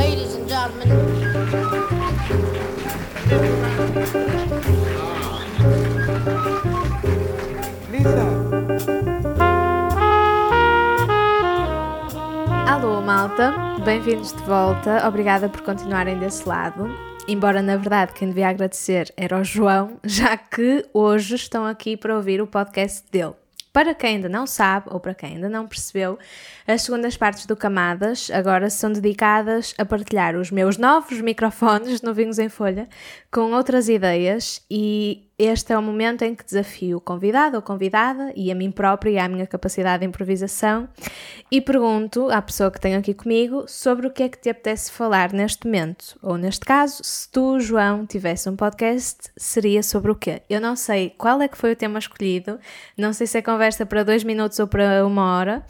Ladies 0.00 0.34
and 0.34 0.48
gentlemen. 0.48 0.88
Alô, 12.66 13.02
malta, 13.02 13.52
bem-vindos 13.84 14.32
de 14.32 14.42
volta. 14.44 15.06
Obrigada 15.06 15.50
por 15.50 15.60
continuarem 15.60 16.18
desse 16.18 16.48
lado. 16.48 16.88
Embora, 17.28 17.60
na 17.60 17.76
verdade, 17.76 18.14
quem 18.14 18.28
devia 18.28 18.48
agradecer 18.48 19.12
era 19.18 19.38
o 19.38 19.44
João, 19.44 19.98
já 20.02 20.34
que 20.34 20.82
hoje 20.94 21.34
estão 21.34 21.66
aqui 21.66 21.94
para 21.94 22.16
ouvir 22.16 22.40
o 22.40 22.46
podcast 22.46 23.04
dele. 23.12 23.34
Para 23.72 23.94
quem 23.94 24.16
ainda 24.16 24.28
não 24.28 24.46
sabe, 24.46 24.88
ou 24.90 24.98
para 24.98 25.14
quem 25.14 25.34
ainda 25.34 25.48
não 25.48 25.66
percebeu, 25.66 26.18
as 26.66 26.82
segundas 26.82 27.16
partes 27.16 27.46
do 27.46 27.56
Camadas 27.56 28.28
agora 28.32 28.68
são 28.68 28.92
dedicadas 28.92 29.74
a 29.78 29.84
partilhar 29.84 30.34
os 30.34 30.50
meus 30.50 30.76
novos 30.76 31.20
microfones 31.20 32.02
novinhos 32.02 32.40
em 32.40 32.48
folha 32.48 32.88
com 33.30 33.52
outras 33.52 33.88
ideias 33.88 34.64
e 34.68 35.29
este 35.42 35.72
é 35.72 35.78
o 35.78 35.82
momento 35.82 36.22
em 36.22 36.34
que 36.34 36.44
desafio 36.44 36.98
o 36.98 37.00
convidado 37.00 37.56
ou 37.56 37.62
convidada 37.62 38.30
e 38.36 38.52
a 38.52 38.54
mim 38.54 38.70
própria 38.70 39.10
e 39.10 39.18
à 39.18 39.26
minha 39.26 39.46
capacidade 39.46 40.00
de 40.00 40.06
improvisação 40.06 40.88
e 41.50 41.60
pergunto 41.60 42.30
à 42.30 42.42
pessoa 42.42 42.70
que 42.70 42.78
tenho 42.78 42.98
aqui 42.98 43.14
comigo 43.14 43.64
sobre 43.66 44.06
o 44.06 44.10
que 44.10 44.22
é 44.22 44.28
que 44.28 44.38
te 44.38 44.50
apetece 44.50 44.92
falar 44.92 45.32
neste 45.32 45.66
momento. 45.66 46.18
Ou 46.22 46.36
neste 46.36 46.60
caso, 46.60 47.02
se 47.02 47.26
tu, 47.30 47.58
João, 47.58 48.04
tivesse 48.04 48.50
um 48.50 48.56
podcast, 48.56 49.30
seria 49.34 49.82
sobre 49.82 50.10
o 50.10 50.14
quê? 50.14 50.42
Eu 50.48 50.60
não 50.60 50.76
sei 50.76 51.10
qual 51.16 51.40
é 51.40 51.48
que 51.48 51.56
foi 51.56 51.72
o 51.72 51.76
tema 51.76 51.98
escolhido, 51.98 52.58
não 52.96 53.12
sei 53.12 53.26
se 53.26 53.38
é 53.38 53.42
conversa 53.42 53.86
para 53.86 54.04
dois 54.04 54.22
minutos 54.22 54.58
ou 54.58 54.66
para 54.66 55.06
uma 55.06 55.38
hora. 55.38 55.64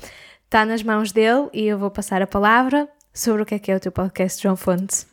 Está 0.46 0.64
nas 0.64 0.82
mãos 0.82 1.12
dele 1.12 1.48
e 1.52 1.68
eu 1.68 1.78
vou 1.78 1.92
passar 1.92 2.20
a 2.20 2.26
palavra 2.26 2.88
sobre 3.14 3.42
o 3.42 3.46
que 3.46 3.54
é 3.54 3.58
que 3.60 3.70
é 3.70 3.76
o 3.76 3.80
teu 3.80 3.92
podcast, 3.92 4.42
João 4.42 4.56
Fonte. 4.56 5.06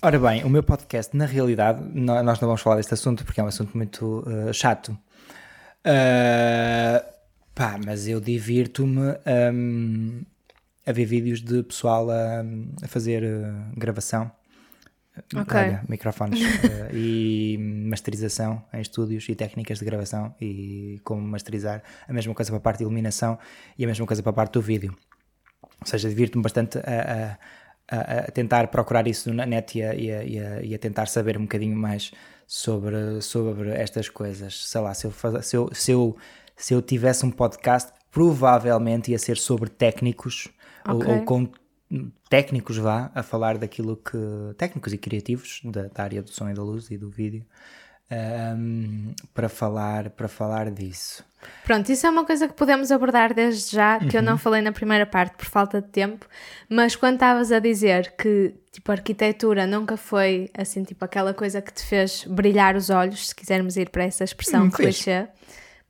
Ora 0.00 0.18
bem, 0.18 0.44
o 0.44 0.48
meu 0.50 0.62
podcast, 0.62 1.16
na 1.16 1.26
realidade, 1.26 1.82
nós 1.92 2.38
não 2.40 2.46
vamos 2.48 2.60
falar 2.60 2.76
deste 2.76 2.94
assunto 2.94 3.24
porque 3.24 3.40
é 3.40 3.44
um 3.44 3.48
assunto 3.48 3.76
muito 3.76 4.20
uh, 4.20 4.52
chato. 4.54 4.96
Uh, 5.84 7.04
pá, 7.54 7.78
mas 7.84 8.06
eu 8.06 8.20
divirto-me 8.20 9.14
um, 9.52 10.22
a 10.86 10.92
ver 10.92 11.04
vídeos 11.04 11.40
de 11.40 11.64
pessoal 11.64 12.08
a, 12.10 12.44
a 12.82 12.86
fazer 12.86 13.24
uh, 13.24 13.76
gravação. 13.76 14.30
Ok. 15.34 15.58
Olha, 15.58 15.82
microfones 15.88 16.40
uh, 16.40 16.94
e 16.94 17.58
masterização 17.88 18.62
em 18.72 18.80
estúdios 18.80 19.28
e 19.28 19.34
técnicas 19.34 19.80
de 19.80 19.84
gravação 19.84 20.32
e 20.40 21.00
como 21.02 21.22
masterizar. 21.22 21.82
A 22.06 22.12
mesma 22.12 22.32
coisa 22.34 22.52
para 22.52 22.58
a 22.58 22.60
parte 22.62 22.78
de 22.78 22.84
iluminação 22.84 23.36
e 23.76 23.82
a 23.84 23.88
mesma 23.88 24.06
coisa 24.06 24.22
para 24.22 24.30
a 24.30 24.34
parte 24.34 24.52
do 24.52 24.62
vídeo. 24.62 24.96
Ou 25.80 25.86
seja, 25.86 26.08
divirto-me 26.08 26.42
bastante 26.42 26.78
a, 26.78 26.82
a- 27.32 27.38
a, 27.90 28.00
a 28.20 28.22
tentar 28.30 28.68
procurar 28.68 29.06
isso 29.06 29.32
na 29.32 29.46
net 29.46 29.78
e 29.78 29.82
a, 29.82 29.94
e 29.94 30.10
a- 30.12 30.62
e 30.62 30.74
a- 30.74 30.78
tentar 30.78 31.06
saber 31.06 31.36
um 31.38 31.42
bocadinho 31.42 31.76
mais 31.76 32.12
sobre, 32.46 33.20
sobre 33.20 33.70
estas 33.70 34.08
coisas. 34.08 34.66
Sei 34.68 34.80
lá, 34.80 34.92
se 34.94 35.06
eu, 35.06 35.10
faz- 35.10 35.46
se, 35.46 35.56
eu, 35.56 35.70
se, 35.72 35.90
eu, 35.92 36.16
se 36.56 36.74
eu 36.74 36.82
tivesse 36.82 37.24
um 37.26 37.30
podcast, 37.30 37.92
provavelmente 38.10 39.10
ia 39.10 39.18
ser 39.18 39.36
sobre 39.36 39.68
técnicos 39.70 40.48
ou- 40.88 40.96
Ok. 40.96 41.12
ou, 41.14 41.24
com 41.24 41.48
técnicos 42.28 42.76
vá 42.76 43.10
a 43.14 43.22
falar 43.22 43.56
daquilo 43.56 43.96
que 43.96 44.18
técnicos 44.58 44.92
e 44.92 44.98
criativos 44.98 45.60
da, 45.64 45.84
da 45.88 46.02
área 46.02 46.22
do 46.22 46.30
som 46.30 46.48
e 46.50 46.54
da 46.54 46.62
luz 46.62 46.90
e 46.90 46.98
do 46.98 47.08
vídeo 47.08 47.44
ahm, 48.10 49.12
para 49.34 49.48
falar 49.48 50.10
para 50.10 50.28
falar 50.28 50.70
disso 50.70 51.24
Pronto, 51.64 51.90
isso 51.92 52.06
é 52.06 52.10
uma 52.10 52.24
coisa 52.24 52.48
que 52.48 52.54
podemos 52.54 52.90
abordar 52.90 53.32
desde 53.32 53.76
já, 53.76 54.00
que 54.00 54.16
eu 54.16 54.22
não 54.22 54.36
falei 54.36 54.60
na 54.60 54.72
primeira 54.72 55.06
parte 55.06 55.36
por 55.36 55.46
falta 55.46 55.80
de 55.80 55.88
tempo, 55.88 56.26
mas 56.68 56.96
quando 56.96 57.14
estavas 57.14 57.52
a 57.52 57.60
dizer 57.60 58.14
que 58.18 58.54
tipo, 58.72 58.90
a 58.90 58.94
arquitetura 58.94 59.66
nunca 59.66 59.96
foi 59.96 60.50
assim, 60.56 60.82
tipo, 60.82 61.04
aquela 61.04 61.34
coisa 61.34 61.60
que 61.60 61.72
te 61.72 61.84
fez 61.84 62.24
brilhar 62.24 62.74
os 62.74 62.90
olhos, 62.90 63.28
se 63.28 63.34
quisermos 63.34 63.76
ir 63.76 63.90
para 63.90 64.04
essa 64.04 64.24
expressão 64.24 64.64
Hum, 64.64 64.70
clichê, 64.70 65.28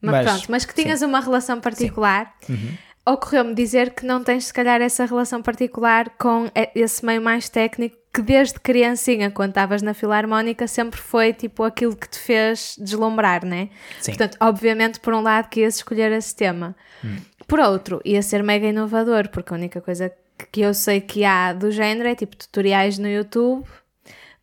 mas, 0.00 0.12
Mas, 0.12 0.26
pronto, 0.26 0.50
mas 0.50 0.64
que 0.64 0.74
tinhas 0.74 1.02
uma 1.02 1.20
relação 1.20 1.60
particular. 1.60 2.32
Uhum. 2.48 2.74
Ocorreu-me 3.06 3.54
dizer 3.54 3.94
que 3.94 4.04
não 4.04 4.22
tens, 4.22 4.46
se 4.46 4.52
calhar, 4.52 4.80
essa 4.80 5.04
relação 5.06 5.42
particular 5.42 6.10
com 6.18 6.50
esse 6.74 7.04
meio 7.04 7.22
mais 7.22 7.48
técnico 7.48 7.96
que 8.20 8.22
desde 8.32 8.58
criancinha, 8.60 9.30
quando 9.30 9.50
estavas 9.50 9.82
na 9.82 9.94
Filarmónica, 9.94 10.66
sempre 10.66 11.00
foi 11.00 11.32
tipo 11.32 11.62
aquilo 11.64 11.96
que 11.96 12.08
te 12.08 12.18
fez 12.18 12.76
deslumbrar, 12.78 13.44
né? 13.44 13.68
Sim. 14.00 14.12
Portanto, 14.12 14.36
obviamente, 14.40 15.00
por 15.00 15.14
um 15.14 15.20
lado, 15.22 15.48
que 15.48 15.60
ias 15.60 15.76
escolher 15.76 16.10
esse 16.12 16.34
tema. 16.34 16.74
Hum. 17.04 17.16
Por 17.46 17.60
outro, 17.60 18.00
ia 18.04 18.20
ser 18.22 18.42
mega 18.42 18.66
inovador, 18.66 19.28
porque 19.30 19.52
a 19.52 19.56
única 19.56 19.80
coisa 19.80 20.12
que- 20.52 20.60
eu 20.60 20.74
sei 20.74 21.00
que 21.00 21.24
há 21.24 21.52
do 21.52 21.70
género 21.70 22.08
é 22.08 22.14
tipo 22.14 22.36
tutoriais 22.36 22.98
no 22.98 23.08
YouTube, 23.08 23.64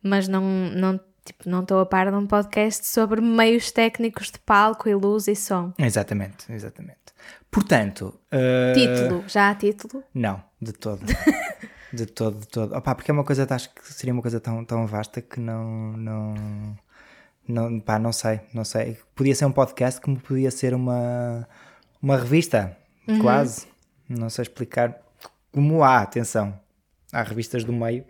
mas 0.02 0.26
não 0.28 0.42
não 0.42 1.00
tipo, 1.24 1.48
não 1.48 1.62
estou 1.62 1.80
a 1.80 1.86
par 1.86 2.10
de 2.10 2.16
um 2.16 2.26
podcast 2.26 2.86
sobre 2.86 3.20
meios 3.20 3.70
técnicos 3.72 4.30
de 4.30 4.38
palco 4.38 4.88
e 4.88 4.94
luz 4.94 5.26
e 5.26 5.34
som. 5.34 5.72
exatamente 5.78 6.44
exatamente 6.52 6.96
portanto 7.50 8.14
ah, 8.30 8.72
Título, 8.74 9.24
já 9.26 9.50
há 9.50 9.54
título? 9.56 10.04
não 10.14 10.40
de 10.62 10.72
todo 10.72 11.00
de 11.92 12.06
todo 12.06 12.38
de 12.40 12.48
todo. 12.48 12.74
Opa, 12.76 12.94
porque 12.94 13.10
é 13.10 13.14
uma 13.14 13.24
coisa 13.24 13.46
acho 13.48 13.72
que 13.74 13.92
seria 13.92 14.12
uma 14.12 14.22
coisa 14.22 14.40
tão 14.40 14.64
tão 14.64 14.86
vasta 14.86 15.20
que 15.22 15.38
não 15.40 15.92
não 15.96 16.34
não 17.48 17.80
pá, 17.80 17.98
não 17.98 18.12
sei 18.12 18.40
não 18.52 18.64
sei. 18.64 18.98
Podia 19.14 19.34
ser 19.34 19.46
um 19.46 19.52
podcast 19.52 20.00
como 20.00 20.18
podia 20.20 20.50
ser 20.50 20.74
uma 20.74 21.48
uma 22.02 22.16
revista 22.16 22.76
Uhum. 23.08 23.20
quase. 23.20 23.66
Não 24.08 24.28
sei 24.28 24.42
explicar 24.42 25.00
como 25.52 25.82
há 25.84 26.00
atenção 26.02 26.58
há 27.12 27.22
revistas 27.22 27.62
do 27.64 27.72
meio 27.72 28.04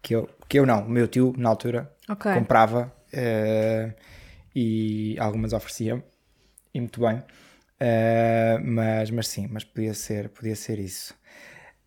que 0.00 0.14
eu 0.14 0.28
que 0.48 0.58
eu 0.58 0.64
não. 0.66 0.84
O 0.86 0.88
meu 0.88 1.06
tio 1.08 1.34
na 1.36 1.48
altura 1.48 1.92
Ok. 2.08 2.32
comprava 2.32 2.92
eh, 3.12 3.92
e 4.54 5.16
algumas 5.18 5.52
ofereciam 5.52 6.02
e 6.72 6.80
muito 6.80 7.00
bem. 7.00 7.22
Eh, 7.80 8.58
mas 8.62 9.10
mas 9.10 9.26
sim 9.28 9.48
mas 9.50 9.64
podia 9.64 9.94
ser 9.94 10.28
podia 10.28 10.54
ser 10.54 10.78
isso. 10.78 11.12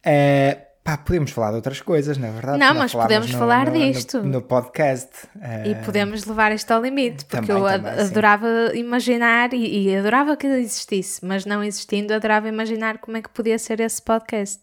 Eh, 0.04 0.68
pá 0.84 0.98
podemos 0.98 1.32
falar 1.32 1.52
de 1.52 1.56
outras 1.58 1.80
coisas 1.82 2.18
na 2.18 2.30
verdade 2.30 2.58
Não, 2.60 2.74
mas 2.76 2.94
podemos 2.94 3.32
falar 3.32 3.70
disto. 3.72 4.18
no, 4.22 4.30
no 4.30 4.42
podcast 4.42 5.10
Eh, 5.42 5.70
E 5.72 5.76
podemos 5.86 6.26
levar 6.26 6.52
isto 6.52 6.70
ao 6.72 6.82
limite, 6.82 7.24
porque 7.26 7.48
também, 7.48 7.64
eu 7.64 7.70
também, 7.70 7.94
sim. 8.06 8.12
adorava 8.12 8.48
imaginar 8.76 9.54
e, 9.54 9.88
e 9.90 9.96
adorava 9.96 10.36
que 10.36 10.46
existisse, 10.48 11.24
mas 11.26 11.46
não 11.46 11.64
existindo, 11.64 12.14
adorava 12.14 12.48
imaginar 12.50 12.98
como 12.98 13.16
é 13.18 13.22
que 13.22 13.30
podia 13.30 13.58
ser 13.58 13.80
esse 13.80 14.02
podcast. 14.02 14.62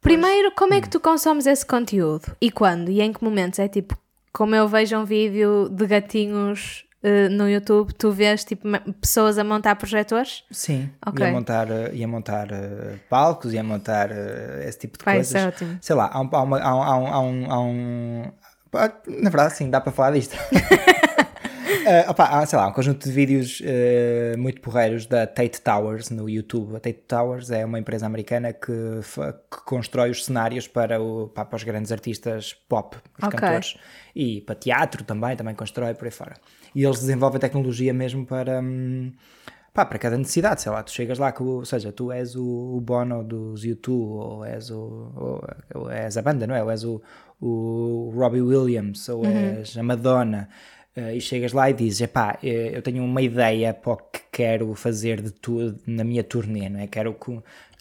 Primeiro, 0.00 0.50
como 0.52 0.74
é 0.74 0.78
Hum. 0.78 0.80
que 0.82 0.88
tu 0.88 0.98
consomes 1.00 1.46
esse 1.46 1.64
conteúdo? 1.64 2.34
E 2.40 2.50
quando? 2.50 2.90
E 2.90 3.00
em 3.00 3.12
que 3.12 3.22
momentos? 3.22 3.58
É 3.58 3.68
tipo, 3.68 3.96
como 4.32 4.54
eu 4.54 4.66
vejo 4.68 4.96
um 4.96 5.04
vídeo 5.04 5.68
de 5.68 5.86
gatinhos 5.86 6.84
eh, 7.02 7.28
no 7.28 7.48
YouTube, 7.48 7.92
tu 7.94 8.10
vês 8.12 8.44
tipo 8.44 8.68
pessoas 9.00 9.38
a 9.38 9.44
montar 9.44 9.74
projetores? 9.76 10.44
Sim, 10.50 10.90
Ok. 11.06 11.24
ia 11.26 11.32
montar, 11.32 11.70
eh, 11.70 11.90
ia 11.94 12.08
montar 12.08 12.50
eh, 12.52 12.98
palcos, 13.10 13.52
ia 13.52 13.62
montar 13.62 14.10
eh, 14.10 14.64
esse 14.68 14.78
tipo 14.78 14.98
de 14.98 15.04
Vai, 15.04 15.16
coisas. 15.16 15.28
isso 15.30 15.38
é 15.38 15.48
ótimo. 15.48 15.78
Sei 15.80 15.96
lá, 15.96 16.10
há 16.12 16.20
um, 16.20 16.28
há 16.32 16.42
uma- 16.42 16.60
há 16.60 16.74
um- 16.76 16.82
há 17.12 17.20
um- 17.20 17.52
há 17.52 17.60
um- 17.60 18.32
Na 19.22 19.28
verdade, 19.30 19.54
sim, 19.54 19.68
dá 19.68 19.80
para 19.80 19.92
falar 19.92 20.12
disto. 20.12 20.34
Eh, 21.84 22.08
opá, 22.08 22.24
há, 22.26 22.46
sei 22.46 22.58
lá, 22.58 22.68
um 22.68 22.72
conjunto 22.72 23.04
de 23.04 23.12
vídeos 23.12 23.60
eh, 23.64 24.34
muito 24.38 24.60
porreiros 24.60 25.06
da 25.06 25.26
Tate 25.26 25.60
Towers 25.60 26.10
no 26.10 26.28
YouTube. 26.28 26.76
A 26.76 26.80
Tate 26.80 27.00
Towers 27.08 27.50
é 27.50 27.64
uma 27.64 27.78
empresa 27.78 28.06
americana 28.06 28.52
que, 28.52 28.72
que 29.50 29.64
constrói 29.64 30.10
os 30.10 30.24
cenários 30.24 30.68
para, 30.68 31.00
o, 31.02 31.28
para 31.28 31.56
os 31.56 31.64
grandes 31.64 31.90
artistas 31.90 32.54
pop, 32.68 32.96
os 33.18 33.24
Ok. 33.24 33.38
cantores. 33.38 33.76
E 34.14 34.40
para 34.42 34.54
teatro 34.54 35.02
também, 35.04 35.34
também 35.36 35.54
constrói 35.54 35.94
por 35.94 36.04
aí 36.04 36.10
fora. 36.10 36.34
E 36.74 36.84
eles 36.84 37.00
desenvolvem 37.00 37.40
tecnologia 37.40 37.92
mesmo 37.92 38.24
para, 38.26 38.60
hum, 38.60 39.12
pá, 39.74 39.84
para 39.84 39.98
cada 39.98 40.16
necessidade. 40.16 40.62
Sei 40.62 40.70
lá, 40.70 40.82
tu 40.82 40.92
chegas 40.92 41.18
lá, 41.18 41.34
o- 41.40 41.44
ou 41.44 41.64
seja, 41.64 41.90
tu 41.90 42.12
és 42.12 42.36
o, 42.36 42.44
o 42.76 42.80
Bono 42.80 43.24
dos 43.24 43.64
YouTube, 43.64 44.12
ou 44.18 44.44
és, 44.44 44.70
o, 44.70 45.42
ou, 45.74 45.90
és 45.90 46.16
a 46.16 46.22
banda, 46.22 46.46
não 46.46 46.54
é? 46.54 46.62
Ou 46.62 46.70
és 46.70 46.84
o, 46.84 47.02
o 47.40 48.12
Robbie 48.14 48.42
Williams, 48.42 49.08
ou 49.08 49.24
és 49.26 49.76
a 49.76 49.82
Madonna. 49.82 50.48
Eh, 50.94 51.16
e 51.16 51.20
chegas 51.20 51.52
lá 51.52 51.70
e 51.70 51.72
dizes, 51.72 52.02
epá, 52.02 52.38
eh, 52.42 52.70
eu 52.74 52.82
tenho 52.82 53.02
uma 53.02 53.22
ideia 53.22 53.72
para 53.72 53.92
o 53.92 53.96
que 53.96 54.20
quero 54.30 54.74
fazer 54.74 55.22
de 55.22 55.30
tudo 55.30 55.78
na 55.86 56.04
minha 56.04 56.22
turnê, 56.22 56.68
não 56.68 56.80
é? 56.80 56.86
Quero, 56.86 57.16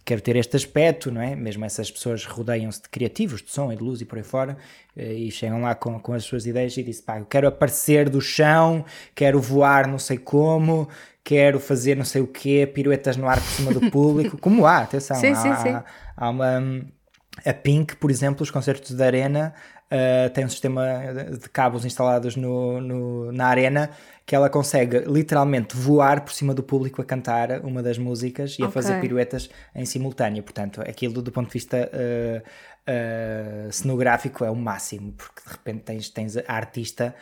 quero 0.06 0.22
ter 0.22 0.38
este 0.38 0.56
aspecto, 0.56 1.12
não 1.12 1.22
é? 1.22 1.36
Mesmo 1.36 1.66
essas 1.66 1.92
pessoas 1.92 2.26
rodeiam-se 2.26 2.82
de 2.82 2.90
criativos, 2.90 3.42
de 3.42 3.52
som 3.52 3.72
e 3.72 3.76
de 3.76 3.84
luz 3.84 4.00
e 4.00 4.06
por 4.06 4.18
aí 4.18 4.24
fora, 4.24 4.58
eh, 4.96 5.14
e 5.14 5.32
chegam 5.32 5.62
lá 5.62 5.76
com, 5.76 6.00
com 6.00 6.14
as 6.14 6.24
suas 6.24 6.46
ideias 6.46 6.76
e 6.78 6.84
dizem, 6.84 7.04
pá, 7.04 7.20
eu 7.20 7.26
quero 7.26 7.48
aparecer 7.48 8.10
do 8.10 8.22
chão, 8.22 8.86
quero 9.14 9.42
voar 9.42 9.88
não 9.88 10.00
sei 10.00 10.18
como, 10.18 10.88
quero 11.24 11.60
fazer 11.60 11.98
não 11.98 12.06
sei 12.06 12.22
o 12.22 12.28
quê, 12.28 12.66
piruetas 12.66 13.18
no 13.18 13.28
ar 13.28 13.42
por 13.42 13.50
cima 13.50 13.74
do 13.74 13.92
público, 13.92 14.38
como 14.40 14.66
há, 14.66 14.80
atenção, 14.80 15.18
Sim, 15.18 15.32
há, 15.32 15.36
sim, 15.36 15.56
sim. 15.56 15.84
há 16.16 16.30
uma... 16.30 16.82
A 17.46 17.54
Pink, 17.54 17.96
por 17.96 18.12
exemplo, 18.12 18.44
os 18.44 18.52
concertos 18.52 18.92
da 18.92 19.06
Arena, 19.06 19.54
uh, 19.92 20.30
tem 20.32 20.46
um 20.46 20.50
sistema 20.50 20.84
de 21.40 21.50
cabos 21.50 21.86
instalados 21.86 22.36
no, 22.36 22.80
no, 22.82 23.32
na 23.32 23.48
arena 23.48 23.90
que 24.26 24.36
ela 24.36 24.50
consegue 24.50 25.00
literalmente 25.00 25.76
voar 25.76 26.22
por 26.22 26.32
cima 26.32 26.54
do 26.54 26.64
público 26.64 27.02
a 27.02 27.06
cantar 27.06 27.60
uma 27.66 27.84
das 27.84 27.98
músicas 27.98 28.58
e 28.58 28.64
a 28.64 28.68
Ok. 28.68 28.82
fazer 28.82 29.02
piruetas 29.02 29.50
em 29.76 29.86
simultâneo. 29.86 30.42
Portanto, 30.44 30.82
aquilo 30.82 31.22
do 31.22 31.32
ponto 31.32 31.48
de 31.48 31.54
vista 31.54 31.90
uh, 31.92 32.42
uh, 33.68 33.72
cenográfico 33.72 34.46
é 34.46 34.50
o 34.50 34.56
máximo, 34.56 35.12
porque 35.14 35.42
de 35.46 35.52
repente 35.52 35.80
tens, 35.84 36.10
tens 36.10 36.38
a 36.38 36.44
artista 36.48 37.14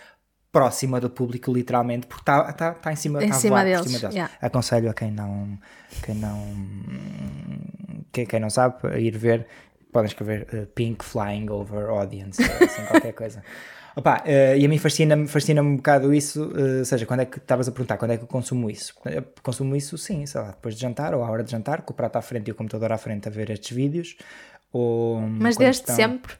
próxima 0.51 0.99
do 0.99 1.09
público, 1.11 1.51
literalmente, 1.53 2.07
porque 2.07 2.23
está 2.23 2.51
tá, 2.53 2.73
tá 2.73 2.91
em 2.91 2.95
cima, 2.95 3.23
Em 3.23 3.29
tá 3.29 3.35
a 3.35 3.39
cima 3.39 3.55
voar 3.55 3.65
deles, 3.65 3.81
por 3.81 3.87
cima 3.87 3.99
deles. 3.99 4.15
yeah. 4.15 4.33
Aconselho 4.41 4.89
a 4.89 4.93
quem 4.95 5.11
não, 5.11 5.57
quem 6.03 6.15
não, 6.15 6.43
quem, 8.11 8.25
quem 8.25 8.39
não 8.39 8.49
sabe 8.49 8.75
a 8.87 8.97
ir 8.97 9.15
ver, 9.17 9.45
podem 9.91 10.07
escrever 10.07 10.47
uh, 10.53 10.65
Pink 10.67 11.03
Flying 11.03 11.49
Over 11.49 11.89
Audience, 11.89 12.41
assim, 12.41 12.85
qualquer 12.85 13.13
coisa. 13.13 13.43
Opa, 13.95 14.23
uh, 14.25 14.55
e 14.57 14.65
a 14.65 14.69
mim 14.69 14.77
fascina-me 14.77 15.27
fascina 15.27 15.61
um 15.61 15.75
bocado 15.77 16.13
isso, 16.13 16.43
uh, 16.45 16.79
ou 16.79 16.85
seja, 16.85 17.05
quando 17.05 17.21
é 17.21 17.25
que 17.25 17.37
estavas 17.37 17.67
a 17.67 17.71
perguntar, 17.71 17.97
quando 17.97 18.11
é 18.11 18.17
que 18.17 18.23
eu 18.23 18.27
consumo 18.27 18.69
isso? 18.69 18.93
Eu 19.05 19.23
consumo 19.41 19.75
isso, 19.75 19.97
sim, 19.97 20.25
sei 20.25 20.39
lá, 20.41 20.47
depois 20.51 20.75
de 20.75 20.81
jantar 20.81 21.13
ou 21.13 21.23
à 21.23 21.29
hora 21.29 21.43
de 21.43 21.51
jantar, 21.51 21.81
com 21.81 21.91
o 21.91 21.95
prato 21.95 22.15
à 22.17 22.21
frente 22.21 22.47
e 22.47 22.51
o 22.51 22.55
computador 22.55 22.91
à 22.91 22.97
frente 22.97 23.27
a 23.27 23.31
ver 23.31 23.49
estes 23.49 23.75
vídeos. 23.75 24.15
Ou, 24.71 25.19
Mas 25.21 25.57
desde 25.57 25.81
estão- 25.81 25.95
sempre? 25.95 26.35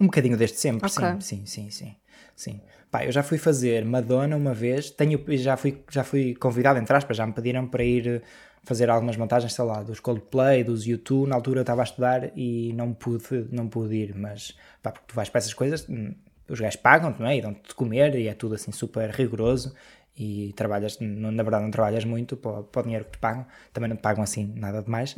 um 0.00 0.06
bocadinho 0.06 0.36
desde 0.36 0.56
sempre, 0.56 0.86
Ok. 0.90 1.06
sim, 1.20 1.20
sim, 1.20 1.46
sim, 1.46 1.70
sim, 1.70 1.96
sim. 2.34 2.60
Pá, 2.90 3.04
eu 3.04 3.12
já 3.12 3.22
fui 3.22 3.38
fazer 3.38 3.84
Madonna 3.84 4.36
uma 4.36 4.54
vez, 4.54 4.90
tenho, 4.90 5.22
já, 5.36 5.56
fui, 5.56 5.82
já 5.90 6.02
fui 6.02 6.34
convidado, 6.34 6.78
entre 6.78 6.96
aspas, 6.96 7.16
já 7.16 7.26
me 7.26 7.32
pediram 7.32 7.66
para 7.66 7.84
ir 7.84 8.22
fazer 8.64 8.90
algumas 8.90 9.16
montagens, 9.16 9.52
sei 9.52 9.64
lá, 9.64 9.82
dos 9.82 10.00
Coldplay, 10.00 10.64
dos 10.64 10.86
U2, 10.86 11.26
na 11.26 11.34
altura 11.34 11.60
eu 11.60 11.62
estava 11.62 11.82
a 11.82 11.84
estudar 11.84 12.30
e 12.36 12.72
não 12.74 12.92
pude, 12.92 13.24
não 13.50 13.68
pude 13.68 13.94
ir, 13.94 14.14
mas 14.14 14.56
pá, 14.82 14.90
porque 14.90 15.06
tu 15.08 15.14
vais 15.14 15.28
para 15.28 15.38
essas 15.38 15.54
coisas, 15.54 15.86
hum, 15.88 16.14
os 16.48 16.60
gajos 16.60 16.76
pagam-te, 16.76 17.20
não 17.20 17.28
é? 17.28 17.36
E 17.36 17.42
dão-te 17.42 17.68
de 17.68 17.74
comer 17.74 18.14
e 18.16 18.28
é 18.28 18.34
tudo 18.34 18.54
assim 18.54 18.72
super 18.72 19.10
rigoroso 19.10 19.74
e 20.16 20.52
trabalhas, 20.54 20.98
na 21.00 21.42
verdade 21.42 21.64
não 21.64 21.70
trabalhas 21.70 22.04
muito 22.04 22.36
para, 22.36 22.62
para 22.62 22.80
o 22.80 22.82
dinheiro 22.84 23.04
que 23.04 23.12
te 23.12 23.18
pagam, 23.18 23.46
também 23.72 23.88
não 23.88 23.96
te 23.96 24.02
pagam 24.02 24.22
assim 24.22 24.52
nada 24.56 24.82
demais. 24.82 25.14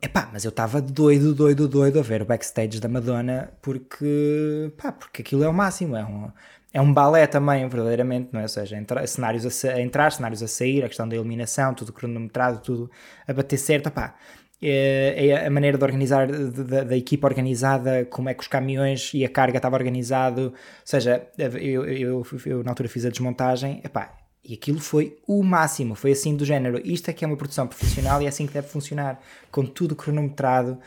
Epá, 0.00 0.28
mas 0.32 0.44
eu 0.44 0.50
estava 0.50 0.80
doido, 0.80 1.34
doido, 1.34 1.66
doido 1.66 1.98
a 1.98 2.02
ver 2.02 2.22
o 2.22 2.24
backstage 2.24 2.78
da 2.78 2.88
Madonna 2.88 3.52
porque, 3.60 4.72
pá, 4.80 4.92
porque 4.92 5.22
aquilo 5.22 5.42
é 5.42 5.48
o 5.48 5.52
máximo, 5.52 5.96
é 5.96 6.04
um, 6.04 6.30
é 6.72 6.80
um 6.80 6.92
balé 6.92 7.26
também, 7.26 7.66
verdadeiramente, 7.68 8.30
não 8.32 8.40
é? 8.40 8.42
Ou 8.44 8.48
seja, 8.48 8.76
entra- 8.76 9.06
cenários 9.06 9.64
a, 9.64 9.72
a 9.72 9.80
entrar, 9.80 10.12
cenários 10.12 10.42
a 10.42 10.48
sair, 10.48 10.84
a 10.84 10.88
questão 10.88 11.08
da 11.08 11.16
iluminação, 11.16 11.74
tudo 11.74 11.92
cronometrado, 11.92 12.60
tudo 12.60 12.90
a 13.26 13.32
bater 13.32 13.56
certo, 13.56 13.90
pá. 13.90 14.14
É, 14.60 15.28
é 15.28 15.46
a 15.46 15.50
maneira 15.50 15.78
de 15.78 15.84
organizar, 15.84 16.26
da, 16.26 16.96
equipa 16.96 17.28
organizada, 17.28 18.04
como 18.06 18.28
é 18.28 18.34
que 18.34 18.42
os 18.42 18.48
caminhões 18.48 19.12
e 19.14 19.24
a 19.24 19.28
carga 19.28 19.58
estava 19.58 19.76
organizado, 19.76 20.42
ou 20.42 20.54
seja, 20.84 21.28
eu, 21.38 21.84
eu, 21.84 22.26
eu 22.44 22.64
na 22.64 22.72
altura 22.72 22.88
fiz 22.88 23.06
a 23.06 23.08
desmontagem, 23.08 23.80
epá, 23.84 24.18
e 24.44 24.54
aquilo 24.54 24.80
foi 24.80 25.16
o 25.26 25.42
máximo, 25.44 25.94
foi 25.94 26.12
assim 26.12 26.34
do 26.34 26.44
género. 26.44 26.80
Isto 26.84 27.10
é 27.10 27.12
que 27.12 27.24
é 27.24 27.28
uma 27.28 27.36
produção 27.36 27.66
profissional 27.68 28.20
e 28.20 28.24
é 28.24 28.28
assim 28.28 28.46
que 28.46 28.52
deve 28.52 28.66
funcionar, 28.66 29.20
com 29.50 29.64
tudo 29.64 29.94
cronometrado. 29.94 30.78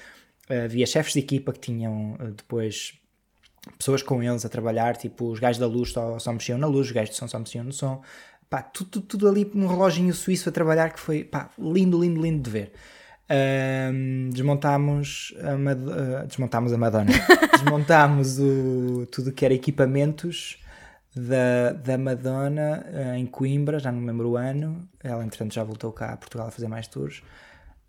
Uh, 0.49 0.65
havia 0.65 0.85
chefes 0.85 1.13
de 1.13 1.19
equipa 1.19 1.53
que 1.53 1.59
tinham 1.59 2.17
depois 2.35 2.99
pessoas 3.77 4.01
com 4.03 4.21
eles 4.23 4.45
a 4.45 4.49
trabalhar, 4.49 4.97
tipo 4.97 5.29
os 5.31 5.39
gajos 5.39 5.59
da 5.59 5.67
luz 5.67 5.91
só, 5.91 6.17
só 6.19 6.31
mexiam 6.33 6.57
na 6.57 6.67
luz, 6.67 6.87
os 6.87 6.91
gajos 6.91 7.11
de 7.11 7.15
som 7.17 7.27
só 7.27 7.39
mexiam 7.39 7.63
no 7.63 7.73
som. 7.73 8.01
Pá, 8.49 8.61
tudo, 8.61 8.89
tudo, 8.89 9.05
tudo 9.07 9.29
ali 9.29 9.49
num 9.53 9.67
reloginho 9.67 10.13
suíço 10.13 10.49
a 10.49 10.51
trabalhar 10.51 10.91
que 10.91 10.99
foi 10.99 11.23
pá, 11.23 11.49
lindo, 11.57 11.99
lindo, 12.01 12.21
lindo 12.21 12.41
de 12.43 12.49
ver. 12.49 12.73
Ahm, 13.29 14.29
desmontámos 14.31 15.33
a, 15.41 15.57
Mad- 15.57 15.89
ah, 15.89 16.25
desmontámos 16.25 16.73
a 16.73 16.77
Madonna, 16.77 17.11
desmontámos 17.53 18.39
o, 18.39 19.05
tudo 19.09 19.31
que 19.31 19.45
era 19.45 19.53
equipamentos 19.53 20.57
da, 21.15 21.71
da 21.73 21.97
Madonna 21.97 22.85
ah, 22.93 23.17
em 23.17 23.25
Coimbra, 23.25 23.79
já 23.79 23.91
não 23.91 24.01
me 24.01 24.07
lembro 24.07 24.31
o 24.31 24.37
ano. 24.37 24.87
Ela, 25.03 25.23
entretanto, 25.23 25.53
já 25.53 25.63
voltou 25.63 25.91
cá 25.93 26.11
a 26.13 26.17
Portugal 26.17 26.47
a 26.47 26.51
fazer 26.51 26.67
mais 26.67 26.87
tours. 26.87 27.23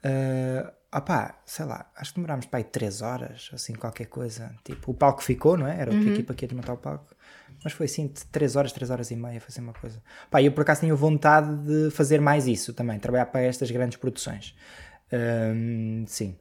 Ah, 0.05 0.73
opá, 0.95 1.41
sei 1.47 1.65
lá, 1.65 1.91
acho 1.97 2.13
que 2.13 2.17
demorámos 2.17 2.47
para 2.47 2.59
aí 2.59 2.65
3 2.65 3.03
horas, 3.03 3.51
assim, 3.53 3.73
qualquer 3.75 4.07
coisa. 4.07 4.55
Tipo, 4.65 4.91
o 4.91 4.95
palco 4.95 5.23
ficou, 5.23 5.57
não 5.57 5.67
é? 5.67 5.81
Era 5.81 5.93
outra 5.93 6.11
equipa 6.11 6.35
que 6.35 6.45
ia 6.45 6.49
desmontar 6.49 6.75
o 6.75 6.79
palco. 6.79 7.15
Mas 7.65 7.73
foi 7.73 7.87
assim, 7.87 8.13
3 8.31 8.57
horas, 8.57 8.73
3 8.73 8.91
horas 8.91 9.11
e 9.11 9.17
meia, 9.17 9.41
fazer 9.41 9.61
uma 9.61 9.73
coisa. 9.73 10.03
Pá, 10.31 10.43
eu 10.43 10.53
por 10.53 10.63
acaso 10.63 10.81
tinha 10.81 10.95
vontade 10.95 11.55
de 11.65 11.91
fazer 11.91 12.21
mais 12.21 12.47
isso 12.47 12.73
também, 12.75 12.99
trabalhar 12.99 13.27
para 13.27 13.43
estas 13.43 13.71
grandes 13.71 13.97
produções. 13.97 14.55
Ahm, 15.13 16.05
sim, 16.07 16.37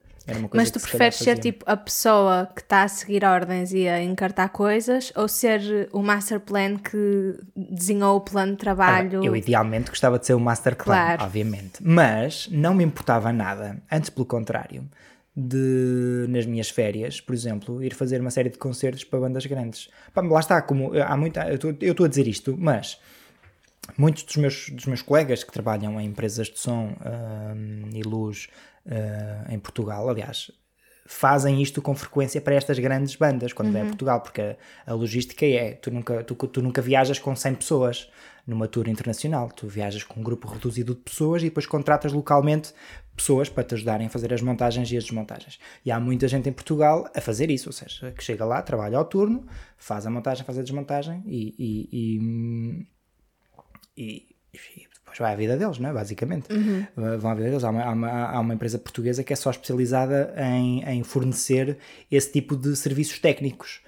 Mas 0.53 0.69
tu 0.69 0.79
se 0.79 0.87
preferes 0.87 1.15
ser 1.15 1.39
tipo 1.39 1.65
a 1.67 1.75
pessoa 1.75 2.47
que 2.55 2.61
está 2.61 2.83
a 2.83 2.87
seguir 2.87 3.23
ordens 3.25 3.73
e 3.73 3.87
a 3.87 4.01
encartar 4.03 4.49
coisas 4.49 5.11
ou 5.15 5.27
ser 5.27 5.89
o 5.91 6.01
master 6.01 6.39
plan 6.39 6.77
que 6.77 7.39
desenhou 7.55 8.17
o 8.17 8.21
plano 8.21 8.51
de 8.51 8.57
trabalho? 8.59 9.23
Eu 9.23 9.35
idealmente 9.35 9.89
gostava 9.89 10.19
de 10.19 10.25
ser 10.27 10.33
o 10.35 10.39
master 10.39 10.75
plan, 10.75 10.83
Claro. 10.93 11.23
obviamente. 11.23 11.79
Mas 11.81 12.47
não 12.51 12.73
me 12.75 12.83
importava 12.83 13.33
nada, 13.33 13.81
antes 13.91 14.09
pelo 14.11 14.25
contrário, 14.25 14.87
de 15.35 16.25
nas 16.29 16.45
minhas 16.45 16.69
férias, 16.69 17.19
por 17.21 17.33
exemplo, 17.33 17.81
ir 17.83 17.93
fazer 17.95 18.21
uma 18.21 18.31
série 18.31 18.49
de 18.49 18.57
concertos 18.57 19.03
para 19.03 19.19
bandas 19.21 19.45
grandes. 19.45 19.89
Pá, 20.13 20.21
lá 20.21 20.39
está, 20.39 20.61
como 20.61 20.91
há 21.01 21.17
muita, 21.17 21.47
eu 21.49 21.55
estou- 21.89 22.05
a 22.05 22.09
dizer 22.09 22.27
isto, 22.27 22.55
mas 22.59 22.99
muitos 23.97 24.23
dos 24.23 24.35
meus, 24.37 24.69
dos 24.69 24.85
meus 24.85 25.01
colegas 25.01 25.43
que 25.43 25.51
trabalham 25.51 25.99
em 25.99 26.05
empresas 26.05 26.47
de 26.47 26.59
som 26.59 26.93
hum, 27.55 27.89
e 27.93 28.03
luz 28.03 28.47
hum, 28.85 29.53
em 29.53 29.59
Portugal, 29.59 30.07
aliás, 30.09 30.51
fazem 31.05 31.61
isto 31.61 31.81
com 31.81 31.93
frequência 31.95 32.39
para 32.39 32.55
estas 32.55 32.79
grandes 32.79 33.15
bandas 33.15 33.51
quando 33.53 33.75
é 33.75 33.81
Portugal, 33.87 34.21
porque 34.21 34.41
a, 34.41 34.55
a 34.85 34.93
logística 34.93 35.45
é, 35.45 35.73
tu 35.73 35.91
nunca, 35.91 36.23
tu, 36.23 36.35
tu 36.35 36.61
nunca 36.61 36.81
viajas 36.81 37.19
com 37.19 37.35
100 37.35 37.55
pessoas 37.55 38.09
numa 38.47 38.67
tour 38.67 38.87
internacional, 38.87 39.49
tu 39.49 39.67
viajas 39.67 40.03
com 40.03 40.19
um 40.19 40.23
grupo 40.23 40.47
reduzido 40.47 40.95
de 40.95 41.01
pessoas 41.01 41.41
e 41.41 41.45
depois 41.45 41.65
contratas 41.65 42.11
localmente 42.13 42.73
pessoas 43.15 43.49
para 43.49 43.63
te 43.63 43.75
ajudarem 43.75 44.07
a 44.07 44.09
fazer 44.09 44.33
as 44.33 44.41
montagens 44.41 44.89
e 44.91 44.97
as 44.97 45.03
desmontagens. 45.03 45.59
E 45.85 45.91
há 45.91 45.99
muita 45.99 46.27
gente 46.27 46.47
em 46.49 46.53
Portugal 46.53 47.07
a 47.15 47.21
fazer 47.21 47.51
isso, 47.51 47.69
ou 47.69 47.73
seja, 47.73 48.11
que 48.11 48.23
chega 48.23 48.45
lá, 48.45 48.61
trabalha 48.61 48.97
ao 48.97 49.05
turno, 49.05 49.45
faz 49.77 50.07
a 50.07 50.09
montagem, 50.09 50.45
faz 50.45 50.57
a 50.57 50.61
desmontagem 50.63 51.21
e, 51.27 51.55
e- 51.59 51.89
e- 51.91 52.87
e, 53.97 54.35
e 54.53 54.87
depois 55.11 55.19
vai 55.19 55.33
à 55.33 55.35
vida 55.35 55.57
deles, 55.57 55.77
não 55.77 55.89
é? 55.89 55.93
basicamente. 55.93 56.47
Uh, 56.51 57.17
Vão 57.19 57.31
à 57.31 57.35
vida 57.35 57.49
deles. 57.49 57.63
Há 57.63 57.69
uma, 57.69 57.83
há, 57.83 57.91
uma, 57.91 58.09
há 58.09 58.39
uma 58.39 58.53
empresa 58.53 58.79
portuguesa 58.79 59.23
que 59.23 59.33
é 59.33 59.35
só 59.35 59.51
especializada 59.51 60.33
em, 60.37 60.83
em 60.83 61.03
fornecer 61.03 61.77
esse 62.09 62.31
tipo 62.31 62.55
de 62.55 62.75
serviços 62.75 63.19
técnicos. 63.19 63.81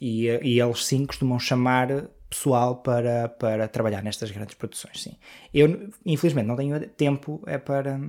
E, 0.00 0.26
e 0.26 0.60
eles 0.60 0.86
sim 0.86 1.04
costumam 1.04 1.38
chamar 1.38 2.08
pessoal 2.30 2.76
para, 2.76 3.28
para 3.28 3.68
trabalhar 3.68 4.02
nestas 4.02 4.30
grandes 4.30 4.54
produções, 4.54 5.02
sim. 5.02 5.16
Eu, 5.52 5.90
infelizmente, 6.06 6.46
não 6.46 6.56
tenho 6.56 6.80
tempo 6.88 7.42
é 7.44 7.58
para, 7.58 8.00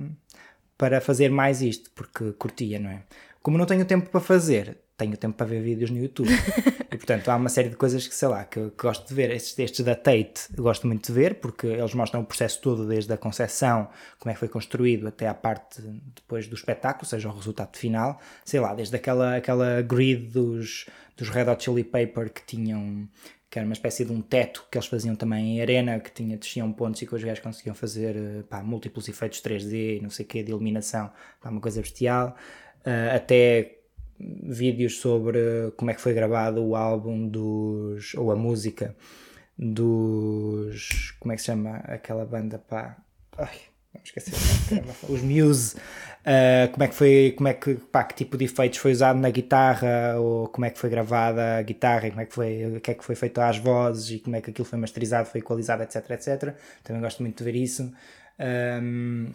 para 0.78 1.00
fazer 1.00 1.28
mais 1.28 1.60
isto, 1.60 1.90
porque 1.90 2.32
curtia, 2.32 2.78
não 2.78 2.88
é? 2.88 3.02
Como 3.42 3.58
não 3.58 3.66
tenho 3.66 3.84
tempo 3.84 4.08
para 4.08 4.20
fazer, 4.20 4.78
tenho 4.96 5.16
tempo 5.16 5.36
para 5.36 5.46
ver 5.46 5.60
vídeos 5.60 5.90
no 5.90 5.98
YouTube. 5.98 6.30
e 6.92 6.96
portanto 6.96 7.28
há 7.28 7.36
uma 7.36 7.48
série 7.48 7.70
de 7.70 7.76
coisas 7.76 8.06
que 8.06 8.14
sei 8.14 8.28
lá, 8.28 8.44
que, 8.44 8.70
que 8.70 8.82
gosto 8.82 9.08
de 9.08 9.14
ver. 9.14 9.30
Estes, 9.30 9.58
estes 9.58 9.84
da 9.84 9.94
Tate 9.94 10.52
gosto 10.56 10.86
muito 10.86 11.06
de 11.06 11.12
ver, 11.12 11.36
porque 11.36 11.66
eles 11.66 11.94
mostram 11.94 12.20
o 12.20 12.24
processo 12.24 12.60
todo, 12.60 12.86
desde 12.86 13.12
a 13.12 13.16
concepção, 13.16 13.88
como 14.18 14.30
é 14.30 14.34
que 14.34 14.38
foi 14.38 14.48
construído, 14.48 15.08
até 15.08 15.26
à 15.26 15.34
parte 15.34 15.80
depois 16.14 16.46
do 16.46 16.54
espetáculo, 16.54 17.06
seja, 17.06 17.28
o 17.28 17.34
resultado 17.34 17.76
final. 17.76 18.20
Sei 18.44 18.60
lá, 18.60 18.74
desde 18.74 18.94
aquela, 18.94 19.36
aquela 19.36 19.80
grid 19.82 20.26
dos, 20.26 20.86
dos 21.16 21.28
Red 21.30 21.50
Hot 21.50 21.64
Chili 21.64 21.84
Pepper 21.84 22.30
que 22.30 22.44
tinham 22.44 23.08
que 23.52 23.58
era 23.58 23.66
uma 23.66 23.74
espécie 23.74 24.02
de 24.02 24.10
um 24.10 24.22
teto 24.22 24.66
que 24.70 24.78
eles 24.78 24.86
faziam 24.86 25.14
também 25.14 25.58
em 25.58 25.60
arena, 25.60 26.00
que 26.00 26.10
tinha, 26.10 26.38
desciam 26.38 26.72
pontos 26.72 27.02
e 27.02 27.06
que 27.06 27.14
os 27.14 27.22
gajos 27.22 27.40
conseguiam 27.40 27.74
fazer 27.74 28.16
eh, 28.16 28.42
pá, 28.48 28.62
múltiplos 28.62 29.06
efeitos 29.10 29.42
3D, 29.42 30.00
não 30.00 30.08
sei 30.08 30.24
o 30.24 30.28
quê, 30.28 30.42
de 30.42 30.52
iluminação, 30.52 31.12
pá, 31.38 31.50
uma 31.50 31.60
coisa 31.60 31.82
bestial, 31.82 32.34
uh, 32.86 33.14
até 33.14 33.81
vídeos 34.42 34.98
sobre 34.98 35.72
como 35.76 35.90
é 35.90 35.94
que 35.94 36.00
foi 36.00 36.14
gravado 36.14 36.62
o 36.62 36.76
álbum 36.76 37.26
dos, 37.28 38.14
ou 38.14 38.30
a 38.30 38.36
música 38.36 38.94
dos, 39.58 41.12
como 41.20 41.32
é 41.32 41.36
que 41.36 41.42
se 41.42 41.46
chama 41.46 41.76
aquela 41.78 42.24
banda, 42.24 42.58
pá, 42.58 42.96
ai, 43.36 43.58
nome, 43.94 44.62
caramba, 44.68 44.94
os 45.08 45.22
Muse, 45.22 45.76
uh, 45.76 46.72
como 46.72 46.84
é 46.84 46.88
que 46.88 46.94
foi, 46.94 47.34
como 47.36 47.48
é 47.48 47.54
que, 47.54 47.74
pá, 47.74 48.04
que 48.04 48.14
tipo 48.14 48.36
de 48.36 48.44
efeitos 48.44 48.78
foi 48.78 48.92
usado 48.92 49.18
na 49.18 49.30
guitarra, 49.30 50.18
ou 50.18 50.48
como 50.48 50.64
é 50.64 50.70
que 50.70 50.78
foi 50.78 50.90
gravada 50.90 51.58
a 51.58 51.62
guitarra, 51.62 52.08
e 52.08 52.10
como 52.10 52.22
é 52.22 52.26
que 52.26 52.34
foi, 52.34 52.76
o 52.76 52.80
que 52.80 52.90
é 52.90 52.94
que 52.94 53.04
foi 53.04 53.14
feito 53.14 53.40
às 53.40 53.58
vozes, 53.58 54.10
e 54.10 54.18
como 54.18 54.36
é 54.36 54.40
que 54.40 54.50
aquilo 54.50 54.64
foi 54.66 54.78
masterizado, 54.78 55.28
foi 55.28 55.40
equalizado, 55.40 55.82
etc, 55.82 56.10
etc. 56.10 56.54
Também 56.82 57.02
gosto 57.02 57.22
muito 57.22 57.38
de 57.38 57.44
ver 57.44 57.56
isso. 57.56 57.92
Um, 58.38 59.32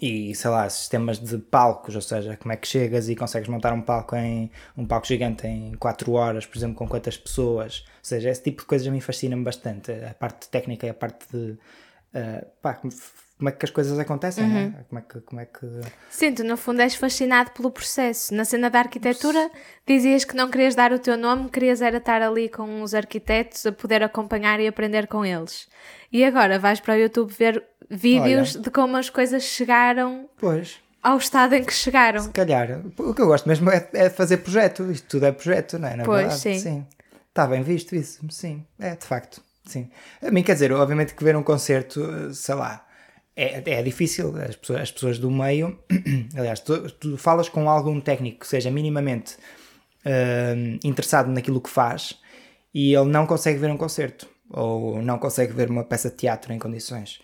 e 0.00 0.34
sei 0.34 0.50
lá, 0.50 0.68
sistemas 0.68 1.18
de 1.18 1.38
palcos, 1.38 1.94
ou 1.94 2.00
seja, 2.02 2.36
como 2.36 2.52
é 2.52 2.56
que 2.56 2.66
chegas 2.68 3.08
e 3.08 3.16
consegues 3.16 3.48
montar 3.48 3.72
um 3.72 3.80
palco 3.82 4.14
em 4.16 4.50
um 4.76 4.86
palco 4.86 5.06
gigante 5.06 5.46
em 5.46 5.74
4 5.74 6.12
horas, 6.12 6.46
por 6.46 6.56
exemplo, 6.58 6.76
com 6.76 6.86
quantas 6.88 7.16
pessoas, 7.16 7.84
ou 7.86 8.04
seja, 8.04 8.30
esse 8.30 8.42
tipo 8.42 8.62
de 8.62 8.66
coisas 8.66 8.86
a 8.86 8.90
mim 8.90 9.00
fascina-me 9.00 9.42
bastante, 9.42 9.92
a 9.92 10.14
parte 10.14 10.48
técnica 10.48 10.86
e 10.86 10.90
a 10.90 10.94
parte 10.94 11.26
de 11.32 11.56
uh, 12.16 12.46
pá, 12.62 12.74
como, 12.74 12.92
como 13.38 13.48
é 13.48 13.52
que 13.52 13.64
as 13.64 13.70
coisas 13.70 13.98
acontecem, 13.98 14.44
Uhum. 14.44 14.52
né? 14.52 14.84
como, 14.88 14.98
é 14.98 15.02
que, 15.02 15.20
como 15.20 15.40
é 15.40 15.44
que. 15.46 15.66
Sim, 16.10 16.32
tu 16.32 16.42
no 16.44 16.56
fundo 16.56 16.80
és 16.80 16.94
fascinado 16.94 17.50
pelo 17.52 17.70
processo. 17.70 18.34
Na 18.34 18.44
cena 18.44 18.70
da 18.70 18.78
arquitetura 18.80 19.50
dizias 19.86 20.24
que 20.24 20.34
não 20.34 20.50
querias 20.50 20.74
dar 20.74 20.92
o 20.92 20.98
teu 20.98 21.16
nome, 21.16 21.50
querias 21.50 21.82
era 21.82 21.98
estar 21.98 22.22
ali 22.22 22.48
com 22.48 22.82
os 22.82 22.94
arquitetos 22.94 23.66
a 23.66 23.72
poder 23.72 24.02
acompanhar 24.02 24.58
e 24.60 24.66
aprender 24.66 25.06
com 25.06 25.24
eles. 25.24 25.68
E 26.10 26.24
agora 26.24 26.58
vais 26.58 26.80
para 26.80 26.94
o 26.94 26.96
YouTube 26.98 27.30
ver 27.32 27.62
vídeos 27.90 28.56
de 28.56 28.70
como 28.70 28.96
as 28.96 29.10
coisas 29.10 29.42
chegaram 29.44 30.28
Pois, 30.38 30.78
ao 31.02 31.18
estado 31.18 31.54
em 31.54 31.62
que 31.64 31.72
chegaram. 31.72 32.20
se 32.20 32.30
calhar. 32.30 32.80
O 32.98 33.14
que 33.14 33.20
eu 33.20 33.26
gosto 33.26 33.48
mesmo 33.48 33.70
é, 33.70 33.88
é 33.92 34.08
fazer 34.10 34.38
projeto. 34.38 34.90
Isto 34.90 35.06
tudo 35.08 35.26
é 35.26 35.32
projeto, 35.32 35.78
não 35.78 35.88
é? 35.88 35.94
Na 35.96 36.04
Pois, 36.04 36.42
verdade, 36.42 36.60
sim. 36.60 36.86
Está 37.28 37.46
bem 37.46 37.62
visto 37.62 37.94
isso, 37.94 38.24
sim. 38.30 38.64
É, 38.78 38.96
de 38.96 39.04
facto, 39.04 39.42
sim. 39.66 39.90
A 40.22 40.30
mim, 40.30 40.42
quer 40.42 40.54
dizer, 40.54 40.72
obviamente 40.72 41.14
que 41.14 41.24
ver 41.24 41.36
um 41.36 41.42
concerto, 41.42 42.02
eh, 42.02 42.32
sei 42.32 42.54
lá, 42.54 42.86
é, 43.36 43.62
é 43.64 43.82
difícil. 43.82 44.34
As 44.36 44.56
pessoas, 44.56 44.80
as 44.80 44.90
pessoas 44.90 45.18
do 45.18 45.30
meio, 45.30 45.78
aliás, 46.36 46.60
tu, 46.60 46.90
tu 46.92 47.16
falas 47.18 47.48
com 47.48 47.68
algum 47.68 48.00
técnico 48.00 48.40
que 48.40 48.46
seja 48.46 48.70
minimamente 48.70 49.36
hum, 50.06 50.78
interessado 50.82 51.30
naquilo 51.30 51.60
que 51.60 51.70
faz 51.70 52.18
e 52.72 52.94
ele 52.94 53.10
não 53.10 53.26
consegue 53.26 53.58
ver 53.58 53.70
um 53.70 53.76
concerto 53.76 54.26
ou 54.50 55.02
não 55.02 55.18
consegue 55.18 55.52
ver 55.52 55.70
uma 55.70 55.84
peça 55.84 56.08
de 56.08 56.16
teatro 56.16 56.52
em 56.52 56.58
condições. 56.58 57.20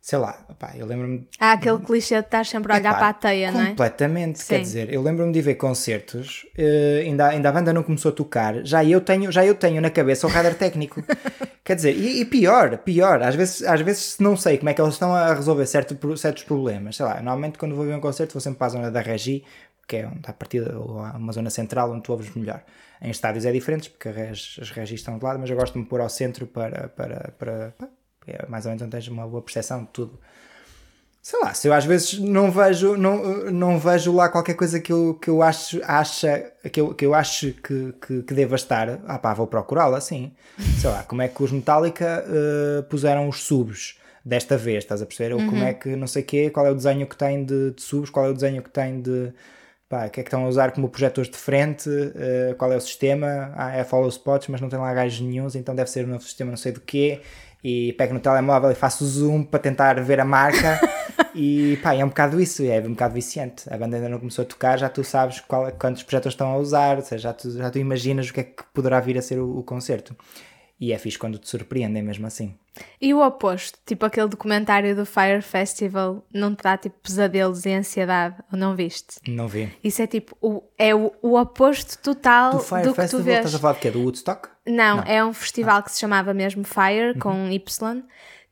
Sei 0.00 0.18
lá, 0.18 0.46
opá, 0.48 0.72
eu 0.76 0.86
lembro-me 0.86 1.26
Há 1.40 1.52
aquele 1.52 1.78
clichê 1.80 2.14
de 2.20 2.26
estar 2.26 2.46
sempre 2.46 2.72
a 2.72 2.76
olhar 2.76 2.90
Epá, 2.90 2.98
para 2.98 3.08
a 3.08 3.12
teia, 3.12 3.50
não 3.50 3.60
é? 3.60 3.68
Completamente, 3.70 4.38
Sim. 4.38 4.48
quer 4.48 4.60
dizer, 4.60 4.92
eu 4.92 5.02
lembro-me 5.02 5.32
de 5.32 5.42
ver 5.42 5.56
concertos, 5.56 6.46
eh, 6.56 7.02
ainda, 7.04 7.26
ainda 7.28 7.48
a 7.48 7.52
banda 7.52 7.72
não 7.72 7.82
começou 7.82 8.12
a 8.12 8.14
tocar, 8.14 8.64
já 8.64 8.84
eu 8.84 9.00
tenho, 9.00 9.32
já 9.32 9.44
eu 9.44 9.56
tenho 9.56 9.80
na 9.80 9.90
cabeça 9.90 10.28
o 10.28 10.30
radar 10.30 10.54
técnico. 10.54 11.02
quer 11.66 11.74
dizer, 11.74 11.96
e, 11.96 12.20
e 12.20 12.24
pior, 12.24 12.78
pior, 12.78 13.20
às 13.22 13.34
vezes, 13.34 13.62
às 13.64 13.80
vezes 13.80 14.18
não 14.20 14.36
sei 14.36 14.56
como 14.56 14.70
é 14.70 14.74
que 14.74 14.80
eles 14.80 14.94
estão 14.94 15.12
a 15.12 15.34
resolver 15.34 15.66
certo, 15.66 16.16
certos 16.16 16.44
problemas. 16.44 16.96
Sei 16.96 17.04
lá, 17.04 17.16
normalmente 17.16 17.58
quando 17.58 17.74
vou 17.74 17.84
ver 17.84 17.94
um 17.96 18.00
concerto 18.00 18.34
vou 18.34 18.40
sempre 18.40 18.58
para 18.58 18.68
a 18.68 18.70
zona 18.70 18.90
da 18.90 19.00
Regi, 19.00 19.44
que 19.86 19.96
é 19.96 20.06
onde 20.06 20.20
a 20.24 20.32
partida, 20.32 20.78
ou 20.78 21.00
uma 21.00 21.32
zona 21.32 21.50
central 21.50 21.90
onde 21.90 22.02
tu 22.02 22.12
ouves 22.12 22.32
melhor. 22.34 22.62
Em 23.02 23.10
estádios 23.10 23.44
é 23.44 23.52
diferente, 23.52 23.90
porque 23.90 24.08
a 24.08 24.12
regi, 24.12 24.60
as 24.60 24.70
regis 24.70 25.00
estão 25.00 25.18
de 25.18 25.24
lado, 25.24 25.38
mas 25.40 25.50
eu 25.50 25.56
gosto 25.56 25.74
de 25.74 25.80
me 25.80 25.84
pôr 25.86 26.00
ao 26.00 26.08
centro 26.08 26.46
para, 26.46 26.88
para, 26.88 27.32
para, 27.38 27.74
pá, 27.76 27.88
é 28.26 28.46
mais 28.48 28.64
ou 28.64 28.70
menos 28.70 28.82
onde 28.82 28.92
tens 28.92 29.08
uma 29.08 29.26
boa 29.26 29.42
percepção 29.42 29.82
de 29.82 29.88
tudo. 29.88 30.18
Sei 31.26 31.40
lá, 31.40 31.52
se 31.52 31.66
eu 31.66 31.72
às 31.72 31.84
vezes 31.84 32.20
não 32.20 32.52
vejo, 32.52 32.96
não, 32.96 33.50
não 33.50 33.80
vejo 33.80 34.14
lá 34.14 34.28
qualquer 34.28 34.54
coisa 34.54 34.78
que 34.78 34.92
eu, 34.92 35.14
que 35.14 35.28
eu 35.28 35.42
acho, 35.42 35.80
acha, 35.82 36.52
que 36.70 36.80
eu, 36.80 36.94
que 36.94 37.04
eu 37.04 37.14
acho 37.14 37.52
que, 37.52 37.92
que, 38.00 38.22
que 38.22 38.32
deva 38.32 38.54
estar, 38.54 39.00
ah 39.08 39.18
pá, 39.18 39.34
vou 39.34 39.48
procurá-la, 39.48 40.00
sim. 40.00 40.30
Sei 40.80 40.88
lá, 40.88 41.02
como 41.02 41.22
é 41.22 41.26
que 41.26 41.42
os 41.42 41.50
Metallica 41.50 42.24
eh, 42.28 42.82
puseram 42.82 43.28
os 43.28 43.42
subs 43.42 43.98
desta 44.24 44.56
vez, 44.56 44.84
estás 44.84 45.02
a 45.02 45.04
perceber? 45.06 45.34
Ou 45.34 45.40
como 45.40 45.64
é 45.64 45.74
que, 45.74 45.96
não 45.96 46.06
sei 46.06 46.22
o 46.22 46.24
quê, 46.24 46.48
qual 46.48 46.64
é 46.64 46.70
o 46.70 46.76
desenho 46.76 47.08
que 47.08 47.16
tem 47.16 47.44
de, 47.44 47.72
de 47.72 47.82
subs, 47.82 48.08
qual 48.08 48.26
é 48.26 48.28
o 48.28 48.32
desenho 48.32 48.62
que 48.62 48.70
tem 48.70 49.00
de, 49.02 49.32
pá, 49.88 50.06
o 50.06 50.10
que 50.10 50.20
é 50.20 50.22
que 50.22 50.28
estão 50.28 50.44
a 50.44 50.48
usar 50.48 50.70
como 50.70 50.88
projetores 50.88 51.28
de 51.28 51.36
frente, 51.36 51.90
eh, 52.14 52.54
qual 52.56 52.72
é 52.72 52.76
o 52.76 52.80
sistema, 52.80 53.52
ah, 53.56 53.74
é 53.74 53.82
follow 53.82 54.08
spots, 54.10 54.46
mas 54.46 54.60
não 54.60 54.68
tem 54.68 54.78
lá 54.78 54.94
gajos 54.94 55.20
nenhuns, 55.20 55.56
então 55.56 55.74
deve 55.74 55.90
ser 55.90 56.04
um 56.04 56.08
novo 56.08 56.22
sistema 56.22 56.52
não 56.52 56.56
sei 56.56 56.70
do 56.70 56.80
quê, 56.80 57.20
e 57.68 57.92
pego 57.94 58.14
no 58.14 58.20
telemóvel 58.20 58.70
e 58.70 58.76
faço 58.76 59.04
zoom 59.04 59.42
para 59.42 59.58
tentar 59.58 60.00
ver 60.00 60.20
a 60.20 60.24
marca, 60.24 60.78
e 61.34 61.76
pá, 61.82 61.94
é 61.94 62.04
um 62.04 62.08
bocado 62.08 62.40
isso, 62.40 62.62
é 62.62 62.78
um 62.78 62.90
bocado 62.90 63.12
viciante. 63.14 63.64
A 63.68 63.76
banda 63.76 63.96
ainda 63.96 64.08
não 64.08 64.20
começou 64.20 64.44
a 64.44 64.46
tocar, 64.46 64.78
já 64.78 64.88
tu 64.88 65.02
sabes 65.02 65.40
qual, 65.40 65.72
quantos 65.72 66.04
projetores 66.04 66.34
estão 66.34 66.52
a 66.52 66.58
usar, 66.58 66.94
ou 66.94 67.02
seja, 67.02 67.22
já 67.24 67.32
tu, 67.32 67.50
já 67.50 67.68
tu 67.68 67.78
imaginas 67.80 68.28
o 68.28 68.32
que 68.32 68.38
é 68.38 68.44
que 68.44 68.62
poderá 68.72 69.00
vir 69.00 69.18
a 69.18 69.22
ser 69.22 69.40
o, 69.40 69.58
o 69.58 69.64
concerto. 69.64 70.14
E 70.78 70.92
é 70.92 70.98
fixe 70.98 71.18
quando 71.18 71.38
te 71.38 71.48
surpreendem 71.48 72.04
mesmo 72.04 72.24
assim. 72.26 72.54
E 73.00 73.12
o 73.12 73.26
oposto, 73.26 73.78
tipo 73.84 74.06
aquele 74.06 74.28
documentário 74.28 74.94
do 74.94 75.04
Fire 75.04 75.42
Festival, 75.42 76.24
não 76.32 76.54
te 76.54 76.62
dá 76.62 76.76
tipo 76.76 76.94
pesadelos 77.02 77.66
e 77.66 77.72
ansiedade, 77.72 78.36
ou 78.52 78.56
não 78.56 78.76
viste? 78.76 79.16
Não 79.26 79.48
vi. 79.48 79.72
Isso 79.82 80.02
é 80.02 80.06
tipo, 80.06 80.36
o, 80.40 80.62
é 80.78 80.94
o, 80.94 81.10
o 81.20 81.36
oposto 81.36 81.98
total 81.98 82.50
Do 82.52 82.58
do, 82.58 82.62
Fire 82.62 82.82
que 82.82 82.88
tu 82.88 82.94
Festival, 82.94 83.24
vês. 83.24 83.36
estás 83.38 83.54
a 83.56 83.58
falar 83.58 83.72
de 83.72 83.80
quê? 83.80 83.90
Do 83.90 84.02
Woodstock? 84.02 84.50
Não, 84.66 85.00
é 85.02 85.24
um 85.24 85.32
festival 85.32 85.82
que 85.82 85.92
se 85.92 86.00
chamava 86.00 86.34
mesmo 86.34 86.64
Fire, 86.64 87.18
com 87.18 87.50
Y. 87.50 88.02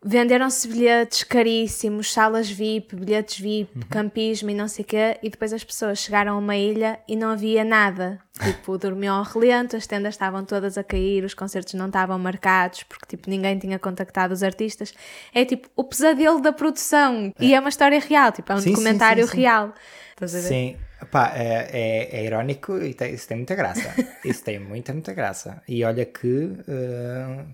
Venderam-se 0.07 0.69
bilhetes 0.69 1.25
caríssimos, 1.25 2.13
salas 2.13 2.51
VIP, 2.51 2.95
bilhetes 2.95 3.39
VIP, 3.41 3.87
campismo 3.89 4.51
e 4.51 4.55
não 4.55 4.69
sei 4.69 4.85
o 4.85 4.87
quê, 4.87 5.19
e 5.23 5.31
depois 5.31 5.51
as 5.51 5.65
pessoas 5.65 5.99
chegaram 5.99 6.35
a 6.35 6.39
uma 6.39 6.55
ilha 6.55 7.01
e 7.09 7.17
não 7.17 7.31
havia 7.31 7.65
nada. 7.65 8.21
Tipo, 8.45 8.77
dormiam 8.77 9.17
ao 9.17 9.23
relento, 9.23 9.77
as 9.77 9.87
tendas 9.87 10.15
estavam 10.15 10.45
todas 10.45 10.77
a 10.77 10.83
cair, 10.85 11.25
os 11.25 11.35
concertos 11.35 11.73
não 11.75 11.87
estavam 11.87 12.19
marcados, 12.19 12.83
porque 12.83 13.07
tipo, 13.17 13.31
ninguém 13.31 13.57
tinha 13.59 13.79
contactado 13.79 14.35
os 14.35 14.43
artistas. 14.43 14.93
É 15.33 15.45
tipo 15.45 15.69
o 15.77 15.85
pesadelo 15.85 16.41
da 16.41 16.53
produção. 16.53 17.33
E 17.41 17.55
é 17.55 17.61
uma 17.61 17.69
história 17.69 17.99
real, 18.01 18.33
tipo, 18.33 18.51
é 18.51 18.57
um 18.57 18.59
Sim, 18.59 18.65
sim, 18.65 18.71
documentário 18.73 19.25
sim, 19.25 19.31
sim. 19.31 19.37
real. 19.39 19.73
Estás 20.11 20.35
a 20.35 20.39
ver? 20.41 20.49
Sim, 20.49 20.77
Pá, 21.11 21.33
é, 21.35 21.69
é, 21.73 22.21
é 22.21 22.25
irónico 22.25 22.79
e 22.79 22.95
tem, 22.95 23.15
isso 23.15 23.29
tem 23.29 23.37
muita 23.37 23.55
graça. 23.55 23.95
isso 24.25 24.43
tem 24.43 24.59
muita, 24.59 24.93
muita 24.93 25.13
graça. 25.13 25.63
E 25.69 25.85
olha 25.85 26.05
que 26.05 26.53
eh, 26.69 27.45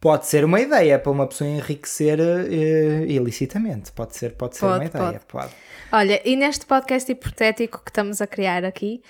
pode 0.00 0.26
ser 0.26 0.44
uma 0.44 0.60
ideia 0.60 0.98
para 0.98 1.12
uma 1.12 1.26
pessoa 1.26 1.48
enriquecer 1.48 2.18
eh, 2.20 3.04
ilicitamente. 3.06 3.92
Pode 3.92 4.16
ser, 4.16 4.32
pode 4.32 4.56
ser 4.56 4.66
Pode, 4.66 4.78
uma 4.78 4.84
ideia. 4.84 5.20
Pode. 5.26 5.52
Olha, 5.92 6.20
e 6.24 6.36
neste 6.36 6.66
podcast 6.66 7.10
hipotético 7.10 7.82
que 7.84 7.90
estamos 7.90 8.20
a 8.20 8.26
criar 8.26 8.64
aqui, 8.64 9.02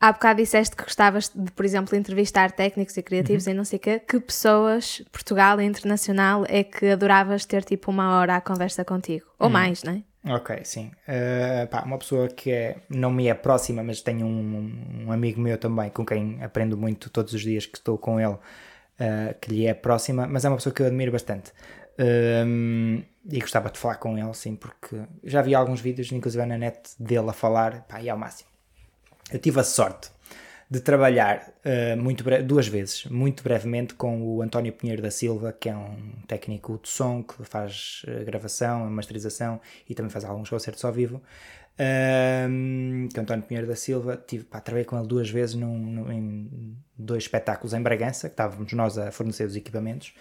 há 0.00 0.12
bocado 0.12 0.40
disseste 0.40 0.76
que 0.76 0.84
gostavas 0.84 1.30
de, 1.34 1.50
por 1.50 1.64
exemplo, 1.64 1.96
entrevistar 1.96 2.52
técnicos 2.52 2.96
e 2.96 3.02
criativos 3.02 3.46
e 3.46 3.54
não 3.54 3.64
sei 3.64 3.78
o 3.78 3.80
quê. 3.80 3.98
Que 4.00 4.20
pessoas, 4.20 5.02
Portugal 5.10 5.60
e 5.60 5.64
internacional, 5.64 6.44
é 6.48 6.62
que 6.62 6.90
adoravas 6.90 7.44
ter 7.44 7.64
tipo 7.64 7.90
uma 7.90 8.18
hora 8.18 8.36
à 8.36 8.40
conversa 8.40 8.84
contigo? 8.84 9.26
Ou 9.38 9.48
mais, 9.48 9.82
não 9.82 9.92
é? 9.92 10.02
Ok, 10.28 10.64
sim. 10.64 10.90
Eh, 11.06 11.66
pá, 11.70 11.82
uma 11.82 11.98
pessoa 11.98 12.26
que 12.28 12.50
é, 12.50 12.78
não 12.90 13.12
me 13.12 13.28
é 13.28 13.34
próxima, 13.34 13.82
mas 13.84 14.00
tenho 14.00 14.26
um, 14.26 15.04
um 15.06 15.12
amigo 15.12 15.40
meu 15.40 15.56
também 15.56 15.88
com 15.90 16.04
quem 16.04 16.42
aprendo 16.42 16.76
muito 16.76 17.08
todos 17.10 17.32
os 17.32 17.42
dias 17.42 17.64
que 17.64 17.78
estou 17.78 17.96
com 17.96 18.18
ele, 18.18 18.36
eh, 18.98 19.36
que 19.40 19.50
lhe 19.52 19.66
é 19.66 19.74
próxima, 19.74 20.26
mas 20.26 20.44
é 20.44 20.48
uma 20.48 20.56
pessoa 20.56 20.74
que 20.74 20.82
eu 20.82 20.86
admiro 20.86 21.12
bastante. 21.12 21.52
Um, 21.98 23.02
e 23.30 23.40
gostava 23.40 23.70
de 23.70 23.78
falar 23.78 23.96
com 23.96 24.18
ele, 24.18 24.34
sim, 24.34 24.56
porque 24.56 25.00
já 25.24 25.42
vi 25.42 25.54
alguns 25.54 25.80
vídeos, 25.80 26.10
inclusive 26.12 26.44
na 26.44 26.58
net, 26.58 26.90
dele 26.98 27.30
a 27.30 27.32
falar, 27.32 27.82
pá, 27.88 28.00
e 28.02 28.10
ao 28.10 28.18
máximo. 28.18 28.50
Eu 29.32 29.38
tive 29.38 29.60
a 29.60 29.64
sorte 29.64 30.10
de 30.68 30.80
trabalhar 30.80 31.52
uh, 31.64 31.96
muito 32.02 32.24
duas 32.44 32.66
vezes, 32.66 33.04
muito 33.06 33.42
brevemente, 33.42 33.94
com 33.94 34.20
o 34.22 34.42
António 34.42 34.72
Pinheiro 34.72 35.00
da 35.00 35.10
Silva, 35.10 35.52
que 35.52 35.68
é 35.68 35.76
um 35.76 35.96
técnico 36.26 36.80
de 36.82 36.88
som 36.88 37.22
que 37.22 37.44
faz 37.44 38.02
uh, 38.08 38.24
gravação, 38.24 38.90
masterização 38.90 39.60
e 39.88 39.94
também 39.94 40.10
faz 40.10 40.24
alguns 40.24 40.50
concertos 40.50 40.84
ao 40.84 40.92
vivo. 40.92 41.22
Um, 41.78 43.06
o 43.14 43.20
António 43.20 43.44
Pinheiro 43.44 43.66
da 43.68 43.76
Silva, 43.76 44.16
tive, 44.16 44.44
pá, 44.44 44.60
trabalhei 44.60 44.84
com 44.84 44.98
ele 44.98 45.06
duas 45.06 45.28
vezes 45.28 45.54
num, 45.54 45.78
num- 45.78 46.10
em 46.12 46.76
dois 46.96 47.24
espetáculos 47.24 47.74
em 47.74 47.82
Bragança, 47.82 48.28
que 48.28 48.32
estávamos 48.32 48.72
nós 48.72 48.96
a 48.98 49.12
fornecer 49.12 49.44
os 49.44 49.56
equipamentos, 49.56 50.14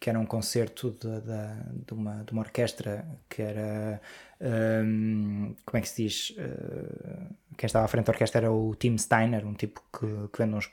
que 0.00 0.08
era 0.10 0.18
um 0.18 0.26
concerto 0.26 0.90
de, 0.90 1.20
de, 1.20 1.84
de 1.86 1.92
uma, 1.92 2.24
de 2.24 2.32
uma 2.32 2.42
orquestra 2.42 3.04
que 3.28 3.42
era. 3.42 4.00
Um, 4.42 5.54
como 5.64 5.78
é 5.78 5.80
que 5.80 5.88
se 5.88 6.02
diz? 6.02 6.30
Uh, 6.30 7.34
quem 7.56 7.66
estava 7.66 7.84
à 7.84 7.88
frente 7.88 8.06
da 8.06 8.12
orquestra 8.12 8.40
era 8.42 8.52
o 8.52 8.74
Tim 8.74 8.98
Steiner, 8.98 9.46
um 9.46 9.54
tipo 9.54 9.80
que, 9.96 10.06
que 10.32 10.38
vende 10.38 10.54
uns. 10.56 10.70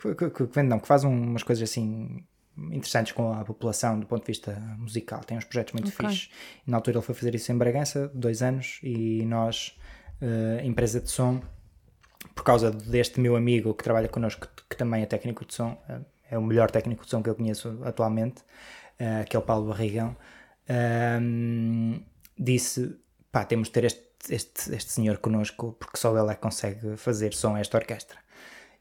Que, 0.00 0.14
que, 0.14 0.30
que 0.30 0.42
vende, 0.44 0.68
não, 0.68 0.78
que 0.80 0.86
faz 0.88 1.04
um- 1.04 1.10
umas 1.30 1.42
coisas 1.42 1.68
assim 1.68 2.24
interessantes 2.72 3.12
com 3.12 3.32
a 3.32 3.44
população 3.44 3.98
do 3.98 4.06
ponto 4.06 4.20
de 4.22 4.26
vista 4.26 4.52
musical. 4.78 5.20
Tem 5.24 5.38
uns 5.38 5.44
projetos 5.44 5.72
muito 5.74 5.88
Ok. 5.88 5.96
fixes. 6.08 6.30
E 6.66 6.70
na 6.70 6.76
altura 6.76 6.98
ele 6.98 7.04
foi 7.04 7.14
fazer 7.14 7.34
isso 7.34 7.50
em 7.52 7.56
Bragança, 7.56 8.10
dois 8.14 8.42
anos, 8.42 8.80
e 8.82 9.24
nós, 9.24 9.78
uh, 10.20 10.64
empresa 10.64 11.00
de 11.00 11.10
som, 11.10 11.40
por 12.34 12.44
causa 12.44 12.70
deste 12.70 13.18
meu 13.20 13.34
amigo 13.36 13.72
que 13.74 13.82
trabalha 13.84 14.08
connosco, 14.08 14.46
que, 14.56 14.62
que 14.70 14.76
também 14.76 15.02
é 15.02 15.06
técnico 15.06 15.44
de 15.46 15.54
som, 15.54 15.78
eh, 15.88 16.00
é 16.32 16.38
o 16.38 16.42
melhor 16.42 16.70
técnico 16.70 17.04
de 17.04 17.10
som 17.10 17.22
que 17.22 17.30
eu 17.30 17.34
conheço 17.34 17.80
atualmente, 17.82 18.42
eh, 18.98 19.24
que 19.24 19.34
é 19.36 19.38
o 19.38 19.42
Paulo 19.42 19.68
Barrigão, 19.68 20.14
disse: 22.40 22.96
pá, 23.30 23.44
temos 23.44 23.68
de 23.68 23.72
ter 23.72 23.84
este, 23.84 24.02
este, 24.30 24.74
este 24.74 24.92
senhor 24.92 25.18
connosco, 25.18 25.76
porque 25.78 25.98
só 25.98 26.16
ele 26.16 26.30
é 26.30 26.34
que 26.34 26.40
consegue 26.40 26.96
fazer 26.96 27.34
som 27.34 27.54
a 27.54 27.60
esta 27.60 27.78
orquestra. 27.78 28.18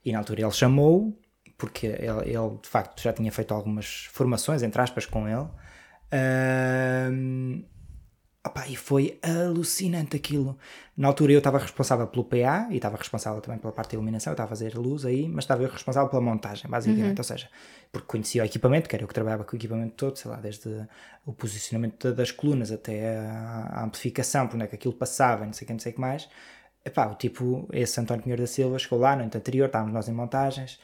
E 0.03 0.11
na 0.11 0.19
altura 0.19 0.41
ele 0.41 0.51
chamou-o, 0.51 1.17
porque 1.57 1.87
ele, 1.87 2.31
ele, 2.31 2.57
de 2.61 2.69
facto 2.69 3.01
já 3.01 3.11
tinha 3.11 3.31
feito 3.31 3.53
algumas 3.53 4.05
formações, 4.11 4.63
entre 4.63 4.81
aspas, 4.81 5.05
com 5.05 5.27
ele. 5.27 5.47
Ehm, 6.11 7.63
Opá, 8.49 8.67
e 8.67 8.75
foi 8.75 9.19
alucinante 9.21 10.15
aquilo. 10.15 10.57
Na 10.97 11.07
altura 11.07 11.33
eu 11.33 11.37
estava 11.37 11.59
responsável 11.59 12.07
pelo 12.07 12.23
PA 12.23 12.67
e 12.71 12.77
estava 12.77 12.97
responsável 12.97 13.39
também 13.41 13.59
pela 13.59 13.71
parte 13.71 13.91
da 13.91 13.95
iluminação, 13.95 14.31
eu 14.31 14.33
estava 14.33 14.47
a 14.47 14.49
fazer 14.49 14.75
luz 14.75 15.05
aí, 15.05 15.29
mas 15.29 15.43
estava 15.43 15.61
eu 15.61 15.69
responsável 15.69 16.09
pela 16.09 16.21
montagem, 16.21 16.69
basicamente. 16.69 17.19
Ou 17.19 17.23
seja, 17.23 17.47
porque 17.91 18.07
conhecia 18.07 18.41
o 18.41 18.45
equipamento, 18.45 18.89
que 18.89 18.95
era 18.95 19.03
eu 19.03 19.07
que 19.07 19.13
trabalhava 19.13 19.43
com 19.43 19.55
o 19.55 19.55
equipamento 19.55 19.93
todo, 19.95 20.17
sei 20.17 20.31
lá, 20.31 20.37
desde 20.37 20.87
o 21.27 21.31
posicionamento 21.31 22.11
das 22.11 22.31
colunas 22.31 22.71
até 22.71 23.17
a, 23.19 23.83
amplificação, 23.83 24.47
por 24.47 24.55
onde 24.55 24.65
é 24.65 24.67
que 24.67 24.75
aquilo 24.75 24.95
passava, 24.95 25.45
não 25.45 25.53
sei 25.53 25.65
o 25.65 25.67
que, 25.67 25.73
não 25.73 25.79
sei 25.79 25.91
o 25.91 25.95
que 25.95 26.01
mais. 26.01 26.27
Epá, 26.83 27.05
o 27.05 27.13
tipo, 27.13 27.69
esse 27.71 27.99
António 27.99 28.23
Pinheiro 28.23 28.41
da 28.41 28.47
Silva 28.47 28.79
chegou 28.79 28.97
lá 28.97 29.15
no 29.15 29.21
ano 29.21 29.31
anterior, 29.33 29.67
estávamos 29.67 29.93
nós 29.93 30.09
em 30.09 30.13
montagens. 30.13 30.79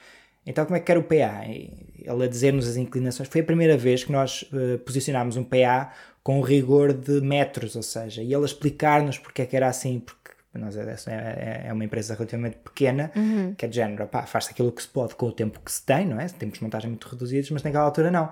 Então, 0.46 0.64
como 0.66 0.78
é 0.78 0.80
que 0.80 0.92
era 0.92 1.00
o 1.00 1.04
PA? 1.04 1.44
Ele 1.48 2.24
a 2.24 2.28
dizer-nos 2.28 2.68
as 2.68 2.78
inclinações. 2.78 3.28
Foi 3.28 3.42
a 3.42 3.44
primeira 3.44 3.76
vez 3.76 4.04
que 4.04 4.12
nós 4.12 4.46
eh, 4.54 4.78
posicionámos 4.78 5.38
um 5.38 5.44
PA 5.44 5.92
com 6.26 6.42
rigor 6.42 6.92
de 6.92 7.22
metros, 7.22 7.76
ou 7.76 7.84
seja, 7.84 8.24
e 8.24 8.34
ele 8.34 8.46
explicar-nos 8.46 9.20
porque 9.20 9.44
é 9.44 9.46
que 9.46 9.56
era 9.56 9.68
assim, 9.68 10.00
porque 10.00 10.32
nós 10.56 10.76
é, 10.76 10.96
é, 11.06 11.66
é 11.68 11.72
uma 11.72 11.86
empresa 11.86 12.16
relativamente 12.16 12.58
pequena, 12.58 13.12
que 13.56 13.64
é 13.64 13.68
de 13.68 13.76
género, 13.76 14.08
pá, 14.08 14.24
faz-se 14.24 14.50
aquilo 14.50 14.72
que 14.72 14.82
se 14.82 14.88
pode 14.88 15.14
com 15.14 15.28
o 15.28 15.32
tempo 15.32 15.60
que 15.64 15.72
se 15.72 15.86
tem, 15.86 16.04
não 16.08 16.20
é? 16.20 16.28
Tempos 16.28 16.58
de 16.58 16.64
montagem 16.64 16.90
muito 16.90 17.08
reduzidos, 17.08 17.52
mas 17.52 17.62
naquela 17.62 17.84
altura 17.84 18.10
não. 18.10 18.32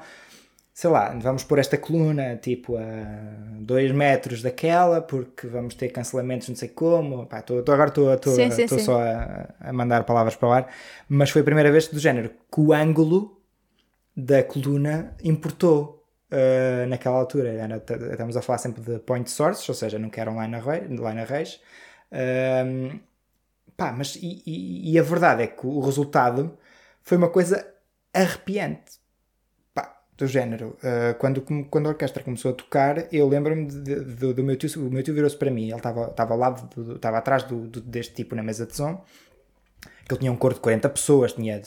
Sei 0.73 0.89
lá, 0.89 1.15
vamos 1.21 1.43
pôr 1.43 1.59
esta 1.59 1.77
coluna 1.77 2.35
tipo 2.37 2.77
a 2.77 2.81
2 3.59 3.91
metros 3.91 4.41
daquela, 4.41 4.99
porque 4.99 5.45
vamos 5.45 5.75
ter 5.75 5.89
cancelamentos 5.89 6.49
não 6.49 6.55
sei 6.55 6.69
como. 6.69 7.27
Pá, 7.27 7.43
tô, 7.43 7.61
tô, 7.61 7.73
agora 7.73 7.89
estou 7.89 8.79
só 8.79 8.99
a, 8.99 9.49
a 9.59 9.71
mandar 9.71 10.03
palavras 10.03 10.35
para 10.35 10.49
o 10.49 10.51
ar, 10.51 10.67
mas 11.07 11.29
foi 11.29 11.43
a 11.43 11.45
primeira 11.45 11.71
vez 11.71 11.87
do 11.89 11.99
género 11.99 12.31
que 12.51 12.59
o 12.59 12.73
ângulo 12.73 13.39
da 14.17 14.41
coluna 14.41 15.15
importou. 15.23 16.02
Uh, 16.35 16.87
naquela 16.87 17.17
altura, 17.17 17.49
Era- 17.49 17.77
estamos 18.11 18.35
a 18.35 18.41
falar 18.41 18.57
sempre 18.57 18.81
de 18.81 18.97
point 18.99 19.29
sources, 19.29 19.69
ou 19.69 19.75
seja, 19.75 19.99
nunca 19.99 20.19
eram 20.19 20.41
line, 20.41 20.55
array, 20.55 20.81
line 20.87 21.21
arrays. 21.21 21.59
Um, 22.11 22.99
pá, 23.77 23.91
mas 23.91 24.15
e, 24.15 24.41
e- 24.45 24.91
e 24.93 24.97
a 24.99 25.03
verdade 25.03 25.43
é 25.43 25.47
que 25.47 25.67
o 25.67 25.79
resultado 25.79 26.57
foi 27.03 27.17
uma 27.17 27.29
coisa 27.29 27.63
arrepiante. 28.13 28.99
Pá, 29.75 30.01
do 30.17 30.25
género. 30.27 30.75
uh, 30.83 31.13
quando, 31.19 31.41
quando 31.69 31.85
a 31.87 31.89
orquestra 31.89 32.23
começou 32.23 32.51
a 32.51 32.55
tocar, 32.55 33.13
eu 33.13 33.27
lembro-me 33.27 33.65
do, 33.67 34.43
meu 34.43 34.55
tio. 34.57 34.87
O 34.87 34.89
meu 34.91 35.03
tio 35.03 35.13
virou-se 35.13 35.37
para 35.37 35.51
mim. 35.51 35.67
Ele 35.69 35.75
estava 35.77 36.33
ao 36.33 36.37
lado, 36.37 36.67
do- 36.75 36.83
do- 36.83 36.95
estava 36.95 37.17
atrás 37.19 37.43
do, 37.43 37.67
do- 37.67 37.81
deste 37.81 38.15
tipo 38.15 38.33
na 38.35 38.41
mesa 38.41 38.65
de 38.65 38.75
som. 38.75 39.03
Que 40.07 40.13
ele 40.13 40.19
tinha 40.19 40.31
um 40.31 40.35
coro 40.35 40.53
de 40.55 40.61
40 40.61 40.89
pessoas, 40.89 41.33
tinha 41.33 41.61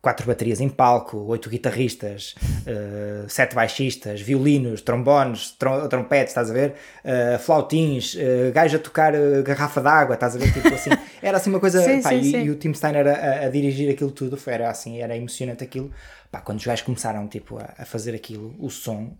quatro 0.00 0.26
baterias 0.26 0.60
em 0.60 0.68
palco, 0.68 1.16
oito 1.26 1.50
guitarristas, 1.50 2.34
eh, 2.66 3.24
sete 3.28 3.54
baixistas, 3.54 4.20
violinos, 4.20 4.80
trombones, 4.80 5.52
trom- 5.52 5.88
trompetes, 5.88 6.30
estás 6.30 6.50
a 6.50 6.54
ver? 6.54 6.74
Eh, 7.04 7.38
flautins, 7.38 8.14
uh, 8.14 8.52
gajo 8.52 8.76
a 8.76 8.80
tocar 8.80 9.14
eh, 9.14 9.42
garrafa 9.42 9.80
d'água, 9.80 10.14
estás 10.14 10.36
a 10.36 10.38
ver? 10.38 10.52
Tipo 10.52 10.74
assim, 10.74 10.90
era 11.22 11.36
assim 11.36 11.50
uma 11.50 11.60
coisa. 11.60 11.80
Sim, 11.82 12.02
pá, 12.02 12.10
sim, 12.10 12.20
e, 12.20 12.24
sim. 12.30 12.42
e 12.44 12.50
o 12.50 12.54
Tim 12.56 12.72
Steiner 12.74 13.06
a, 13.08 13.46
a 13.46 13.48
dirigir 13.48 13.90
aquilo 13.90 14.10
tudo, 14.10 14.36
foi, 14.36 14.52
era 14.54 14.70
assim, 14.70 15.00
era 15.00 15.16
emocionante 15.16 15.64
aquilo. 15.64 15.90
Pá, 16.30 16.40
quando 16.40 16.58
os 16.58 16.64
gajos 16.66 16.84
começaram 16.84 17.26
tipo, 17.28 17.58
a, 17.58 17.74
a 17.78 17.84
fazer 17.84 18.14
aquilo, 18.14 18.54
o 18.58 18.70
som. 18.70 19.16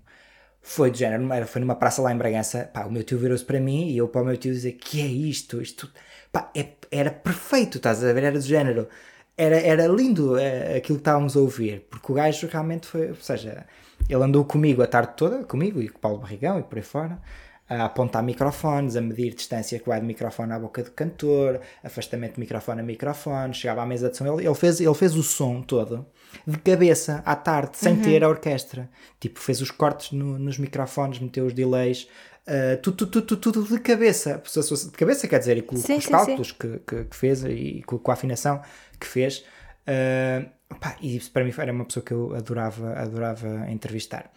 Foi 0.60 0.90
de 0.90 0.98
género, 0.98 1.24
foi 1.46 1.60
numa 1.60 1.76
praça 1.76 2.02
lá 2.02 2.12
em 2.12 2.18
Bragança. 2.18 2.68
Pá, 2.72 2.84
o 2.84 2.90
meu 2.92 3.02
tio 3.02 3.16
virou-se 3.18 3.44
para 3.44 3.60
mim 3.60 3.88
e 3.90 3.96
eu 3.98 4.08
para 4.08 4.22
o 4.22 4.24
meu 4.24 4.36
tio 4.36 4.52
dizer: 4.52 4.72
Que 4.72 5.00
é 5.00 5.06
isto? 5.06 5.62
Isto 5.62 5.90
pá, 6.32 6.50
é- 6.54 6.66
era 6.90 7.10
perfeito, 7.10 7.78
estás 7.78 8.02
a 8.04 8.12
ver? 8.12 8.24
Era 8.24 8.38
do 8.38 8.44
género, 8.44 8.88
era, 9.38 9.56
era 9.60 9.86
lindo 9.86 10.36
eh, 10.36 10.76
aquilo 10.76 10.98
que 10.98 11.02
estávamos 11.02 11.36
a 11.36 11.40
ouvir, 11.40 11.86
porque 11.88 12.12
o 12.12 12.14
gajo 12.14 12.46
realmente 12.48 12.86
foi, 12.86 13.08
ou 13.10 13.14
seja, 13.16 13.64
ele 14.08 14.22
andou 14.22 14.44
comigo 14.44 14.82
a 14.82 14.86
tarde 14.86 15.12
toda, 15.16 15.44
comigo 15.44 15.80
e 15.80 15.88
com 15.88 15.96
o 15.98 16.00
Paulo 16.00 16.18
Barrigão 16.18 16.58
e 16.58 16.62
por 16.64 16.76
aí 16.76 16.84
fora, 16.84 17.18
a 17.70 17.84
apontar 17.84 18.22
microfones, 18.22 18.96
a 18.96 19.00
medir 19.00 19.34
distância 19.34 19.78
que 19.78 19.86
vai 19.86 20.00
de 20.00 20.06
microfone 20.06 20.52
à 20.54 20.58
boca 20.58 20.82
do 20.82 20.90
cantor, 20.90 21.60
afastamento 21.84 22.34
de 22.34 22.40
microfone 22.40 22.80
a 22.80 22.82
microfone, 22.82 23.52
chegava 23.54 23.82
à 23.82 23.86
mesa 23.86 24.08
de 24.10 24.16
som, 24.16 24.26
ele, 24.26 24.46
ele 24.46 24.54
fez, 24.54 24.80
ele 24.80 24.94
fez 24.94 25.14
o 25.14 25.22
som 25.22 25.60
todo 25.62 26.06
de 26.46 26.56
cabeça 26.58 27.22
à 27.26 27.36
tarde, 27.36 27.76
sem 27.76 27.96
ter 27.96 28.24
a 28.24 28.28
orquestra. 28.28 28.88
Tipo, 29.20 29.38
fez 29.38 29.60
os 29.60 29.70
cortes 29.70 30.12
no- 30.12 30.38
nos 30.38 30.58
microfones, 30.58 31.18
meteu 31.18 31.44
os 31.46 31.52
delays, 31.52 32.08
uh, 32.46 32.80
tudo, 32.82 33.06
tudo, 33.06 33.26
tudo, 33.36 33.52
tudo 33.52 33.68
de 33.76 33.80
cabeça. 33.80 34.42
De 34.42 34.90
cabeça, 34.96 35.28
quer 35.28 35.38
dizer, 35.38 35.56
e 35.58 35.62
com, 35.62 35.76
Sim, 35.76 35.94
com 35.94 35.98
os 35.98 36.04
sim, 36.04 36.10
cálculos 36.10 36.52
que, 36.52 36.78
que, 36.86 37.04
que 37.04 37.16
fez 37.16 37.44
e 37.44 37.82
com, 37.86 37.98
com 37.98 38.10
a 38.10 38.14
afinação 38.14 38.62
que 38.98 39.06
fez. 39.06 39.44
Uh, 39.86 40.48
e 41.00 41.18
para 41.32 41.44
mim 41.44 41.52
era 41.56 41.72
uma 41.72 41.84
pessoa 41.84 42.04
que 42.04 42.12
eu 42.12 42.34
adorava, 42.34 42.92
adorava 42.94 43.70
entrevistar. 43.70 44.30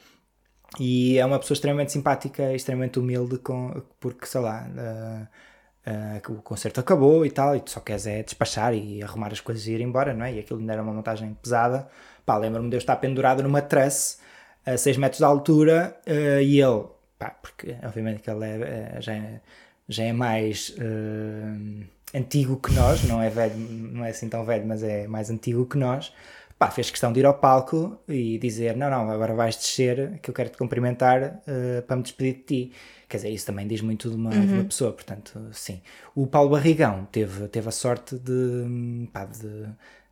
E 0.79 1.17
é 1.17 1.25
uma 1.25 1.39
pessoa 1.39 1.55
extremamente 1.55 1.91
simpática, 1.91 2.53
extremamente 2.53 2.97
humilde, 2.97 3.37
com, 3.39 3.83
porque 3.99 4.25
sei 4.25 4.39
lá, 4.41 4.65
uh, 4.69 6.31
uh, 6.31 6.33
o 6.33 6.41
concerto 6.41 6.79
acabou 6.79 7.25
e 7.25 7.31
tal, 7.31 7.55
e 7.55 7.59
tu 7.59 7.71
só 7.71 7.81
queres 7.81 8.07
é 8.07 8.23
despachar 8.23 8.73
e 8.73 9.03
arrumar 9.03 9.31
as 9.33 9.41
coisas 9.41 9.67
e 9.67 9.73
ir 9.73 9.81
embora, 9.81 10.13
não 10.13 10.25
é? 10.25 10.33
E 10.33 10.39
aquilo 10.39 10.59
ainda 10.59 10.73
era 10.73 10.81
uma 10.81 10.93
montagem 10.93 11.33
pesada. 11.41 11.87
Pá, 12.25 12.37
lembro-me 12.37 12.69
de 12.69 12.75
eu 12.75 12.79
estar 12.79 12.95
pendurado 12.97 13.43
numa 13.43 13.61
truss 13.61 14.19
a 14.65 14.77
6 14.77 14.97
metros 14.97 15.19
de 15.19 15.25
altura 15.25 15.97
uh, 16.07 16.41
e 16.41 16.61
ele, 16.61 16.85
pá, 17.19 17.31
porque 17.31 17.75
obviamente 17.83 18.21
que 18.21 18.29
ele 18.29 18.45
é, 18.45 18.95
é- 18.97 19.01
já, 19.01 19.13
é, 19.13 19.41
já 19.89 20.03
é 20.03 20.13
mais 20.13 20.69
uh, 20.77 21.85
antigo 22.13 22.57
que 22.57 22.73
nós, 22.73 23.03
não 23.03 23.21
é 23.21 23.29
velho, 23.29 23.55
não 23.57 24.05
é 24.05 24.09
assim 24.09 24.29
tão 24.29 24.43
velho, 24.43 24.65
mas 24.65 24.83
é 24.83 25.07
mais 25.07 25.29
antigo 25.29 25.65
que 25.65 25.77
nós. 25.77 26.13
Pá, 26.57 26.69
fez 26.69 26.91
questão 26.91 27.11
de 27.11 27.19
ir 27.19 27.25
ao 27.25 27.33
palco 27.33 27.99
e 28.07 28.37
dizer: 28.37 28.75
Não, 28.77 28.89
não, 28.89 29.09
agora 29.09 29.33
vais 29.33 29.55
descer, 29.55 30.19
que 30.21 30.29
eu 30.29 30.33
quero 30.33 30.49
te 30.49 30.57
cumprimentar 30.57 31.41
uh, 31.47 31.81
para 31.87 31.95
me 31.95 32.03
despedir 32.03 32.33
de 32.35 32.41
ti. 32.41 32.73
Quer 33.09 33.17
dizer, 33.17 33.29
isso 33.31 33.45
também 33.45 33.67
diz 33.67 33.81
muito 33.81 34.09
de 34.09 34.15
uma, 34.15 34.29
de 34.29 34.53
uma 34.53 34.63
pessoa, 34.63 34.93
portanto, 34.93 35.37
sim. 35.51 35.81
O 36.15 36.27
Paulo 36.27 36.51
Barrigão 36.51 37.05
teve, 37.11 37.47
teve 37.49 37.67
a 37.67 37.71
sorte 37.71 38.15
de, 38.17 39.09
pá, 39.11 39.25
de, 39.25 39.65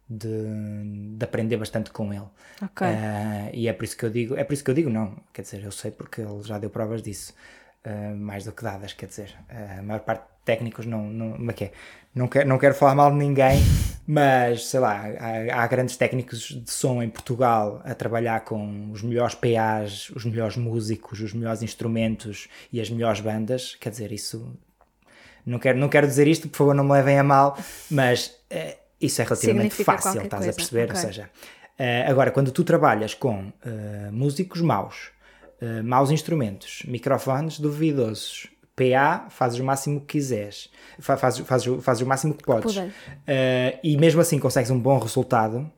de, 0.09 1.15
de 1.17 1.23
aprender 1.23 1.55
bastante 1.55 1.91
com 1.91 2.11
ele. 2.11 2.27
Ok. 2.61 2.85
Ah, 2.85 3.49
e 3.53 3.67
é 3.69 3.73
por 3.73 3.85
isso 3.85 3.95
que 3.95 4.03
eu 4.03 4.09
digo, 4.09 4.35
é 4.35 4.43
por 4.43 4.53
isso 4.53 4.63
que 4.63 4.71
eu 4.71 4.75
digo 4.75 4.89
não, 4.89 5.15
quer 5.31 5.43
dizer, 5.43 5.63
eu 5.63 5.71
sei 5.71 5.91
porque 5.91 6.19
ele 6.19 6.41
já 6.43 6.57
deu 6.57 6.69
provas 6.69 7.01
disso, 7.01 7.33
ah, 7.85 8.13
mais 8.13 8.43
do 8.43 8.51
que 8.51 8.61
dadas, 8.63 8.91
quer 8.91 9.05
dizer, 9.05 9.33
ah, 9.49 9.79
a 9.79 9.81
maior 9.81 10.01
parte 10.01 10.21
de 10.21 10.43
técnicos 10.43 10.85
não, 10.85 11.03
não, 11.03 11.31
como 11.33 11.51
é 11.51 11.53
que 11.53 11.63
é? 11.65 11.71
não, 12.13 12.27
quero, 12.27 12.47
não 12.49 12.57
quero 12.57 12.75
falar 12.75 12.93
mal 12.93 13.09
de 13.09 13.17
ninguém, 13.17 13.57
mas 14.05 14.65
sei 14.65 14.81
lá, 14.81 15.05
há, 15.17 15.63
há 15.63 15.67
grandes 15.67 15.95
técnicos 15.95 16.39
de 16.39 16.69
som 16.69 17.01
em 17.01 17.09
Portugal 17.09 17.81
a 17.85 17.95
trabalhar 17.95 18.41
com 18.41 18.91
os 18.91 19.01
melhores 19.01 19.33
PAs, 19.35 20.09
os 20.09 20.25
melhores 20.25 20.57
músicos, 20.57 21.21
os 21.21 21.33
melhores 21.33 21.61
instrumentos 21.61 22.49
e 22.71 22.81
as 22.81 22.89
melhores 22.89 23.21
bandas, 23.21 23.75
quer 23.75 23.91
dizer, 23.91 24.11
isso 24.11 24.53
não 25.45 25.57
quero, 25.57 25.77
não 25.77 25.87
quero 25.87 26.05
dizer 26.05 26.27
isto, 26.27 26.49
por 26.49 26.57
favor, 26.57 26.75
não 26.75 26.83
me 26.83 26.91
levem 26.91 27.17
a 27.17 27.23
mal, 27.23 27.57
mas 27.89 28.35
eh, 28.49 28.77
isso 28.99 29.21
é 29.21 29.23
relativamente 29.23 29.73
Significa 29.73 29.97
fácil, 29.97 30.21
estás 30.23 30.43
coisa, 30.43 30.51
a 30.51 30.53
perceber? 30.53 30.83
ok. 30.89 30.95
Ou 30.95 31.01
seja, 31.01 31.29
agora, 32.07 32.29
quando 32.29 32.51
tu 32.51 32.63
trabalhas 32.65 33.13
com 33.13 33.53
músicos 34.11 34.59
maus, 34.61 35.11
eh, 35.61 35.81
maus 35.81 36.11
instrumentos, 36.11 36.83
microfones 36.87 37.59
duvidosos, 37.59 38.47
PA, 38.75 39.27
fazes 39.29 39.59
o 39.59 39.63
máximo 39.63 39.99
que 40.01 40.07
quiseres, 40.17 40.69
fa- 40.99 41.17
fazes, 41.17 41.45
fazes, 41.45 41.67
o- 41.67 41.81
fazes 41.81 42.01
o 42.01 42.05
máximo 42.07 42.33
que 42.33 42.43
podes, 42.43 42.75
eh, 43.27 43.79
e 43.83 43.97
mesmo 43.97 44.21
assim 44.21 44.39
consegues 44.39 44.69
um 44.71 44.79
bom 44.79 44.97
resultado, 44.97 45.69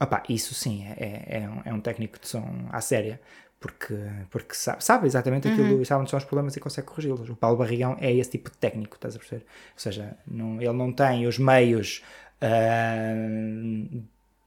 opá, 0.00 0.22
isso 0.28 0.54
sim 0.54 0.86
é, 0.86 1.26
é, 1.36 1.42
é 1.42 1.48
um, 1.48 1.62
é 1.66 1.72
um 1.74 1.80
técnico 1.80 2.18
de 2.18 2.26
som 2.28 2.66
à 2.70 2.80
séria. 2.80 3.20
Porque, 3.62 3.94
porque 4.30 4.54
sabe, 4.54 4.82
sabe 4.82 5.06
exatamente 5.06 5.46
aquilo 5.48 5.76
Uhum. 5.76 5.84
sabe 5.84 6.00
onde 6.00 6.08
são 6.10 6.16
os 6.18 6.24
problemas 6.24 6.56
e 6.56 6.60
consegue 6.60 6.86
corrigi-los. 6.86 7.28
O 7.28 7.36
Paulo 7.36 7.58
Barrigão 7.58 7.94
é 8.00 8.10
esse 8.10 8.30
tipo 8.30 8.50
de 8.50 8.56
técnico, 8.56 8.94
estás 8.96 9.14
a 9.14 9.18
perceber? 9.18 9.42
Ou 9.74 9.78
seja, 9.78 10.16
não, 10.26 10.62
ele 10.62 10.72
não 10.72 10.90
tem 10.90 11.26
os 11.26 11.38
meios 11.38 12.02
ah, 12.40 13.14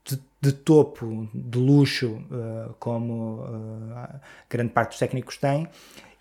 de, 0.06 0.20
de 0.42 0.52
topo, 0.52 1.30
de 1.34 1.58
luxo, 1.58 2.22
ah, 2.32 2.70
como 2.80 3.44
ah, 3.96 4.20
grande 4.50 4.72
parte 4.72 4.90
dos 4.90 5.00
técnicos 5.00 5.38
têm, 5.38 5.68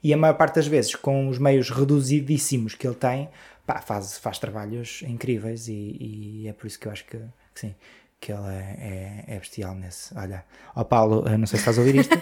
e 0.02 0.12
a 0.12 0.16
maior 0.16 0.34
parte 0.34 0.56
das 0.56 0.66
vezes, 0.66 0.94
com 0.94 1.28
os 1.28 1.38
meios 1.38 1.70
reduzidíssimos 1.70 2.74
que 2.74 2.86
ele 2.86 2.96
tem, 2.96 3.28
pá, 3.66 3.80
faz, 3.80 4.18
faz 4.18 4.38
trabalhos 4.38 5.02
incríveis 5.02 5.68
e, 5.68 6.42
e 6.42 6.48
é 6.48 6.52
por 6.52 6.66
isso 6.66 6.78
que 6.78 6.86
eu 6.86 6.92
acho 6.92 7.04
que, 7.04 7.18
que 7.18 7.60
sim, 7.60 7.74
que 8.20 8.32
ele 8.32 8.48
é, 8.48 9.24
é, 9.28 9.34
é 9.34 9.38
bestial 9.38 9.74
nesse. 9.74 10.16
Olha, 10.16 10.44
ó 10.74 10.84
Paulo, 10.84 11.26
eu 11.28 11.38
não 11.38 11.46
sei 11.46 11.58
se 11.58 11.62
estás 11.62 11.78
a 11.78 11.80
ouvir 11.80 11.96
isto, 11.96 12.14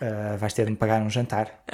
ah, 0.00 0.36
vais 0.40 0.52
ter 0.52 0.64
de 0.64 0.70
me 0.70 0.76
pagar 0.76 1.02
um 1.02 1.10
jantar. 1.10 1.64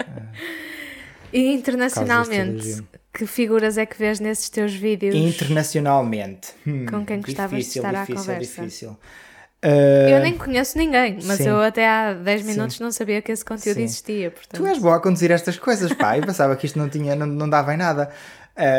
E 1.33 1.53
internacionalmente. 1.53 2.85
Que 3.17 3.27
figuras 3.27 3.79
é 3.79 3.87
que 3.87 3.97
vês 3.97 4.19
nesses 4.21 4.49
teus 4.51 4.75
vídeos? 4.75 5.15
Internacionalmente. 5.15 6.49
Hum, 6.67 6.85
Com 6.87 7.07
quem 7.07 7.21
gostavas 7.21 7.51
de 7.51 7.57
difícil, 7.61 7.83
estar 7.83 7.95
à 7.97 8.01
difícil, 8.05 8.21
conversa? 8.21 8.63
Difícil. 8.63 8.97
Eu 10.11 10.17
Ah, 10.17 10.21
nem 10.21 10.37
conheço 10.37 10.77
ninguém, 10.77 11.19
mas 11.25 11.39
sim. 11.39 11.49
eu 11.49 11.59
até 11.59 11.89
há 11.89 12.13
10 12.13 12.45
minutos 12.45 12.79
não 12.81 12.93
sabia 12.93 13.23
que 13.23 13.33
esse 13.33 13.43
conteúdo 13.43 13.77
Sim. 13.79 13.85
existia. 13.85 14.31
Portanto, 14.31 14.61
Tu 14.61 14.67
és 14.67 14.79
boa 14.79 14.97
a 14.97 15.01
conduzir 15.01 15.31
estas 15.31 15.59
coisas, 15.59 15.91
pá. 15.95 16.19
Eu 16.19 16.27
pensava 16.27 16.55
que 16.55 16.67
isto 16.67 16.79
não, 16.79 16.89
tinha, 16.91 17.17
não, 17.17 17.27
não 17.27 17.49
dava 17.49 17.73
em 17.73 17.79
nada. 17.79 18.11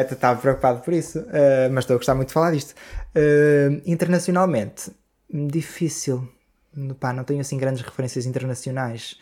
Tu 0.08 0.14
estava 0.14 0.40
preocupado 0.40 0.82
por 0.82 0.94
isso. 0.94 1.26
Ah, 1.32 1.70
mas 1.72 1.86
estou 1.86 1.96
a 1.96 1.98
gostar 1.98 2.14
muito 2.14 2.28
de 2.28 2.34
falar 2.34 2.52
disto. 2.52 2.76
Ah, 3.16 3.82
internacionalmente, 3.86 4.92
difícil. 5.32 6.28
Pá, 7.00 7.12
não 7.14 7.24
tenho 7.24 7.40
assim 7.42 7.58
grandes 7.58 7.82
referências 7.82 8.26
internacionais. 8.28 9.18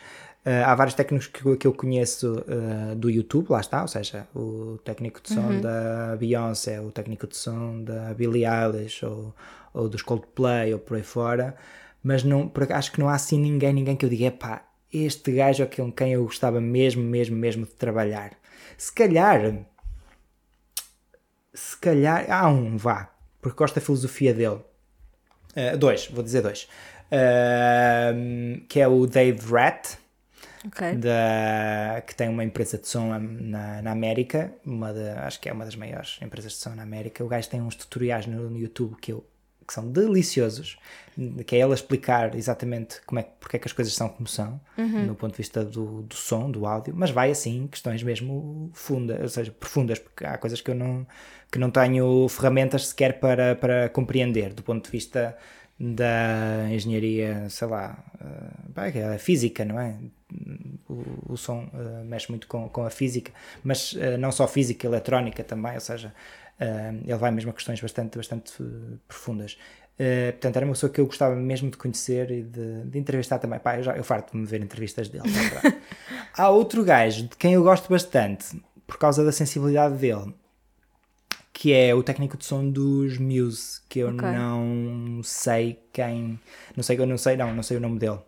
Ah, 0.45 0.71
há 0.71 0.75
vários 0.75 0.93
técnicos 0.95 1.27
que, 1.27 1.45
eu- 1.45 1.57
que 1.57 1.65
eu 1.67 1.73
conheço 1.73 2.43
ah, 2.47 2.95
do 2.95 3.09
YouTube, 3.09 3.49
lá 3.49 3.59
está, 3.61 3.81
ou 3.81 3.87
seja, 3.87 4.27
o 4.35 4.77
técnico 4.83 5.21
de 5.21 5.29
som 5.33 5.59
da 5.61 6.15
Beyoncé, 6.17 6.81
o 6.81 6.91
técnico 6.91 7.27
de 7.27 7.35
som 7.37 7.81
da 7.83 8.13
Billie 8.13 8.45
Eilish 8.45 9.05
ou, 9.05 9.33
ou 9.73 9.87
dos 9.89 10.01
Coldplay 10.01 10.73
ou 10.73 10.79
por 10.79 10.97
aí 10.97 11.03
fora, 11.03 11.55
mas 12.03 12.23
não, 12.23 12.51
acho 12.71 12.91
que 12.91 12.99
não 12.99 13.07
há 13.09 13.15
assim 13.15 13.39
ninguém, 13.39 13.71
ninguém 13.73 13.95
que 13.95 14.05
eu 14.05 14.09
diga, 14.09 14.31
pá, 14.31 14.63
este 14.91 15.31
gajo 15.31 15.63
é 15.63 15.65
com 15.65 15.91
quem 15.91 16.13
eu 16.13 16.23
gostava 16.25 16.59
mesmo, 16.61 17.01
mesmo, 17.03 17.35
mesmo 17.35 17.65
de 17.65 17.71
trabalhar. 17.71 18.31
Se 18.77 18.91
calhar, 18.93 19.65
se 21.53 21.77
calhar, 21.77 22.25
há 22.29 22.47
um, 22.49 22.77
vá, 22.77 23.09
porque 23.41 23.57
gosto 23.57 23.75
da 23.75 23.81
filosofia 23.81 24.33
dele. 24.33 24.59
Uh, 25.55 25.77
dois, 25.77 26.07
vou 26.07 26.23
dizer 26.23 26.41
dois. 26.41 26.67
Um, 27.11 28.65
que 28.67 28.79
é 28.79 28.87
o 28.87 29.05
Dave 29.05 29.39
Rat. 29.51 29.97
Ok. 30.65 30.95
da, 30.97 32.01
que 32.07 32.15
tem 32.15 32.29
uma 32.29 32.43
empresa 32.43 32.77
de 32.77 32.87
som 32.87 33.17
na, 33.19 33.81
na 33.81 33.91
América, 33.91 34.53
uma 34.65 34.93
de- 34.93 35.09
acho 35.09 35.39
que 35.41 35.49
é 35.49 35.53
uma 35.53 35.65
das 35.65 35.75
maiores 35.75 36.17
empresas 36.21 36.53
de 36.53 36.57
som 36.59 36.69
na 36.75 36.83
América. 36.83 37.23
O 37.23 37.27
gajo 37.27 37.49
tem 37.49 37.61
uns 37.61 37.75
tutoriais 37.75 38.25
no, 38.27 38.49
no 38.49 38.57
YouTube 38.57 38.95
que, 39.01 39.11
eu, 39.11 39.25
que 39.67 39.73
são 39.73 39.89
deliciosos, 39.91 40.77
que 41.45 41.55
é 41.55 41.59
ele 41.59 41.71
a 41.71 41.75
explicar 41.75 42.33
exatamente 42.35 43.01
como 43.05 43.19
é, 43.19 43.23
que- 43.23 43.31
porque 43.39 43.57
é 43.57 43.59
que 43.59 43.67
as 43.67 43.73
coisas 43.73 43.93
são 43.93 44.07
como 44.09 44.27
são, 44.27 44.59
no 45.05 45.15
ponto 45.15 45.31
de 45.31 45.37
vista 45.37 45.63
do, 45.65 46.01
do 46.03 46.15
som, 46.15 46.49
do 46.49 46.65
áudio, 46.65 46.93
mas 46.95 47.11
vai 47.11 47.29
assim, 47.31 47.67
questões 47.67 48.01
mesmo 48.01 48.69
fundas, 48.73 49.19
ou 49.21 49.29
seja, 49.29 49.51
profundas, 49.51 49.99
porque 49.99 50.25
há 50.25 50.37
coisas 50.37 50.61
que 50.61 50.71
eu 50.71 50.75
não, 50.75 51.05
que 51.51 51.59
não 51.59 51.69
tenho 51.69 52.27
ferramentas 52.29 52.87
sequer 52.87 53.19
para, 53.19 53.55
para 53.55 53.89
compreender, 53.89 54.53
do 54.53 54.63
ponto 54.63 54.85
de 54.85 54.91
vista 54.91 55.37
da 55.79 56.67
engenharia, 56.71 57.49
sei 57.49 57.67
lá, 57.67 58.03
a 59.13 59.17
física, 59.17 59.65
não 59.65 59.79
é? 59.79 59.95
O, 60.89 61.33
o 61.33 61.37
som 61.37 61.69
eh, 61.73 62.03
mexe 62.03 62.29
muito 62.29 62.47
com, 62.47 62.67
com 62.69 62.85
a 62.85 62.89
física, 62.89 63.31
mas 63.63 63.95
eh, 63.99 64.17
não 64.17 64.31
só 64.31 64.47
física, 64.47 64.85
eletrónica 64.87 65.43
também, 65.43 65.73
ou 65.75 65.79
seja, 65.79 66.13
eh, 66.59 66.93
ele 67.05 67.17
vai 67.17 67.31
mesmo 67.31 67.51
a 67.51 67.53
questões 67.53 67.79
bastante, 67.79 68.17
bastante 68.17 68.53
profundas. 69.07 69.57
Portanto, 70.31 70.55
era 70.57 70.65
uma 70.65 70.73
pessoa 70.73 70.91
que 70.91 70.99
eu 70.99 71.05
gostava 71.05 71.35
mesmo 71.35 71.69
de 71.69 71.77
conhecer 71.77 72.29
e 72.31 72.41
de, 72.41 72.83
de 72.85 72.97
entrevistar 72.99 73.37
também. 73.39 73.59
Pá, 73.59 73.77
eu, 73.77 73.83
já, 73.83 73.95
eu 73.95 74.03
farto 74.03 74.31
de 74.31 74.37
me 74.37 74.45
ver 74.45 74.61
entrevistas 74.61 75.07
dele. 75.07 75.29
verdade. 75.29 75.77
Há 76.35 76.49
outro 76.49 76.83
gajo 76.83 77.27
de 77.27 77.37
quem 77.37 77.53
eu 77.53 77.63
gosto 77.63 77.87
bastante, 77.89 78.59
por 78.87 78.97
causa 78.97 79.23
da 79.23 79.31
sensibilidade 79.31 79.95
dele, 79.95 80.33
que 81.53 81.71
é 81.71 81.93
o 81.93 82.01
técnico 82.01 82.35
de 82.35 82.43
som 82.43 82.67
dos 82.67 83.17
Muse, 83.19 83.79
que 83.87 83.99
eu 83.99 84.09
Ok. 84.09 84.27
não 84.27 85.21
sei 85.23 85.79
quem, 85.93 86.39
não 86.75 86.83
sei, 86.83 86.99
eu 86.99 87.05
não 87.05 87.17
sei, 87.17 87.37
não, 87.37 87.53
não 87.53 87.63
sei 87.63 87.77
o 87.77 87.79
nome 87.79 87.99
dele, 87.99 88.19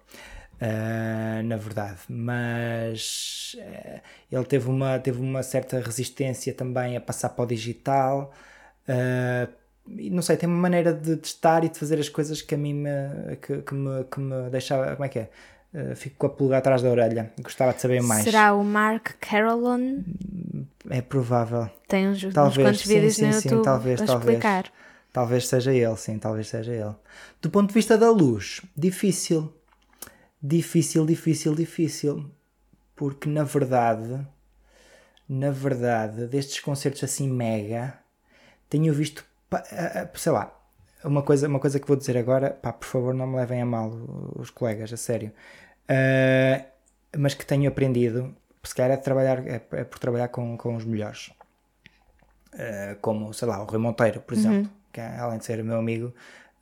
ah, 0.62 1.42
na 1.44 1.58
verdade, 1.58 2.00
mas 2.08 3.56
eh, 3.60 4.02
ele 4.32 4.46
teve 4.46 4.70
uma, 4.70 5.00
teve 5.00 5.20
uma 5.20 5.44
certa 5.44 5.80
resistência 5.80 6.54
também 6.54 6.96
a 6.96 7.02
passar 7.02 7.30
para 7.30 7.44
o 7.44 7.48
digital, 7.48 8.34
e 9.88 10.10
não 10.10 10.22
sei, 10.22 10.38
tem 10.38 10.48
uma 10.48 10.58
maneira 10.58 10.94
de 10.94 11.18
testar 11.18 11.64
e 11.64 11.70
de 11.70 11.78
fazer 11.78 12.00
as 12.00 12.10
coisas 12.10 12.42
que 12.42 12.56
a 12.56 12.58
mim 12.58 12.74
me, 12.74 13.36
que, 13.42 13.62
que 13.62 13.74
me, 13.74 14.04
que 14.06 14.20
me 14.20 14.50
deixava, 14.50 14.94
como 14.96 15.06
é 15.06 15.10
que 15.10 15.20
é? 15.20 15.30
Fico 15.96 16.16
com 16.18 16.28
a 16.28 16.30
pulga 16.30 16.58
atrás 16.58 16.82
da 16.82 16.90
orelha, 16.90 17.34
gostava 17.42 17.74
de 17.74 17.82
saber 17.82 18.02
mais. 18.02 18.24
Será 18.24 18.54
o 18.54 18.64
Mark 18.64 19.16
Carolyn? 19.20 20.04
É 20.90 21.02
provável. 21.02 21.70
Tem 21.88 22.08
uns, 22.08 22.24
uns 22.24 22.34
Talvez, 22.34 22.66
quantos 22.66 22.82
sim, 22.82 22.94
vídeos 22.94 23.16
sim, 23.16 23.26
no 23.26 23.34
sim, 23.34 23.50
YouTube 23.50 23.66
talvez, 23.66 24.02
a 24.02 24.06
talvez. 24.06 24.30
explicar. 24.30 24.72
Talvez 25.12 25.48
seja 25.48 25.74
ele, 25.74 25.98
sim, 25.98 26.18
talvez 26.18 26.48
seja 26.48 26.72
ele. 26.74 26.96
Do 27.42 27.50
ponto 27.50 27.68
de 27.68 27.74
vista 27.74 27.98
da 27.98 28.10
luz, 28.10 28.62
difícil. 28.76 29.52
Difícil, 30.48 31.06
difícil, 31.06 31.56
difícil. 31.56 32.32
Porque 32.96 33.28
na 33.28 33.44
verdade, 33.44 34.26
na 35.28 35.50
verdade, 35.50 36.28
destes 36.28 36.60
concertos 36.60 37.04
assim 37.04 37.30
mega, 37.30 37.98
tenho 38.70 38.94
visto, 38.94 39.26
sei 40.14 40.32
lá, 40.32 40.56
uma 41.04 41.24
coisa, 41.24 41.48
uma 41.48 41.60
coisa 41.60 41.80
que 41.80 41.88
vou 41.88 41.98
dizer 41.98 42.18
agora, 42.18 42.52
pá, 42.52 42.72
por 42.72 42.86
favor 42.86 43.14
não 43.14 43.28
me 43.28 43.38
levem 43.38 43.62
a 43.62 43.66
mal 43.66 43.92
os 44.36 44.50
colegas, 44.50 44.94
a 44.94 44.98
sério. 44.98 45.32
Ah, 45.90 46.64
mas 47.18 47.34
que 47.34 47.46
tenho 47.46 47.68
aprendido, 47.68 48.36
se 48.64 48.76
calhar 48.76 48.92
é, 48.92 48.98
trabalhar, 48.98 49.46
é, 49.48 49.62
é 49.72 49.84
por 49.84 50.00
trabalhar 50.00 50.28
com, 50.28 50.58
com 50.58 50.76
os 50.76 50.86
melhores. 50.86 51.32
Uh, 52.54 52.96
como, 53.02 53.34
sei 53.34 53.48
lá, 53.48 53.62
o 53.62 53.66
Rui 53.66 53.80
Monteiro, 53.80 54.22
por 54.22 54.34
exemplo, 54.34 54.72
que 54.94 55.02
é, 55.02 55.18
além 55.18 55.40
de 55.40 55.46
ser 55.46 55.62
meu 55.62 55.78
amigo, 55.78 56.14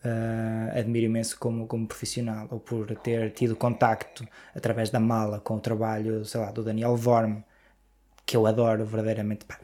uh, 0.03 0.77
admiro 0.77 1.05
imenso 1.05 1.37
como, 1.39 1.67
como 1.67 1.87
profissional, 1.87 2.47
ou 2.51 2.59
por 2.59 2.95
ter 2.97 3.31
tido 3.31 3.55
contacto 3.55 4.27
através 4.55 4.89
da 4.89 4.99
mala 4.99 5.39
com 5.39 5.55
o 5.55 5.59
trabalho, 5.59 6.25
sei 6.25 6.41
lá, 6.41 6.51
do 6.51 6.63
Daniel 6.63 6.95
Vorm, 6.95 7.41
que 8.25 8.37
eu 8.37 8.45
adoro 8.45 8.85
verdadeiramente. 8.85 9.45
Pá, 9.45 9.59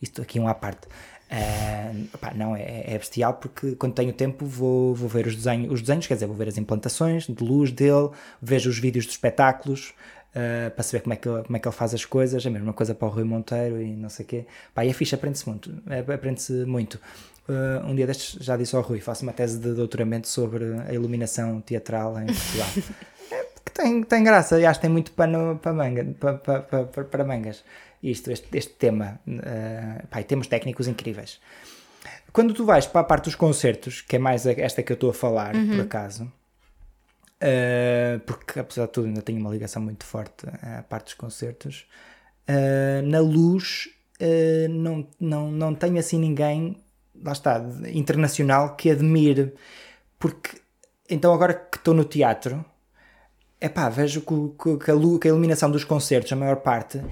isto 0.00 0.22
aqui 0.22 0.38
é 0.38 0.42
um 0.42 0.48
à 0.48 0.54
parte. 0.54 0.86
Uh, 1.30 2.18
pá, 2.18 2.32
não, 2.34 2.56
é, 2.56 2.92
é 2.92 2.98
bestial 2.98 3.34
porque 3.34 3.76
quando 3.76 3.94
tenho 3.94 4.12
tempo 4.12 4.44
vou, 4.44 4.94
vou 4.94 5.08
ver 5.08 5.28
os 5.28 5.36
desenhos, 5.36 5.72
os 5.72 5.80
desenhos, 5.80 6.06
quer 6.06 6.14
dizer, 6.14 6.26
vou 6.26 6.34
ver 6.34 6.48
as 6.48 6.58
implantações 6.58 7.26
de 7.26 7.44
luz 7.44 7.70
dele, 7.70 8.10
vejo 8.42 8.68
os 8.68 8.78
vídeos 8.78 9.06
dos 9.06 9.14
espetáculos, 9.14 9.94
uh, 10.30 10.70
para 10.70 10.82
saber 10.82 11.02
como 11.02 11.12
é, 11.12 11.16
que 11.16 11.28
ele, 11.28 11.42
como 11.44 11.56
é 11.56 11.60
que 11.60 11.68
ele 11.68 11.76
faz 11.76 11.94
as 11.94 12.04
coisas, 12.04 12.44
a 12.44 12.50
mesma 12.50 12.72
coisa 12.72 12.94
para 12.94 13.06
o 13.06 13.10
Rui 13.10 13.24
Monteiro 13.24 13.80
e 13.80 13.94
não 13.94 14.08
sei 14.08 14.24
o 14.24 14.28
quê. 14.28 14.46
Pá, 14.74 14.84
e 14.84 14.90
é 14.90 14.92
fixe, 14.92 15.14
aprende-se 15.14 15.48
muito, 15.48 15.72
é, 15.88 16.00
aprende-se 16.00 16.52
muito. 16.64 17.00
Uh, 17.50 17.84
um 17.86 17.94
dia 17.94 18.06
destes 18.06 18.42
já 18.44 18.56
disse 18.56 18.76
ao 18.76 18.82
Rui, 18.82 19.00
faço 19.00 19.24
uma 19.24 19.32
tese 19.32 19.58
de 19.58 19.72
doutoramento 19.72 20.28
sobre 20.28 20.64
a 20.88 20.92
iluminação 20.92 21.60
teatral 21.60 22.18
em 22.20 22.26
Portugal. 22.26 22.68
É, 23.32 23.44
que 23.64 23.70
tem, 23.70 24.02
tem 24.02 24.24
graça 24.24 24.58
e 24.58 24.66
acho 24.66 24.80
que 24.80 24.82
tem 24.82 24.90
muito 24.90 25.12
pano 25.12 25.56
para, 25.62 25.72
manga, 25.72 26.04
para, 26.18 26.34
para, 26.34 26.82
para, 26.82 27.04
para 27.04 27.24
mangas. 27.24 27.62
Isto, 28.02 28.32
este, 28.32 28.48
este 28.58 28.72
tema. 28.72 29.20
Uh, 29.24 30.04
pá, 30.08 30.20
temos 30.24 30.48
técnicos 30.48 30.88
incríveis. 30.88 31.38
Quando 32.32 32.52
tu 32.52 32.64
vais 32.64 32.86
para 32.86 33.02
a 33.02 33.04
parte 33.04 33.26
dos 33.26 33.36
concertos, 33.36 34.00
que 34.00 34.16
é 34.16 34.18
mais 34.18 34.46
esta 34.46 34.82
que 34.82 34.90
eu 34.90 34.94
estou 34.94 35.10
a 35.10 35.14
falar, 35.14 35.52
por 35.52 35.80
acaso, 35.80 36.24
uh, 36.24 38.20
porque 38.26 38.58
apesar 38.58 38.86
de 38.86 38.92
tudo 38.92 39.06
ainda 39.06 39.22
tenho 39.22 39.40
uma 39.40 39.50
ligação 39.50 39.82
muito 39.82 40.04
forte 40.04 40.46
à 40.62 40.82
parte 40.82 41.06
dos 41.06 41.14
concertos, 41.14 41.86
uh, 42.48 43.06
na 43.06 43.20
luz 43.20 43.88
uh, 44.20 44.68
não, 44.68 45.06
não, 45.18 45.50
não 45.50 45.74
tenho 45.74 45.98
assim 45.98 46.18
ninguém, 46.18 46.76
lá 47.24 47.32
está, 47.32 47.64
internacional 47.92 48.76
que 48.76 48.90
admire, 48.90 49.54
porque 50.18 50.60
então 51.08 51.34
agora 51.34 51.54
que 51.54 51.76
estou 51.76 51.94
no 51.94 52.04
teatro, 52.04 52.64
é 53.60 53.68
pá, 53.68 53.88
vejo 53.88 54.22
que, 54.22 54.76
que, 54.84 54.90
a, 54.90 54.94
luz, 54.94 55.20
que 55.20 55.28
a 55.28 55.30
iluminação 55.30 55.70
dos 55.70 55.84
concertos, 55.84 56.32
a 56.32 56.36
maior 56.36 56.56
parte, 56.56 57.02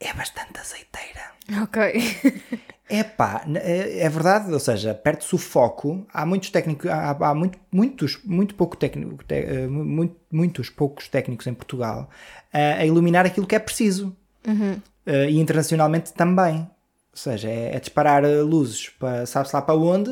é 0.00 0.12
bastante 0.14 0.58
azeiteira. 0.58 1.32
Ok. 1.62 2.66
É 2.88 3.02
pá, 3.02 3.44
é, 3.56 4.04
é 4.04 4.08
verdade, 4.08 4.52
ou 4.52 4.60
seja, 4.60 4.94
perde-se 4.94 5.34
o 5.34 5.38
foco. 5.38 6.06
Há 6.12 6.24
muitos 6.24 6.50
técnicos, 6.50 6.88
há, 6.88 7.10
há 7.10 7.34
muito, 7.34 7.58
muitos, 7.72 8.20
muito 8.24 8.54
pouco 8.54 8.76
técnico, 8.76 9.24
te, 9.24 9.66
muito, 9.66 10.14
muitos 10.30 10.70
poucos 10.70 11.08
técnicos 11.08 11.48
em 11.48 11.54
Portugal 11.54 12.08
a, 12.52 12.58
a 12.80 12.86
iluminar 12.86 13.26
aquilo 13.26 13.44
que 13.44 13.56
é 13.56 13.58
preciso. 13.58 14.16
Uhum. 14.46 14.80
Uh, 15.04 15.28
e 15.28 15.40
internacionalmente 15.40 16.12
também. 16.12 16.70
Ou 17.16 17.18
seja, 17.18 17.48
é, 17.48 17.74
é 17.74 17.80
disparar 17.80 18.22
luzes 18.44 18.90
para 18.90 19.24
sabe-se 19.24 19.56
lá 19.56 19.62
para 19.62 19.74
onde, 19.74 20.10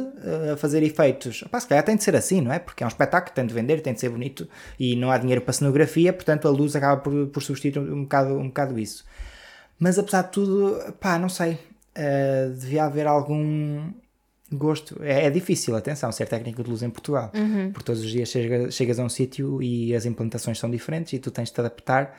a 0.51 0.57
fazer 0.57 0.83
efeitos. 0.83 1.45
Pá, 1.51 1.61
se 1.61 1.69
calhar 1.69 1.85
tem 1.85 1.97
de 1.97 2.03
ser 2.03 2.17
assim, 2.17 2.41
não 2.41 2.51
é? 2.51 2.59
Porque 2.59 2.83
é 2.83 2.87
um 2.87 2.89
espetáculo, 2.89 3.35
tem 3.35 3.45
de 3.45 3.53
vender, 3.53 3.83
tem 3.83 3.93
de 3.93 4.01
ser 4.01 4.09
bonito 4.09 4.49
e 4.81 4.97
não 4.97 5.11
há 5.11 5.19
dinheiro 5.19 5.43
para 5.43 5.53
cenografia, 5.53 6.15
portanto 6.15 6.49
a 6.49 6.51
luz 6.51 6.75
acaba 6.75 7.03
por, 7.03 7.27
por 7.27 7.43
substituir 7.43 7.79
um 7.79 8.05
bocado, 8.05 8.39
um 8.39 8.47
bocado 8.47 8.79
isso. 8.79 9.05
Mas 9.79 9.99
apesar 9.99 10.23
de 10.23 10.31
tudo, 10.31 10.95
pá, 10.99 11.19
não 11.19 11.29
sei. 11.29 11.59
Uh, 11.95 12.55
devia 12.55 12.85
haver 12.85 13.07
algum 13.07 13.93
gosto. 14.51 14.97
É, 15.03 15.27
é, 15.27 15.31
difícil, 15.31 15.77
atenção, 15.77 16.11
ser 16.11 16.27
técnico 16.27 16.63
de 16.63 16.71
luz 16.71 16.83
em 16.83 16.89
Portugal. 16.89 17.31
Uhum. 17.35 17.71
Porque 17.71 17.85
todos 17.85 18.03
os 18.03 18.11
dias 18.11 18.31
chega, 18.31 18.71
chegas 18.71 18.99
a 18.99 19.05
um 19.05 19.11
sítio 19.11 19.63
e 19.63 19.95
as 19.95 20.07
implantações 20.07 20.59
são 20.59 20.71
diferentes 20.71 21.13
e 21.13 21.19
tu 21.19 21.31
tens 21.31 21.49
de 21.49 21.55
te 21.55 21.61
adaptar. 21.61 22.19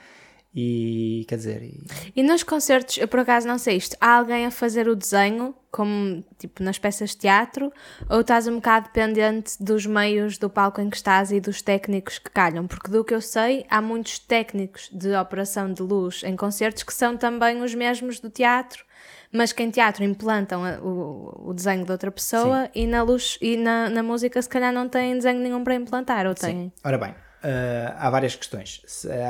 E 0.58 1.26
quer 1.28 1.36
dizer. 1.36 1.64
E... 1.64 1.84
e 2.16 2.24
nos 2.24 2.42
concertos, 2.42 2.98
eu 2.98 3.10
por 3.10 3.20
acaso 3.20 3.46
não 3.46 3.58
sei 3.58 3.76
isto, 3.76 3.98
há 4.00 4.16
alguém 4.16 4.46
a 4.46 4.52
fazer 4.52 4.88
o 4.88 4.96
desenho, 4.96 5.54
como 5.70 6.24
tipo 6.40 6.64
nas 6.64 6.80
peças 6.80 7.10
de 7.10 7.18
teatro, 7.18 7.74
ou 8.10 8.22
estás 8.22 8.48
um 8.48 8.56
bocado 8.56 8.86
dependente 8.86 9.62
dos 9.62 9.86
meios 9.86 10.38
do 10.38 10.50
palco 10.50 10.80
em 10.80 10.90
que 10.90 10.96
estás 10.96 11.34
e 11.34 11.42
dos 11.42 11.62
técnicos 11.62 12.20
que 12.20 12.30
calham? 12.30 12.68
Porque 12.68 12.90
do 12.90 13.04
que 13.04 13.14
eu 13.14 13.20
sei, 13.20 13.66
há 13.70 13.82
muitos 13.82 14.18
técnicos 14.18 14.90
de 14.94 15.14
operação 15.18 15.74
de 15.74 15.82
luz 15.82 16.24
em 16.24 16.38
concertos 16.38 16.84
que 16.84 16.94
são 16.94 17.18
também 17.18 17.62
os 17.62 17.76
mesmos 17.76 18.22
do 18.22 18.30
teatro, 18.30 18.86
mas 19.34 19.52
que 19.52 19.62
em 19.62 19.70
teatro 19.70 20.06
implantam 20.06 20.64
a, 20.64 20.80
o, 20.80 21.50
o 21.50 21.54
desenho 21.54 21.84
de 21.84 21.92
outra 21.92 22.10
pessoa 22.10 22.64
Sim. 22.68 22.70
e 22.76 22.88
na 22.88 23.04
luz 23.04 23.38
e 23.42 23.58
na, 23.58 23.90
na 23.90 24.02
música 24.02 24.42
se 24.42 24.48
calhar 24.48 24.72
não 24.72 24.88
têm 24.88 25.16
desenho 25.16 25.42
nenhum 25.42 25.66
para 25.66 25.76
implantar, 25.76 26.26
ou 26.26 26.34
têm? 26.34 26.72
Ora 26.82 26.98
bem, 26.98 27.14
Uh, 27.46 27.94
há 28.00 28.10
várias 28.10 28.36
questões, 28.36 28.82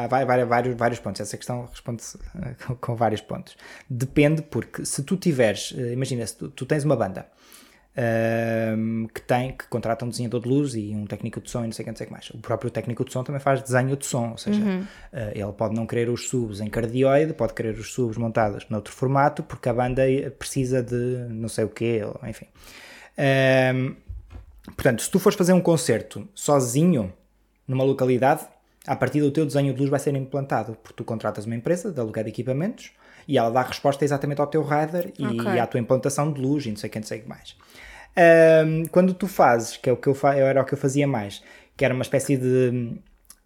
há 0.02 0.08
vários, 0.08 0.48
vários, 0.48 0.76
vários 0.78 1.00
pontos. 1.02 1.20
Essa 1.20 1.36
questão 1.36 1.66
responde-se 1.66 2.18
com, 2.66 2.74
com, 2.76 2.96
vários 2.96 3.20
pontos. 3.20 3.58
Depende, 3.90 4.42
porque 4.42 4.86
se 4.86 5.04
tu 5.04 5.18
tiveres, 5.18 5.72
uh, 5.72 5.92
imagina, 5.92 6.26
se 6.26 6.38
tu, 6.38 6.48
tu, 6.48 6.66
tens 6.66 6.86
uma 6.86 6.96
banda 6.96 7.28
uh, 7.92 9.08
que 9.10 9.22
tem, 9.22 9.52
que 9.52 9.68
contrata 9.68 10.06
um 10.06 10.10
desenhador 10.10 10.40
de 10.40 10.48
luz 10.48 10.76
e 10.76 10.96
um 10.96 11.06
técnico 11.06 11.42
de 11.42 11.52
som 11.52 11.64
e 11.64 11.66
não 11.66 11.74
sei 11.74 11.84
o 11.84 11.86
que, 11.88 11.92
não 11.92 11.98
sei 11.98 12.06
o 12.06 12.08
que 12.08 12.14
mais. 12.14 12.30
O 12.30 12.38
próprio 12.38 12.72
técnico 12.72 13.04
de 13.04 13.12
som 13.12 13.22
também 13.22 13.42
faz 13.42 13.62
desenho 13.62 13.98
de 13.98 14.06
som, 14.06 14.32
ou 14.32 14.38
seja, 14.38 14.62
uhum. 14.62 14.88
ele 15.34 15.52
pode 15.52 15.76
não 15.76 15.86
querer 15.86 16.08
os 16.10 16.30
subs 16.30 16.62
em 16.62 16.70
cardioide, 16.70 17.34
pode 17.34 17.54
querer 17.54 17.78
os 17.78 17.92
subs 17.92 18.16
montados 18.16 18.66
noutro 18.70 18.94
formato, 18.94 19.44
porque 19.44 19.68
a 19.68 19.74
banda 19.74 20.04
precisa 20.40 20.82
de 20.82 21.28
não 21.30 21.50
sei 21.50 21.66
o 21.66 21.70
quê, 21.70 22.02
ou, 22.02 22.18
enfim. 22.26 22.48
portanto, 24.68 25.02
se 25.02 25.12
tu 25.12 25.20
fores 25.20 25.38
fazer 25.38 25.52
um 25.52 25.60
concerto 25.60 26.26
sozinho 26.34 27.12
numa 27.68 27.84
localidade, 27.84 28.46
a 28.88 28.96
partir 28.96 29.22
do 29.22 29.32
teu 29.32 29.46
desenho 29.46 29.74
de 29.74 29.80
luz 29.80 29.90
vai 29.90 30.00
ser 30.00 30.16
implantado, 30.16 30.78
porque 30.82 30.96
tu 30.96 31.04
contratas 31.04 31.46
uma 31.46 31.56
empresa 31.56 31.92
de 31.92 32.00
aluguer 32.00 32.24
de 32.24 32.30
equipamentos 32.30 32.92
e 33.28 33.38
ela 33.38 33.50
dá 33.50 33.62
resposta 33.64 34.06
exatamente 34.06 34.40
ao 34.40 34.48
teu 34.48 34.64
rider 34.64 35.12
e 35.18 35.26
okay. 35.26 35.60
à 35.60 35.66
tua 35.66 35.80
implantação 35.80 36.32
de 36.32 36.40
luz 36.40 36.66
e 36.66 36.70
não 36.70 36.78
sei 36.78 36.90
quem, 36.90 37.02
não 37.02 37.08
sei 37.08 37.20
o 37.20 37.22
que 37.24 37.30
mais. 37.30 37.56
Um, 38.66 38.86
quando 38.86 39.14
tu 39.14 39.28
fazes, 39.28 39.78
que 39.78 39.90
é 39.90 39.94
o 39.94 39.98
que 39.98 40.08
eu 40.08 40.14
fa 40.14 40.36
era 40.36 40.62
o 40.62 40.66
que 40.66 40.74
eu 40.74 40.78
fazia 40.78 41.08
mais, 41.08 41.44
que 41.76 41.84
era 41.84 41.94
uma 41.94 42.04
espécie 42.04 42.38
de 42.38 42.96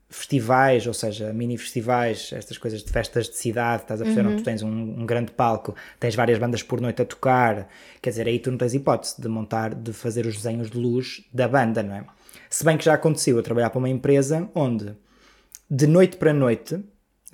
festivais, 0.10 0.88
ou 0.88 0.94
seja, 0.94 1.32
mini 1.32 1.58
festivais, 1.58 2.32
estas 2.34 2.58
coisas 2.58 2.84
de 2.84 2.92
festas 2.92 3.30
de 3.30 3.38
cidade, 3.38 3.84
estás 3.84 4.02
a 4.02 4.06
perceber? 4.06 4.28
Onde 4.28 4.42
tu 4.42 4.44
tens 4.44 4.64
um, 4.64 5.02
um 5.02 5.06
grande 5.06 5.32
palco, 5.32 5.76
tens 6.00 6.16
várias 6.16 6.40
bandas 6.40 6.64
por 6.64 6.82
noite 6.82 7.02
a 7.02 7.06
tocar, 7.06 7.70
quer 8.02 8.10
dizer, 8.10 8.28
aí 8.28 8.40
tu 8.40 8.50
não 8.50 8.58
tens 8.58 8.74
hipótese 8.74 9.22
de 9.22 9.28
montar, 9.28 9.76
de 9.76 9.94
fazer 9.94 10.26
os 10.26 10.36
desenhos 10.36 10.70
de 10.72 10.78
luz 10.78 11.24
da 11.32 11.48
banda, 11.48 11.84
não 11.84 11.96
é? 11.96 12.06
Se 12.50 12.64
bem 12.64 12.78
que 12.78 12.86
já 12.86 12.94
aconteceu 12.94 13.38
eu 13.38 13.44
trabalhar 13.44 13.70
para 13.70 13.80
uma 13.80 13.90
empresa 13.90 14.50
onde 14.56 14.96
de 15.70 15.86
noite 15.88 16.18
para 16.18 16.34
noite, 16.34 16.76
ou 16.76 16.84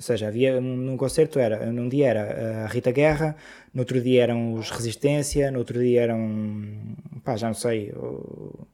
seja, 0.04 0.28
havia 0.28 0.58
um- 0.58 0.76
num 0.76 0.98
concerto 0.98 1.40
era, 1.40 1.72
num 1.72 1.88
dia 1.88 2.08
era 2.10 2.66
a 2.66 2.68
Rita 2.68 2.92
Guerra, 2.92 3.36
no 3.74 3.82
outro 3.82 4.02
dia 4.02 4.24
eram 4.24 4.54
os 4.54 4.70
Resistência, 4.70 5.50
no 5.52 5.60
outro 5.60 5.80
dia 5.80 6.02
eram, 6.02 6.96
pá, 7.24 7.38
já 7.38 7.48
não 7.48 7.54
sei, 7.54 7.92
o 7.94 8.68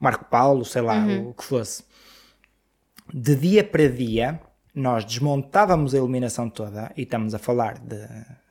Marco 0.00 0.24
Paulo, 0.24 0.64
sei 0.64 0.82
lá, 0.82 1.06
o 1.28 1.34
que 1.34 1.44
fosse. 1.44 1.84
De 3.12 3.36
dia 3.36 3.62
para 3.62 3.88
dia, 3.88 4.40
nós 4.74 5.04
desmontávamos 5.04 5.94
a 5.94 5.98
iluminação 5.98 6.50
toda, 6.50 6.90
e 6.96 7.02
estamos 7.02 7.32
a 7.32 7.38
falar 7.38 7.78
de 7.78 7.96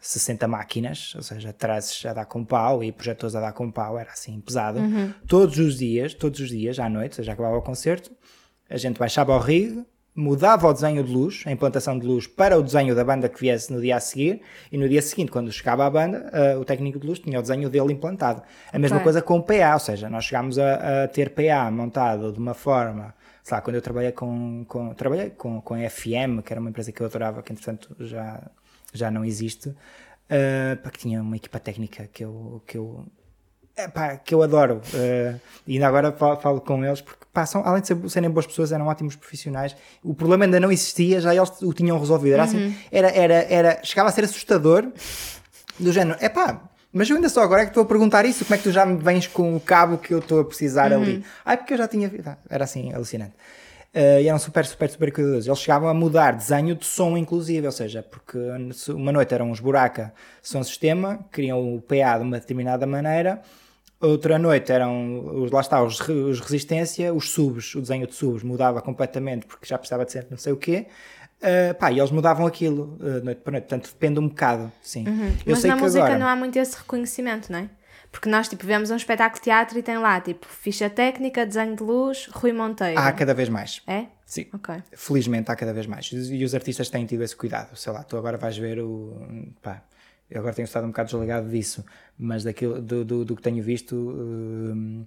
60 0.05 0.47
máquinas, 0.49 1.13
ou 1.15 1.21
seja, 1.23 1.53
traços 1.53 2.05
a 2.05 2.13
dar 2.13 2.25
com 2.25 2.43
pau 2.43 2.83
e 2.83 2.91
projetores 2.91 3.35
a 3.35 3.39
dar 3.39 3.53
com 3.53 3.71
pau, 3.71 3.97
era 3.97 4.11
assim 4.11 4.39
pesado. 4.41 4.79
Todos 5.27 5.57
os 5.57 5.77
dias, 5.77 6.13
todos 6.13 6.41
os 6.41 6.49
dias, 6.49 6.77
à 6.77 6.89
noite, 6.89 7.11
ou 7.13 7.15
seja, 7.15 7.31
acabava 7.31 7.55
o 7.57 7.61
concerto, 7.61 8.11
a 8.69 8.75
gente 8.75 8.99
baixava 8.99 9.33
ao 9.33 9.39
rig, 9.39 9.81
mudava 10.15 10.67
o 10.67 10.73
desenho 10.73 11.03
de 11.03 11.11
luz, 11.11 11.43
a 11.47 11.51
implantação 11.51 11.97
de 11.97 12.05
luz, 12.05 12.27
para 12.27 12.59
o 12.59 12.61
desenho 12.61 12.93
da 12.93 13.03
banda 13.03 13.29
que 13.29 13.39
viesse 13.39 13.71
no 13.71 13.79
dia 13.81 13.95
a 13.95 13.99
seguir, 13.99 14.41
e 14.71 14.77
no 14.77 14.87
dia 14.89 15.01
seguinte, 15.01 15.31
quando 15.31 15.51
chegava 15.51 15.85
à 15.85 15.89
banda, 15.89 16.29
eh, 16.33 16.57
o 16.57 16.65
técnico 16.65 16.99
de 16.99 17.07
luz 17.07 17.17
tinha 17.19 17.39
o 17.39 17.41
desenho 17.41 17.69
dele 17.69 17.93
implantado. 17.93 18.43
A 18.71 18.77
mesma 18.77 18.97
Ok. 18.97 19.05
coisa 19.05 19.21
com 19.21 19.37
o 19.37 19.41
PA, 19.41 19.73
ou 19.73 19.79
seja, 19.79 20.09
nós 20.09 20.25
chegámos 20.25 20.59
a, 20.59 21.03
a 21.05 21.07
ter 21.07 21.29
PA 21.31 21.71
montado 21.71 22.31
de 22.31 22.37
uma 22.39 22.53
forma, 22.53 23.15
sei 23.41 23.55
lá, 23.55 23.61
quando 23.61 23.75
eu 23.77 23.81
trabalhei 23.81 24.11
com, 24.11 24.65
com, 24.67 24.93
trabalhei 24.93 25.29
com, 25.31 25.61
com 25.61 25.73
a 25.73 25.89
FM, 25.89 26.43
que 26.45 26.53
era 26.53 26.59
uma 26.59 26.69
empresa 26.69 26.91
que 26.91 27.01
eu 27.01 27.07
adorava, 27.07 27.41
que 27.41 27.51
entretanto 27.51 27.95
já, 28.01 28.39
já 28.93 29.09
não 29.11 29.23
existe, 29.25 29.73
eh, 30.29 30.75
pá, 30.83 30.89
que 30.89 30.99
tinha 30.99 31.21
uma 31.21 31.35
equipa 31.35 31.59
técnica 31.59 32.07
que 32.11 32.23
eu, 32.23 32.61
que 32.65 32.77
eu 32.77 33.05
é 33.75 33.87
pá, 33.87 34.15
que 34.17 34.33
eu 34.35 34.43
adoro. 34.43 34.81
eh, 34.93 35.35
e 35.65 35.73
ainda 35.73 35.87
agora 35.87 36.11
falo, 36.11 36.39
falo 36.39 36.61
com 36.61 36.83
eles 36.85 37.01
porque 37.01 37.25
passam, 37.33 37.63
além 37.65 37.81
de 37.81 37.87
ser- 37.87 38.09
serem 38.09 38.29
boas 38.29 38.45
pessoas, 38.45 38.71
eram 38.71 38.85
ótimos 38.87 39.15
profissionais. 39.15 39.75
O 40.03 40.13
problema 40.13 40.45
ainda 40.45 40.59
não 40.59 40.71
existia, 40.71 41.19
já 41.19 41.33
eles 41.35 41.49
o 41.61 41.73
tinham 41.73 41.97
resolvido. 41.99 42.33
Era 42.33 42.43
assim, 42.43 42.75
era, 42.91 43.09
era, 43.09 43.33
era, 43.51 43.79
chegava 43.83 44.09
a 44.09 44.11
ser 44.11 44.23
assustador 44.25 44.87
do 45.79 45.91
género, 45.91 46.17
é 46.21 46.29
pá. 46.29 46.61
Mas 46.95 47.09
eu 47.09 47.15
ainda 47.15 47.27
só 47.29 47.41
agora 47.41 47.63
é 47.63 47.65
que 47.65 47.71
estou 47.71 47.81
a 47.81 47.85
perguntar 47.87 48.23
isso. 48.23 48.45
Como 48.45 48.53
é 48.53 48.57
que 48.59 48.63
tu 48.65 48.71
já 48.71 48.85
me 48.85 48.97
vens 48.97 49.25
com 49.25 49.55
o 49.55 49.59
cabo 49.59 49.97
que 49.97 50.13
eu 50.13 50.19
estou 50.19 50.39
a 50.41 50.45
precisar 50.45 50.93
ali? 50.93 51.23
Ai, 51.43 51.57
porque 51.57 51.73
eu 51.73 51.77
já 51.79 51.87
tinha. 51.87 52.11
ah, 52.27 52.37
Era 52.47 52.65
assim, 52.65 52.93
alucinante. 52.93 53.33
Eh, 53.93 54.23
e 54.23 54.27
eram 54.27 54.39
super, 54.39 54.65
super, 54.65 54.89
super 54.89 55.13
cuidadosos. 55.13 55.45
Eles 55.45 55.59
chegavam 55.59 55.87
a 55.87 55.93
mudar 55.93 56.31
desenho 56.31 56.75
de 56.75 56.85
som, 56.85 57.15
inclusive, 57.15 57.65
ou 57.65 57.71
seja, 57.71 58.01
porque 58.01 58.39
uma 58.89 59.11
noite 59.11 59.33
eram 59.33 59.51
uns 59.51 59.59
buraca 59.59 60.11
som 60.41 60.63
sistema, 60.63 61.19
queriam 61.31 61.75
o 61.75 61.81
PA 61.81 62.17
de 62.17 62.23
uma 62.23 62.39
determinada 62.39 62.87
maneira, 62.87 63.41
outra 64.01 64.39
noite 64.39 64.71
eram, 64.71 65.43
os, 65.43 65.51
lá 65.51 65.61
está, 65.61 65.83
os, 65.83 65.99
os 65.99 66.39
resistência, 66.39 67.13
os 67.13 67.29
subs, 67.29 67.75
o 67.75 67.81
desenho 67.81 68.07
de 68.07 68.15
subs 68.15 68.41
mudava 68.41 68.81
completamente 68.81 69.45
porque 69.45 69.65
já 69.67 69.77
precisava 69.77 70.05
de 70.05 70.11
ser 70.11 70.25
não 70.29 70.37
sei 70.37 70.53
o 70.53 70.57
quê. 70.57 70.87
Eh, 71.39 71.73
pá, 71.73 71.91
e 71.91 71.99
eles 71.99 72.09
mudavam 72.09 72.47
aquilo 72.47 72.97
eh, 73.01 73.19
noite 73.21 73.41
para 73.41 73.51
noite, 73.51 73.65
portanto 73.65 73.91
depende 73.91 74.19
um 74.19 74.27
bocado, 74.27 74.71
sim. 74.81 75.05
Uhum. 75.07 75.33
Mas 75.45 75.63
na 75.65 75.75
música 75.75 76.05
agora, 76.05 76.17
não 76.17 76.27
há 76.27 76.35
muito 76.35 76.57
esse 76.57 76.77
reconhecimento, 76.77 77.51
não 77.51 77.59
é? 77.59 77.69
Porque 78.13 78.29
nós, 78.29 78.47
tipo, 78.47 78.63
vemos 78.63 78.91
um 78.91 78.95
espetáculo 78.95 79.39
de 79.39 79.45
teatro 79.45 79.77
e 79.77 79.81
tem 79.81 79.97
lá, 79.97 80.21
tipo, 80.21 80.45
ficha 80.45 80.87
técnica, 80.87 81.47
desenho 81.47 81.75
de 81.75 81.81
luz, 81.81 82.29
Rui 82.31 82.53
Monteiro. 82.53 82.99
há 82.99 83.11
cada 83.11 83.33
vez 83.33 83.49
mais. 83.49 83.81
É? 83.87 84.05
Sim. 84.23 84.45
Ok. 84.53 84.75
Felizmente 84.93 85.51
há 85.51 85.55
cada 85.55 85.73
vez 85.73 85.87
mais. 85.87 86.11
E 86.11 86.43
os 86.43 86.53
artistas 86.53 86.89
têm 86.89 87.07
tido 87.07 87.23
esse 87.23 87.35
cuidado. 87.35 87.75
Sei 87.75 87.91
lá, 87.91 88.03
tu 88.03 88.15
agora 88.15 88.37
vais 88.37 88.55
ver 88.55 88.79
o. 88.79 89.51
Pá, 89.63 89.81
eu 90.29 90.39
agora 90.39 90.53
tenho 90.53 90.65
estado 90.65 90.83
um 90.85 90.89
bocado 90.89 91.09
desligado 91.09 91.49
disso, 91.49 91.83
mas 92.15 92.43
daquilo, 92.43 92.79
do, 92.79 93.03
do, 93.03 93.25
do 93.25 93.35
que 93.35 93.41
tenho 93.41 93.63
visto, 93.63 93.95
hum, 93.95 95.05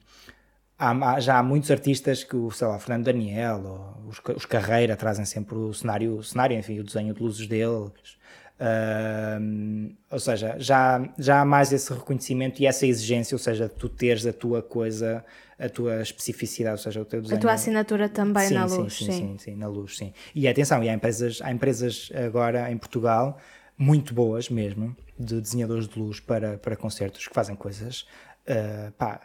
há, 0.77 1.21
já 1.21 1.39
há 1.39 1.43
muitos 1.45 1.71
artistas 1.71 2.25
que, 2.25 2.35
o, 2.35 2.51
sei 2.51 2.67
lá, 2.67 2.77
Fernando 2.81 3.05
Daniel 3.05 3.63
ou 3.65 4.09
os, 4.09 4.21
os 4.35 4.47
Carreira 4.47 4.97
trazem 4.97 5.25
sempre 5.25 5.55
o 5.55 5.73
cenário, 5.73 6.17
o 6.17 6.25
cenário, 6.25 6.59
enfim, 6.59 6.81
o 6.81 6.85
desenho 6.85 7.15
de 7.15 7.23
luzes 7.23 7.47
deles. 7.47 8.19
Hum, 8.59 9.95
ou 10.11 10.19
seja, 10.19 10.57
já, 10.59 11.07
já 11.19 11.41
há 11.41 11.45
mais 11.45 11.73
esse 11.73 11.93
reconhecimento 11.93 12.61
e 12.63 12.67
essa 12.67 12.87
exigência, 12.87 13.35
ou 13.35 13.39
seja, 13.39 13.69
tu 13.69 13.89
teres 13.89 14.25
a 14.27 14.33
tua 14.33 14.63
coisa, 14.63 15.25
a 15.59 15.69
tua 15.69 16.01
especificidade, 16.01 16.73
ou 16.79 16.83
seja, 16.83 17.03
o 17.03 17.05
teu 17.05 17.19
A 17.19 17.23
desenho. 17.23 17.41
tua 17.41 17.53
assinatura 17.53 18.09
também 18.09 18.49
sim, 18.49 18.55
na 18.55 18.69
sim, 18.69 18.77
luz, 18.83 18.93
sim, 18.95 19.05
sim. 19.05 19.13
sim, 19.13 19.39
sim, 19.39 19.57
na 19.57 19.69
luz, 19.69 19.97
sim. 19.97 20.13
E 20.35 20.49
atenção, 20.49 20.83
e 20.83 20.89
há 20.89 20.95
empresas, 20.95 21.41
há 21.43 21.53
empresas 21.53 22.11
agora 22.15 22.71
em 22.71 22.79
Portugal 22.79 23.39
muito 23.77 24.15
boas 24.15 24.49
mesmo, 24.49 24.97
de 25.19 25.41
desenhadores 25.41 25.87
de 25.87 25.99
luz 25.99 26.19
para, 26.19 26.57
para 26.57 26.77
concertos 26.77 27.27
que 27.29 27.35
fazem 27.35 27.55
coisas 27.55 28.07
ah, 28.49 28.93
pá, 28.97 29.21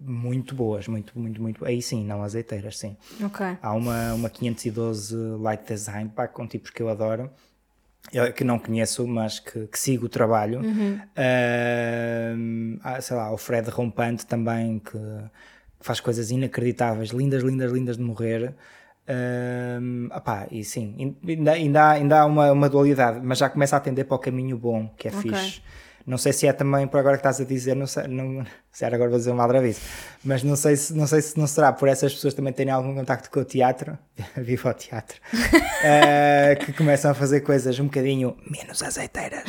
muito 0.00 0.54
boas, 0.54 0.88
muito, 0.88 1.18
muito, 1.18 1.42
muito. 1.42 1.64
Aí 1.64 1.82
sim, 1.82 2.04
não 2.04 2.22
azeiteiras, 2.22 2.78
sim. 2.78 2.96
Ok. 3.22 3.44
Há 3.60 3.72
uma, 3.74 4.14
uma 4.14 4.30
512 4.30 5.14
Light 5.38 5.66
Design, 5.66 6.08
pá, 6.10 6.26
com 6.26 6.46
tipos 6.46 6.70
que 6.70 6.80
eu 6.82 6.88
adoro, 6.88 7.30
que 8.34 8.44
não 8.44 8.58
conheço, 8.58 9.06
mas 9.06 9.38
que, 9.38 9.66
que 9.66 9.78
sigo 9.78 10.06
o 10.06 10.08
trabalho. 10.08 10.60
Ahm, 11.16 12.78
há, 12.82 13.00
sei 13.00 13.16
lá, 13.16 13.32
o 13.32 13.36
Fred 13.36 13.68
Rompante 13.70 14.26
também, 14.26 14.78
que, 14.78 14.98
faz 15.80 16.00
coisas 16.00 16.30
inacreditáveis, 16.30 17.10
lindas, 17.10 17.42
lindas, 17.42 17.72
lindas 17.72 17.96
de 17.96 18.02
morrer. 18.02 18.54
Ahm, 19.08 20.08
opá, 20.14 20.46
e 20.50 20.62
sim, 20.62 21.16
ainda, 21.26 21.52
ainda 21.52 21.82
há, 21.82 21.90
ainda 21.92 22.20
há 22.20 22.26
uma, 22.26 22.52
uma 22.52 22.68
dualidade, 22.68 23.20
mas 23.22 23.38
já 23.38 23.48
começa 23.48 23.74
a 23.76 23.78
atender 23.78 24.04
para 24.04 24.14
o 24.14 24.18
caminho 24.18 24.56
bom, 24.56 24.88
que 24.96 25.08
é 25.08 25.10
Ok. 25.10 25.22
fixe. 25.22 25.62
Não 26.06 26.18
sei 26.18 26.32
se 26.32 26.46
é 26.46 26.52
também 26.52 26.86
por 26.86 26.98
agora 26.98 27.16
que 27.16 27.20
estás 27.20 27.40
a 27.40 27.44
dizer, 27.44 27.74
não 27.76 27.86
sei, 27.86 28.06
não, 28.08 28.44
se 28.72 28.84
era 28.84 28.96
agora 28.96 29.10
vou 29.10 29.18
dizer 29.18 29.30
uma 29.30 29.42
aldrabice, 29.42 29.80
mas 30.24 30.42
não 30.42 30.56
sei, 30.56 30.76
se, 30.76 30.94
não 30.94 31.06
sei 31.06 31.22
se 31.22 31.38
não 31.38 31.46
será 31.46 31.72
por 31.72 31.88
essas 31.88 32.12
pessoas 32.14 32.34
também 32.34 32.52
terem 32.52 32.72
algum 32.72 32.94
contacto 32.94 33.30
com 33.30 33.40
o 33.40 33.44
teatro, 33.44 33.98
viva 34.36 34.70
o 34.70 34.74
teatro, 34.74 35.20
eh, 35.84 36.56
que 36.56 36.72
começam 36.72 37.10
a 37.10 37.14
fazer 37.14 37.40
coisas 37.40 37.78
um 37.78 37.84
bocadinho 37.84 38.36
menos 38.50 38.82
azeiteiras. 38.82 39.44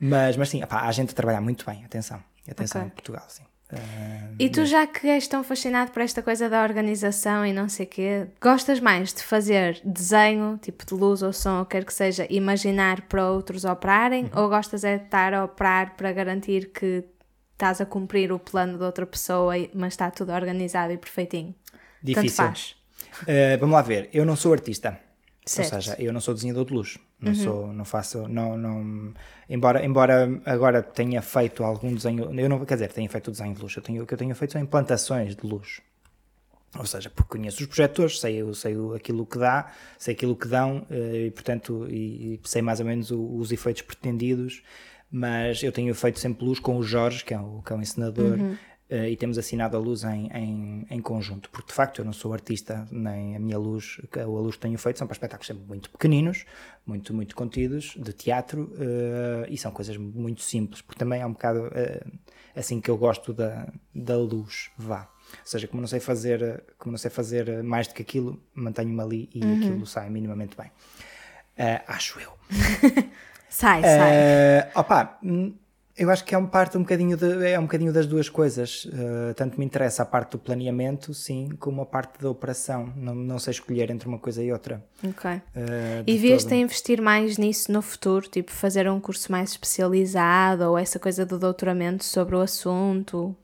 Mas, 0.00 0.36
mas 0.36 0.48
sim, 0.48 0.62
opá, 0.62 0.82
há 0.82 0.92
gente 0.92 1.10
a 1.10 1.14
trabalhar 1.14 1.40
muito 1.40 1.66
bem, 1.66 1.84
atenção, 1.84 2.22
atenção 2.50 2.80
Ok. 2.82 2.90
em 2.90 2.94
Portugal, 2.94 3.24
sim. 3.28 3.42
Eh, 3.72 4.20
E 4.38 4.48
tu, 4.48 4.64
já 4.64 4.86
que 4.86 5.06
és 5.06 5.28
tão 5.28 5.44
fascinado 5.44 5.90
por 5.90 6.00
esta 6.02 6.22
coisa 6.22 6.48
da 6.48 6.62
organização 6.62 7.44
e 7.44 7.52
não 7.52 7.68
sei 7.68 7.84
o 7.86 7.88
quê, 7.88 8.26
gostas 8.40 8.80
mais 8.80 9.12
de 9.12 9.22
fazer 9.22 9.80
desenho, 9.84 10.58
tipo 10.62 10.84
de 10.86 10.94
luz 10.94 11.22
ou 11.22 11.32
som, 11.32 11.58
ou 11.58 11.64
quer 11.66 11.84
que 11.84 11.92
seja, 11.92 12.26
imaginar 12.30 13.02
para 13.02 13.30
outros 13.30 13.64
operarem, 13.64 14.24
Uhum. 14.24 14.42
ou 14.42 14.48
gostas 14.48 14.82
é 14.84 14.96
de 14.98 15.04
estar 15.04 15.34
a 15.34 15.44
operar 15.44 15.94
para 15.96 16.10
garantir 16.12 16.70
que 16.72 17.04
estás 17.52 17.80
a 17.80 17.86
cumprir 17.86 18.32
o 18.32 18.38
plano 18.38 18.78
de 18.78 18.84
outra 18.84 19.04
pessoa, 19.04 19.54
mas 19.74 19.92
está 19.92 20.10
tudo 20.10 20.32
organizado 20.32 20.92
e 20.92 20.96
perfeitinho? 20.96 21.54
Difícil. 22.02 22.36
Tanto 22.44 22.48
faz. 22.48 22.76
Eh, 23.26 23.56
vamos 23.58 23.74
lá 23.74 23.82
ver, 23.82 24.08
eu 24.14 24.24
não 24.24 24.36
sou 24.36 24.52
artista. 24.54 24.98
Certo. 25.44 25.74
Ou 25.74 25.82
seja, 25.82 25.96
eu 25.98 26.12
não 26.12 26.20
sou 26.20 26.32
desenhador 26.32 26.64
de 26.64 26.72
luz. 26.72 26.98
Não 27.20 27.34
sou, 27.34 27.66
não 27.72 27.84
faço, 27.84 28.26
não, 28.28 28.56
não, 28.56 29.12
embora, 29.50 29.84
embora 29.84 30.40
agora 30.46 30.82
tenha 30.82 31.20
feito 31.20 31.62
algum 31.62 31.92
desenho, 31.94 32.32
eu 32.40 32.48
não, 32.48 32.64
quer 32.64 32.74
dizer, 32.74 32.92
tenha 32.92 33.08
feito 33.10 33.28
o 33.28 33.30
desenho 33.30 33.54
de 33.54 33.60
luz, 33.60 33.76
eu 33.76 33.82
tenho, 33.82 34.02
o 34.02 34.06
que 34.06 34.14
eu 34.14 34.18
tenho 34.18 34.34
feito 34.34 34.52
são 34.52 34.62
implantações 34.62 35.36
de 35.36 35.46
luz. 35.46 35.80
Ou 36.78 36.86
seja, 36.86 37.10
porque 37.10 37.36
conheço 37.36 37.60
os 37.60 37.66
projetores, 37.66 38.20
sei, 38.20 38.36
eu 38.36 38.54
sei 38.54 38.76
aquilo 38.94 39.26
que 39.26 39.36
dá, 39.38 39.72
sei 39.98 40.14
aquilo 40.14 40.36
que 40.36 40.46
dão 40.46 40.86
eh, 40.88 41.26
e, 41.26 41.30
portanto, 41.32 41.84
e, 41.90 42.34
e 42.34 42.40
sei 42.44 42.62
mais 42.62 42.78
ou 42.78 42.86
menos 42.86 43.10
o- 43.10 43.36
os 43.38 43.50
efeitos 43.50 43.82
pretendidos, 43.82 44.62
mas 45.10 45.60
eu 45.64 45.72
tenho 45.72 45.92
feito 45.96 46.20
sempre 46.20 46.44
luz 46.44 46.60
com 46.60 46.76
o 46.76 46.82
Jorge, 46.84 47.24
que 47.24 47.34
é 47.34 47.40
o, 47.40 47.60
que 47.62 47.72
é 47.72 47.76
o 47.76 47.80
encenador, 47.80 48.38
eh, 48.90 49.10
e 49.10 49.16
temos 49.16 49.38
assinado 49.38 49.76
a 49.76 49.80
luz 49.80 50.02
em, 50.02 50.26
em, 50.34 50.86
em 50.90 51.00
conjunto, 51.00 51.48
porque 51.50 51.68
de 51.68 51.74
facto 51.74 52.00
eu 52.00 52.04
não 52.04 52.12
sou 52.12 52.32
artista, 52.32 52.88
nem 52.90 53.36
a 53.36 53.38
minha 53.38 53.56
luz, 53.56 54.00
a 54.20 54.24
luz 54.24 54.56
que 54.56 54.62
tenho 54.62 54.76
feito 54.78 54.98
são 54.98 55.06
para 55.06 55.14
espetáculos 55.14 55.46
sempre 55.46 55.62
muito 55.64 55.88
pequeninos, 55.90 56.44
muito, 56.84 57.14
muito 57.14 57.36
contidos, 57.36 57.94
de 57.96 58.12
teatro, 58.12 58.72
eh, 58.80 59.46
e 59.48 59.56
são 59.56 59.70
coisas 59.70 59.96
muito 59.96 60.42
simples, 60.42 60.82
porque 60.82 60.98
também 60.98 61.20
é 61.20 61.26
um 61.26 61.32
bocado 61.32 61.70
eh, 61.72 62.04
assim 62.56 62.80
que 62.80 62.90
eu 62.90 62.98
gosto 62.98 63.32
da, 63.32 63.72
da 63.94 64.16
luz, 64.16 64.70
vá. 64.76 65.08
Ou 65.30 65.36
seja, 65.46 65.68
como 65.68 65.80
não 65.80 65.88
sei 65.88 66.00
fazer, 66.00 66.64
como 66.76 66.90
não 66.90 66.98
sei 66.98 67.10
fazer 67.12 67.62
mais 67.62 67.86
do 67.86 67.94
que 67.94 68.02
aquilo, 68.02 68.42
mantenho-me 68.52 69.00
ali 69.00 69.30
e 69.32 69.40
aquilo 69.54 69.86
sai 69.86 70.10
minimamente 70.10 70.56
bem. 70.56 70.68
Acho 71.86 72.18
eu. 72.18 72.32
Sai, 73.50 73.82
sai. 73.82 74.70
Opa, 74.76 75.18
hum, 75.24 75.52
eu 75.96 76.08
acho 76.10 76.24
que 76.24 76.34
é 76.34 76.38
um 76.38 76.46
parte 76.46 76.76
um 76.78 76.80
bocadinho 76.82 77.16
de- 77.16 77.46
é 77.46 77.58
um 77.58 77.62
bocadinho 77.62 77.92
das 77.92 78.06
duas 78.06 78.28
coisas. 78.28 78.88
Eh, 78.92 79.34
tanto 79.34 79.58
me 79.58 79.64
interessa 79.64 80.02
a 80.02 80.06
parte 80.06 80.32
do 80.32 80.38
planeamento, 80.38 81.12
sim, 81.12 81.50
como 81.58 81.82
a 81.82 81.86
parte 81.86 82.20
da 82.20 82.30
operação. 82.30 82.92
Não, 82.96 83.14
não 83.14 83.38
sei 83.38 83.50
escolher 83.52 83.90
entre 83.90 84.08
uma 84.08 84.18
coisa 84.18 84.42
e 84.42 84.50
outra. 84.52 84.82
Ok. 85.04 85.30
de 86.06 86.12
E 86.12 86.16
vias-te 86.18 86.48
todo. 86.48 86.52
a 86.54 86.60
investir 86.62 87.00
mais 87.02 87.36
nisso 87.38 87.70
no 87.72 87.82
futuro, 87.82 88.28
tipo 88.28 88.50
fazer 88.50 88.88
um 88.88 88.98
curso 89.00 89.30
mais 89.30 89.50
especializado 89.50 90.64
ou 90.64 90.78
essa 90.78 90.98
coisa 90.98 91.26
do 91.26 91.38
doutoramento 91.38 92.04
sobre 92.04 92.34
o 92.36 92.40
assunto? 92.40 93.34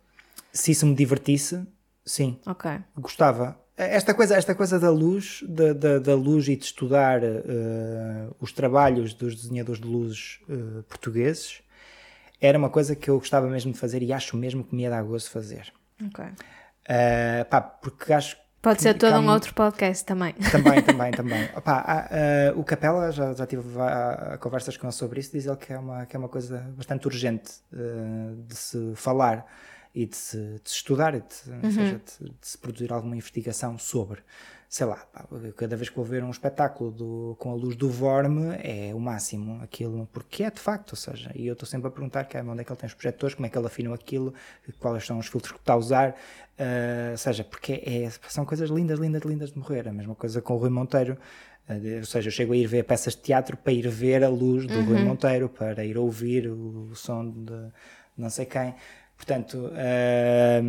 Se 0.52 0.70
isso 0.72 0.86
me 0.86 0.94
divertisse, 0.94 1.62
sim, 2.04 2.38
Ok. 2.46 2.70
gostava. 2.96 3.58
esta 3.76 4.14
coisa, 4.14 4.34
esta 4.36 4.54
coisa 4.54 4.80
da 4.80 4.90
luz, 4.90 5.44
da, 5.46 5.74
da, 5.74 5.98
da 5.98 6.14
luz 6.14 6.48
e 6.48 6.56
de 6.56 6.64
estudar 6.64 7.20
uh, 7.22 8.34
os 8.40 8.50
trabalhos 8.52 9.12
dos 9.12 9.34
desenhadores 9.36 9.78
de 9.80 9.86
luzes 9.86 10.38
uh, 10.48 10.82
portugueses 10.84 11.60
era 12.40 12.58
uma 12.58 12.70
coisa 12.70 12.94
que 12.94 13.10
eu 13.10 13.18
gostava 13.18 13.48
mesmo 13.48 13.72
de 13.72 13.78
fazer 13.78 14.02
e 14.02 14.12
acho 14.12 14.36
mesmo 14.36 14.64
que 14.64 14.74
me 14.74 14.82
ia 14.82 14.90
dar 14.90 15.02
gozo 15.02 15.30
fazer. 15.30 15.72
Ok. 16.06 16.24
Uh, 16.24 17.44
pá, 17.48 17.60
porque 17.60 18.12
acho 18.12 18.36
Pode 18.66 18.82
ser 18.82 18.94
todo 18.94 19.16
um 19.20 19.30
outro 19.30 19.54
podcast 19.54 20.04
também. 20.04 20.32
Também, 20.50 20.82
também, 20.82 21.12
também. 21.14 21.48
Opa, 21.54 21.84
há, 21.86 22.08
eh, 22.10 22.52
o 22.56 22.64
Capela, 22.64 23.12
já, 23.12 23.32
já 23.32 23.46
tive 23.46 23.80
a, 23.80 24.32
a 24.34 24.38
conversas 24.38 24.76
com 24.76 24.88
ele 24.88 24.92
sobre 24.92 25.20
isso, 25.20 25.30
diz 25.30 25.46
ele 25.46 25.56
que 25.56 25.72
é 25.72 25.78
uma, 25.78 26.04
que 26.04 26.16
é 26.16 26.18
uma 26.18 26.28
coisa 26.28 26.58
bastante 26.76 27.06
urgente 27.06 27.52
eh, 27.72 28.34
de 28.48 28.56
se 28.56 28.92
falar 28.96 29.46
e 29.94 30.04
de 30.04 30.16
se, 30.16 30.36
de 30.36 30.68
se 30.68 30.76
estudar, 30.78 31.14
e 31.14 31.20
de, 31.20 31.64
ou 31.64 31.70
seja, 31.70 32.00
de, 32.20 32.28
de 32.28 32.34
se 32.42 32.58
produzir 32.58 32.92
alguma 32.92 33.14
investigação 33.14 33.78
sobre. 33.78 34.20
Sei 34.68 34.84
lá, 34.84 34.96
pá, 34.96 35.24
cada 35.56 35.76
vez 35.76 35.88
que 35.88 35.96
vou 35.96 36.04
ver 36.04 36.24
um 36.24 36.30
espetáculo 36.30 36.90
do, 36.90 37.36
com 37.38 37.52
a 37.52 37.54
luz 37.54 37.76
do 37.76 37.88
Vorme 37.88 38.56
é 38.62 38.92
o 38.94 38.98
máximo 38.98 39.62
aquilo, 39.62 40.08
porque 40.12 40.42
é 40.42 40.50
de 40.50 40.58
facto, 40.58 40.90
ou 40.90 40.96
seja, 40.96 41.30
e 41.34 41.46
eu 41.46 41.52
estou 41.52 41.66
sempre 41.68 41.86
a 41.88 41.90
perguntar 41.90 42.24
que, 42.24 42.36
onde 42.36 42.60
é 42.60 42.64
que 42.64 42.72
ele 42.72 42.78
tem 42.78 42.86
os 42.88 42.94
projetores, 42.94 43.34
como 43.36 43.46
é 43.46 43.48
que 43.48 43.56
ele 43.56 43.66
afinou 43.66 43.94
aquilo, 43.94 44.34
quais 44.80 45.06
são 45.06 45.18
os 45.18 45.28
filtros 45.28 45.52
que 45.52 45.58
está 45.58 45.74
a 45.74 45.76
usar, 45.76 46.16
eh, 46.58 47.10
ou 47.12 47.16
seja, 47.18 47.44
porque 47.44 47.74
é, 47.86 48.10
são 48.28 48.44
coisas 48.44 48.68
lindas, 48.68 48.98
lindas, 48.98 49.22
lindas 49.22 49.52
de 49.52 49.58
morrer. 49.58 49.88
A 49.88 49.92
mesma 49.92 50.14
coisa 50.16 50.42
com 50.42 50.54
o 50.54 50.56
Rui 50.58 50.70
Monteiro. 50.70 51.16
eh, 51.68 51.98
Ou 51.98 52.04
seja, 52.04 52.28
eu 52.28 52.32
chego 52.32 52.52
a 52.52 52.56
ir 52.56 52.66
ver 52.66 52.84
peças 52.84 53.14
de 53.14 53.22
teatro 53.22 53.56
para 53.56 53.72
ir 53.72 53.88
ver 53.88 54.24
a 54.24 54.28
luz 54.28 54.66
do 54.66 54.80
Rui 54.82 54.98
Monteiro, 55.04 55.48
para 55.48 55.84
ir 55.84 55.96
ouvir 55.96 56.48
o 56.48 56.90
som 56.94 57.30
de 57.30 57.70
não 58.18 58.30
sei 58.30 58.46
quem. 58.46 58.74
Portanto, 59.16 59.70
eh, 59.74 60.60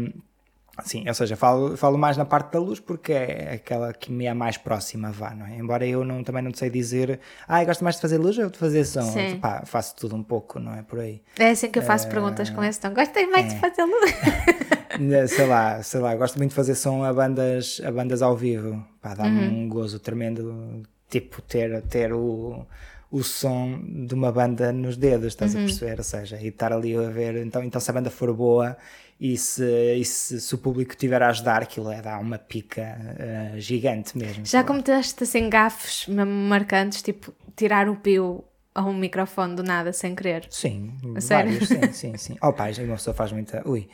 sim, 0.83 1.07
ou 1.07 1.13
seja, 1.13 1.35
falo, 1.35 1.75
falo 1.77 1.97
mais 1.97 2.17
na 2.17 2.25
parte 2.25 2.53
da 2.53 2.59
luz 2.59 2.79
porque 2.79 3.11
é 3.11 3.53
aquela 3.55 3.93
que 3.93 4.11
me 4.11 4.25
é 4.25 4.33
mais 4.33 4.57
próxima, 4.57 5.11
vá, 5.11 5.33
não 5.33 5.45
é? 5.45 5.55
Embora 5.57 5.85
eu 5.85 6.03
não, 6.03 6.23
também 6.23 6.43
não 6.43 6.53
sei 6.53 6.69
dizer, 6.69 7.19
ah, 7.47 7.63
gosto 7.63 7.83
mais 7.83 7.95
de 7.95 8.01
fazer 8.01 8.17
luz 8.17 8.37
ou 8.37 8.49
de 8.49 8.57
fazer 8.57 8.85
som. 8.85 9.01
Sim. 9.01 9.39
Pá, 9.39 9.63
faço 9.65 9.95
tudo 9.95 10.15
um 10.15 10.23
pouco, 10.23 10.59
não 10.59 10.73
é? 10.73 10.81
Por 10.81 10.99
aí. 10.99 11.21
É 11.37 11.49
assim 11.49 11.69
que 11.69 11.79
eu 11.79 11.83
faço 11.83 12.07
perguntas 12.07 12.49
com 12.49 12.63
esse 12.63 12.79
tom. 12.79 12.93
Gostei 12.93 13.27
mais 13.27 13.53
de 13.53 13.59
fazer 13.59 13.83
luz. 13.83 14.11
Né, 14.99 15.27
sei 15.27 15.45
lá, 15.45 15.83
sei 15.83 15.99
lá, 15.99 16.15
gosto 16.15 16.37
muito 16.37 16.51
de 16.51 16.55
fazer 16.55 16.73
som 16.73 17.03
a 17.03 17.13
bandas, 17.13 17.79
a 17.85 17.91
bandas 17.91 18.21
ao 18.21 18.35
vivo. 18.35 18.83
Pá, 18.99 19.13
dá-me 19.13 19.47
um 19.47 19.69
gozo 19.69 19.99
tremendo, 19.99 20.81
tipo, 21.07 21.39
ter, 21.41 21.83
ter 21.83 22.13
o, 22.13 22.65
o 23.11 23.23
som 23.23 23.79
de 23.83 24.13
uma 24.13 24.31
banda 24.31 24.71
nos 24.71 24.97
dedos, 24.97 25.27
estás 25.27 25.55
a 25.55 25.59
perceber? 25.59 25.97
Ou 25.97 26.03
seja, 26.03 26.37
e 26.41 26.47
estar 26.47 26.73
ali 26.73 26.95
a 26.95 27.09
ver, 27.09 27.35
então, 27.45 27.63
então 27.63 27.79
se 27.79 27.91
a 27.91 27.93
banda 27.93 28.09
for 28.09 28.33
boa 28.33 28.75
e 29.19 29.38
se, 29.38 29.95
e 29.95 30.06
se, 30.06 30.39
se 30.39 30.56
o 30.56 30.58
público 30.58 30.91
estiver 30.91 31.21
a 31.21 31.30
ajudar, 31.30 31.63
aquilo 31.63 31.91
é 31.91 32.01
dar 32.01 32.19
uma 32.19 32.38
pica 32.38 32.82
eh, 33.17 33.53
gigante 33.58 34.17
mesmo. 34.17 34.45
Já 34.45 34.63
cometeste 34.63 35.23
assim 35.23 35.49
gafes 35.49 36.08
marcantes, 36.08 37.01
tipo 37.01 37.34
tirar 37.56 37.89
o 37.89 37.95
pio 37.95 38.43
a 38.75 38.86
um 38.86 38.93
microfone 38.93 39.56
do 39.56 39.63
nada 39.63 39.91
sem 39.91 40.13
querer? 40.13 40.45
Sim, 40.51 40.93
sério? 41.19 41.51
vários, 41.51 41.67
sim, 41.67 41.91
sim, 41.91 42.17
sim. 42.17 42.38
Oh 42.43 42.53
já 42.71 42.84
uma 42.84 42.95
pessoa 42.95 43.13
faz 43.15 43.32
muita. 43.32 43.67
Ui, 43.67 43.89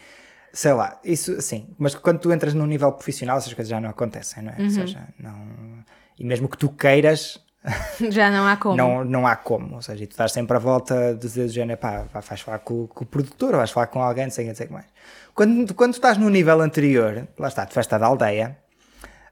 sei 0.51 0.73
lá, 0.73 0.99
isso 1.05 1.41
sim, 1.41 1.73
mas 1.77 1.95
quando 1.95 2.19
tu 2.19 2.33
entras 2.33 2.53
num 2.53 2.65
nível 2.65 2.91
profissional, 2.91 3.37
essas 3.37 3.53
coisas 3.53 3.69
já 3.69 3.79
não 3.79 3.89
acontecem, 3.89 4.43
não 4.43 4.51
é? 4.51 4.61
Ou 4.61 4.69
seja, 4.69 5.07
não. 5.17 5.83
E 6.19 6.25
mesmo 6.25 6.49
que 6.49 6.57
tu 6.57 6.67
queiras, 6.69 7.39
Já 8.09 8.29
não 8.29 8.45
há 8.45 8.57
como. 8.57 8.75
não, 8.75 9.05
não 9.05 9.27
há 9.27 9.35
como. 9.35 9.75
Ou 9.75 9.81
seja, 9.81 10.05
tu 10.05 10.11
estás 10.11 10.31
sempre 10.31 10.55
à 10.55 10.59
volta 10.59 11.13
de 11.13 11.19
dizer 11.19 11.45
do 11.45 11.51
género, 11.51 11.79
pá, 11.79 12.05
vais 12.13 12.41
falar 12.41 12.59
com, 12.59 12.87
com 12.87 13.03
o 13.03 13.07
produtor, 13.07 13.55
vais 13.55 13.71
falar 13.71 13.87
com 13.87 14.01
alguém, 14.01 14.25
não 14.25 14.31
sei 14.31 14.49
o 14.49 14.53
que, 14.53 14.71
mais. 14.71 14.85
Quando, 15.33 15.73
quando 15.73 15.93
estás 15.93 16.17
no 16.17 16.29
nível 16.29 16.61
anterior, 16.61 17.27
lá 17.37 17.47
está, 17.47 17.65
de 17.65 17.73
festa 17.73 17.97
da 17.97 18.05
aldeia, 18.05 18.57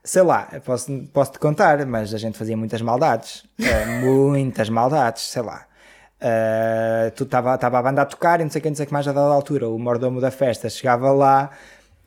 sei 0.03 0.21
lá, 0.21 0.47
posso, 0.65 0.91
posso 1.13 1.33
te 1.33 1.39
contar, 1.39 1.85
mas 1.85 2.13
a 2.13 2.17
gente 2.17 2.37
fazia 2.37 2.55
muitas 2.55 2.81
maldades, 2.81 3.45
eh, 3.59 3.85
muitas 3.99 4.69
maldades, 4.69 5.23
sei 5.23 5.41
lá. 5.41 5.65
Eh, 6.19 7.11
tu 7.15 7.23
estava 7.23 7.53
a 7.53 7.81
banda 7.81 8.03
a 8.03 8.05
tocar 8.05 8.39
e 8.39 8.43
não 8.43 8.51
sei 8.51 8.61
o 8.61 8.63
que 8.63 8.93
mais 8.93 9.07
a 9.07 9.11
dada 9.11 9.33
altura. 9.33 9.67
O 9.67 9.77
mordomo 9.77 10.21
da 10.21 10.31
festa 10.31 10.69
chegava 10.69 11.11
lá 11.11 11.51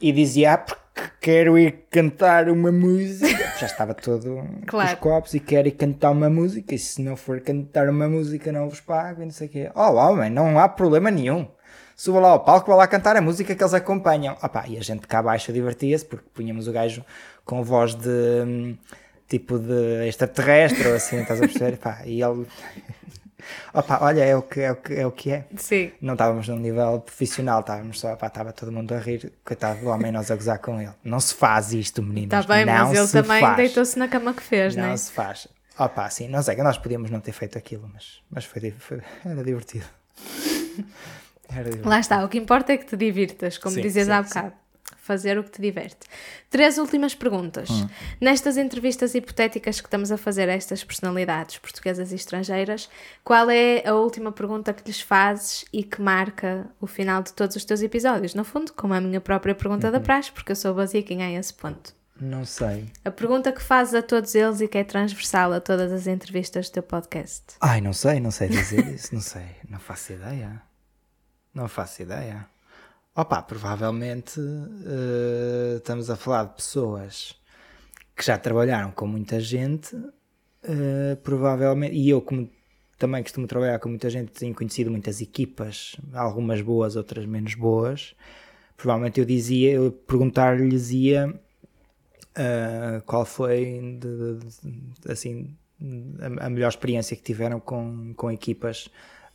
e 0.01 0.13
dizia, 0.13 0.55
ah, 0.55 0.59
porque 0.59 0.84
quero 1.21 1.59
ir 1.59 1.87
cantar 1.91 2.49
uma 2.49 2.71
música. 2.73 3.27
Já 3.59 3.67
estava 3.67 3.95
todo 3.95 4.43
Claro. 4.67 4.89
os 4.95 4.99
copos 4.99 5.35
e 5.35 5.41
quero 5.41 5.69
ir 5.69 5.73
cantar 5.73 6.11
uma 6.11 6.29
música. 6.31 6.75
E 6.75 6.79
se 6.79 7.03
não 7.03 7.17
for 7.17 7.41
cantar 7.41 7.89
uma 7.89 8.09
música, 8.09 8.51
não 8.53 8.69
vos 8.69 8.81
pago 8.81 9.23
e 9.23 9.25
não 9.25 9.33
sei 9.33 9.47
o 9.49 9.51
quê. 9.51 9.71
Oh, 9.75 9.95
homem, 9.95 10.31
não 10.31 10.59
há 10.59 10.69
problema 10.69 11.11
nenhum. 11.11 11.47
Suba 11.97 12.19
lá 12.19 12.29
ao 12.31 12.41
palco, 12.41 12.71
vá 12.71 12.77
lá 12.77 12.87
cantar 12.89 13.17
a 13.17 13.21
música 13.21 13.55
que 13.55 13.63
eles 13.63 13.75
acompanham. 13.75 14.37
Opá, 14.43 14.65
e 14.67 14.77
a 14.77 14.81
gente 14.83 15.07
cá 15.07 15.21
abaixo 15.21 15.53
divertia-se 15.53 16.05
porque 16.05 16.27
punhamos 16.35 16.67
o 16.67 16.73
gajo 16.73 17.05
com 17.45 17.63
voz 17.63 17.95
de 17.95 18.09
hum, 18.09 18.77
tipo 19.29 19.59
de 19.61 20.09
extraterrestre 20.09 20.89
ou 20.89 20.97
assim, 20.97 21.21
estás 21.21 21.41
a 21.41 21.47
perceber? 21.47 21.77
Pá, 21.79 22.01
e 22.05 22.21
ele. 22.21 22.47
Opa, 23.73 23.99
olha, 24.03 24.25
é 24.25 24.37
o 24.37 24.43
que 24.43 24.61
é. 24.61 24.73
O 24.73 24.77
que, 24.77 24.95
é, 24.95 25.07
o 25.07 25.11
que 25.13 25.31
é. 25.33 25.45
Sim. 25.57 25.93
Não 26.01 26.15
estávamos 26.15 26.49
num 26.49 26.57
nível 26.57 27.01
profissional, 27.01 27.61
estávamos 27.61 28.01
só, 28.01 28.15
pá, 28.17 28.27
estava 28.29 28.53
todo 28.53 28.71
mundo 28.73 28.93
a 28.95 28.99
rir, 28.99 29.33
coitado 29.45 29.81
do 29.81 29.89
homem, 29.89 30.11
nós 30.13 30.31
a 30.31 30.37
gozar 30.37 30.59
com 30.59 30.81
ele. 30.81 30.93
Não 31.05 31.21
se 31.21 31.35
faz 31.35 31.73
isto, 31.73 32.03
meninos. 32.03 32.25
Está 32.39 32.43
Tá 32.43 32.55
bem, 32.55 32.65
não 32.67 32.89
mas 32.89 32.99
ele 33.15 33.23
também 33.23 33.55
deitou-se 33.57 33.99
na 33.99 34.09
cama 34.09 34.33
que 34.35 34.43
fez, 34.43 34.77
Não 34.77 34.85
não 34.85 34.91
é? 34.93 34.97
se 34.97 35.11
faz. 35.13 35.49
Opa, 35.79 36.09
sim, 36.11 36.29
não 36.29 36.41
sei, 36.43 36.57
nós 36.59 36.79
podíamos 36.79 37.11
não 37.11 37.21
ter 37.21 37.33
feito 37.33 37.59
aquilo, 37.59 37.91
mas, 37.93 38.23
mas 38.31 38.45
foi, 38.45 38.71
foi- 38.79 39.03
era 39.25 39.43
divertido. 39.43 39.87
Era 41.49 41.65
divertido. 41.65 41.89
Lá 41.89 42.01
está, 42.01 42.25
o 42.25 42.29
que 42.29 42.39
importa 42.39 42.73
é 42.73 42.77
que 42.79 42.87
te 42.87 42.97
divirtas, 42.97 43.59
como 43.59 43.75
Sim, 43.75 43.83
dizias 43.83 44.07
sim, 44.07 44.13
há 44.13 44.23
bocado. 44.23 44.53
Fazer 45.05 45.37
o 45.39 45.45
que 45.45 45.51
te 45.51 45.61
diverte. 45.61 46.07
Três 46.49 46.79
últimas 46.79 47.15
perguntas. 47.15 47.69
Hum. 47.69 47.87
Nestas 48.19 48.57
entrevistas 48.57 49.15
hipotéticas 49.15 49.79
que 49.79 49.87
estamos 49.87 50.11
a 50.11 50.17
fazer 50.17 50.49
a 50.49 50.53
estas 50.55 50.83
personalidades 50.83 51.59
portuguesas 51.59 52.11
e 52.11 52.15
estrangeiras, 52.15 52.89
qual 53.23 53.51
é 53.51 53.87
a 53.87 53.93
última 53.95 54.33
pergunta 54.33 54.73
que 54.73 54.83
lhes 54.87 55.03
fazes 55.03 55.67
e 55.71 55.83
que 55.85 56.01
marca 56.01 56.67
o 56.81 56.87
final 56.87 57.23
de 57.23 57.35
todos 57.35 57.55
os 57.55 57.67
teus 57.67 57.83
episódios? 57.83 58.35
No 58.35 58.45
fundo, 58.45 58.73
como 58.73 58.95
a 58.95 59.01
minha 59.01 59.21
própria 59.21 59.55
pergunta 59.55 59.89
Uhum. 59.89 59.93
da 59.93 60.01
praxe, 60.01 60.33
porque 60.33 60.53
eu 60.53 60.57
sou 60.57 60.73
basiquinha 60.75 61.27
a 61.27 61.33
esse 61.33 61.53
ponto. 61.53 61.95
Não 62.19 62.47
sei. 62.47 62.87
A 63.05 63.11
pergunta 63.11 63.53
que 63.53 63.61
fazes 63.61 63.93
a 63.93 64.01
todos 64.01 64.35
eles 64.35 64.63
e 64.63 64.69
que 64.69 64.79
é 64.79 64.85
transversal 64.85 65.53
a 65.53 65.61
todas 65.61 65.93
as 65.93 66.07
entrevistas 66.07 66.71
do 66.71 66.73
teu 66.75 66.83
podcast. 66.83 67.43
Ai, 67.61 67.83
não 67.83 67.93
sei, 67.93 68.21
não 68.21 68.31
sei 68.31 68.49
dizer 68.49 68.87
isso, 68.95 69.15
não 69.15 69.21
sei, 69.21 69.45
não 69.69 69.79
faço 69.79 70.15
ideia. 70.15 70.63
Não 71.53 71.69
faço 71.69 72.01
ideia. 72.01 72.47
Opa, 73.17 73.41
provavelmente 73.43 74.41
eh, 74.41 75.77
estamos 75.77 76.11
a 76.11 76.17
falar 76.17 76.45
de 76.47 76.55
pessoas 76.57 77.37
que 78.17 78.25
já 78.25 78.39
trabalharam 78.39 78.91
com 78.93 79.07
muita 79.07 79.41
gente, 79.41 79.97
eh, 80.65 81.17
provavelmente, 81.23 81.95
e 81.97 82.09
eu 82.11 82.21
como 82.23 82.51
também 82.99 83.23
costumo 83.23 83.47
trabalhar 83.47 83.79
com 83.79 83.89
muita 83.89 84.11
gente, 84.11 84.33
tenho 84.33 84.55
conhecido 84.55 84.91
muitas 84.91 85.21
equipas, 85.21 85.97
algumas 86.13 86.61
boas, 86.61 86.97
outras 86.97 87.27
menos 87.27 87.55
boas. 87.55 88.15
Provavelmente 88.77 89.21
eu 89.21 89.27
dizia, 89.27 89.73
eu 89.75 89.93
perguntar-lhes 89.93 90.91
ia 90.91 91.35
Uh, 92.37 93.01
qual 93.07 93.25
foi 93.25 93.97
de- 94.01 94.39
de- 94.39 95.13
assim 95.13 95.57
a, 96.21 96.47
a 96.47 96.51
melhor 96.51 96.69
experiência 96.69 97.17
que 97.17 97.23
tiveram 97.23 97.61
com, 97.61 98.13
com 98.17 98.29
equipas 98.31 98.87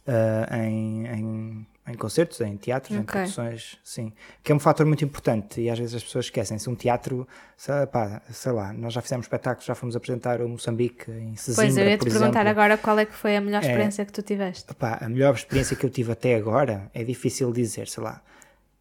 uh, 0.05 0.53
em, 0.53 1.05
em, 1.07 1.67
em 1.89 1.95
concertos, 1.95 2.39
em 2.41 2.55
teatros, 2.55 2.95
em 2.95 2.99
Ok. 2.99 3.11
produções, 3.11 3.77
sim, 3.83 4.13
que 4.43 4.51
é 4.51 4.55
um 4.55 4.59
fator 4.59 4.85
muito 4.85 5.03
importante 5.03 5.59
e 5.59 5.69
às 5.69 5.79
vezes 5.79 5.95
as 5.95 6.03
pessoas 6.03 6.25
esquecem-se. 6.25 6.69
Um 6.69 6.75
teatro, 6.75 7.27
sei, 7.57 7.85
pá, 7.87 8.21
sei 8.31 8.51
lá, 8.51 8.71
nós 8.73 8.93
já 8.93 9.01
fizemos 9.01 9.25
espetáculos, 9.25 9.65
já 9.65 9.73
fomos 9.75 9.95
apresentar 9.95 10.39
o 10.41 10.47
Moçambique 10.47 11.09
em 11.09 11.35
Sesimbra, 11.35 11.65
Pois 11.65 11.77
eu 11.77 11.85
ia 11.87 11.97
te 11.97 12.03
perguntar 12.03 12.27
exemplo. 12.41 12.49
agora 12.49 12.77
qual 12.77 12.99
é 12.99 13.05
que 13.05 13.13
foi 13.13 13.35
a 13.35 13.41
melhor 13.41 13.61
experiência 13.63 14.05
que 14.05 14.13
tu 14.13 14.21
tiveste. 14.21 14.71
Epá, 14.71 14.99
a 15.01 15.09
melhor 15.09 15.33
experiência 15.33 15.75
que 15.75 15.85
eu 15.85 15.89
tive 15.89 16.11
até 16.11 16.35
agora 16.35 16.89
é 16.93 17.03
difícil 17.03 17.51
dizer, 17.51 17.87
sei 17.87 18.03
lá. 18.03 18.21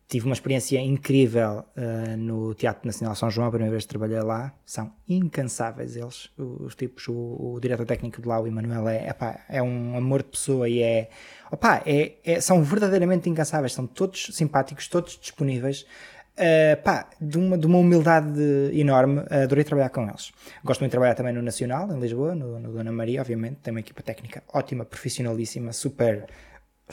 Tive 0.08 0.24
uma 0.24 0.32
experiência 0.32 0.80
incrível 0.80 1.66
uh, 1.76 2.16
no 2.16 2.54
Teatro 2.54 2.86
Nacional 2.86 3.14
São 3.14 3.30
João, 3.30 3.48
a 3.48 3.50
primeira 3.50 3.72
vez 3.72 3.84
que 3.84 3.90
trabalhei 3.90 4.20
lá. 4.22 4.54
São 4.64 4.90
incansáveis 5.06 5.96
eles, 5.96 6.30
os 6.38 6.74
tipos. 6.74 7.06
O, 7.08 7.12
o 7.54 7.60
diretor 7.60 7.84
técnico 7.84 8.22
de 8.22 8.26
lá, 8.26 8.40
o 8.40 8.46
Emanuel, 8.46 8.88
é, 8.88 9.10
epá, 9.10 9.44
é 9.50 9.62
um 9.62 9.98
amor 9.98 10.22
de 10.22 10.30
pessoa 10.30 10.66
e 10.66 10.80
é, 10.82 11.10
opá, 11.52 11.82
é, 11.84 12.14
é- 12.24 12.40
São 12.40 12.62
verdadeiramente 12.64 13.28
incansáveis, 13.28 13.74
são 13.74 13.86
todos 13.86 14.30
simpáticos, 14.32 14.88
todos 14.88 15.18
disponíveis. 15.20 15.84
Uh, 16.38 16.80
pá, 16.82 17.10
de 17.20 17.36
uma, 17.36 17.58
de 17.58 17.66
uma 17.66 17.76
humildade 17.78 18.40
enorme, 18.72 19.24
adorei 19.28 19.62
trabalhar 19.64 19.90
com 19.90 20.08
eles. 20.08 20.32
Gosto 20.64 20.80
muito 20.80 20.90
de 20.90 20.92
trabalhar 20.92 21.16
também 21.16 21.34
no 21.34 21.42
Nacional, 21.42 21.92
em 21.92 22.00
Lisboa, 22.00 22.34
no, 22.34 22.58
no 22.58 22.72
Dona 22.72 22.92
Maria, 22.92 23.20
obviamente. 23.20 23.56
Tem 23.56 23.72
uma 23.72 23.80
equipa 23.80 24.02
técnica 24.02 24.42
ótima, 24.54 24.86
profissionalíssima, 24.86 25.72
super 25.72 26.26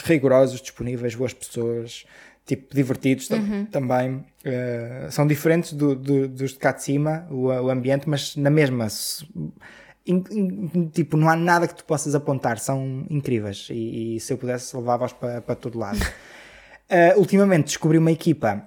rigorosos, 0.03 0.59
disponíveis, 0.61 1.15
boas 1.15 1.33
pessoas, 1.33 2.05
tipo, 2.45 2.73
divertidos 2.75 3.27
tam- 3.27 3.65
também. 3.71 4.23
Eh, 4.43 5.07
são 5.11 5.25
diferentes 5.25 5.73
do, 5.73 5.95
do- 5.95 6.27
dos 6.27 6.51
de 6.53 6.59
cá 6.59 6.71
de 6.71 6.83
cima, 6.83 7.27
o, 7.31 7.45
o 7.47 7.69
ambiente, 7.69 8.07
mas 8.07 8.35
na 8.35 8.49
mesma. 8.49 8.87
in- 10.05 10.23
in- 10.31 10.87
tipo, 10.93 11.17
não 11.17 11.27
há 11.29 11.35
nada 11.35 11.67
que 11.67 11.75
tu 11.75 11.83
possas 11.85 12.13
apontar, 12.15 12.59
são 12.59 13.05
incríveis. 13.09 13.67
E, 13.71 14.15
e 14.15 14.19
se 14.19 14.31
eu 14.33 14.37
pudesse, 14.37 14.75
levava-os 14.77 15.13
para, 15.13 15.41
para 15.41 15.55
todo 15.55 15.77
lado. 15.79 15.99
Eh, 16.87 17.15
ultimamente 17.17 17.65
descobri 17.65 17.97
uma 17.97 18.11
equipa 18.11 18.61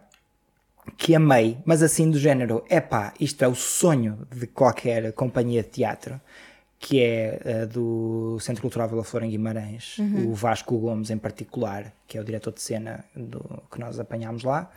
que 0.97 1.15
amei, 1.15 1.57
mas 1.65 1.85
assim 1.85 2.11
do 2.11 2.19
género, 2.19 2.65
epá, 2.69 3.15
isto 3.21 3.45
é 3.45 3.47
o 3.47 3.55
sonho 3.55 4.27
de 4.35 4.45
qualquer 4.49 5.13
companhia 5.13 5.63
de 5.63 5.69
teatro, 5.69 6.21
que 6.79 7.03
é 7.03 7.41
uh, 7.45 7.67
do 7.67 8.39
Centro 8.41 8.63
Cultural 8.63 8.89
Vila 8.89 9.03
Flor 9.03 9.25
em 9.25 9.31
Guimarães, 9.31 9.97
o 10.27 10.33
Vasco 10.33 10.79
Gomes 10.79 11.11
em 11.11 11.19
particular, 11.19 11.93
que 12.07 12.17
é 12.17 12.21
o 12.21 12.25
diretor 12.25 12.53
de 12.53 12.63
cena 12.63 13.05
do, 13.15 13.63
que 13.71 13.81
nós 13.81 13.99
apanhámos 13.99 14.45
lá, 14.45 14.71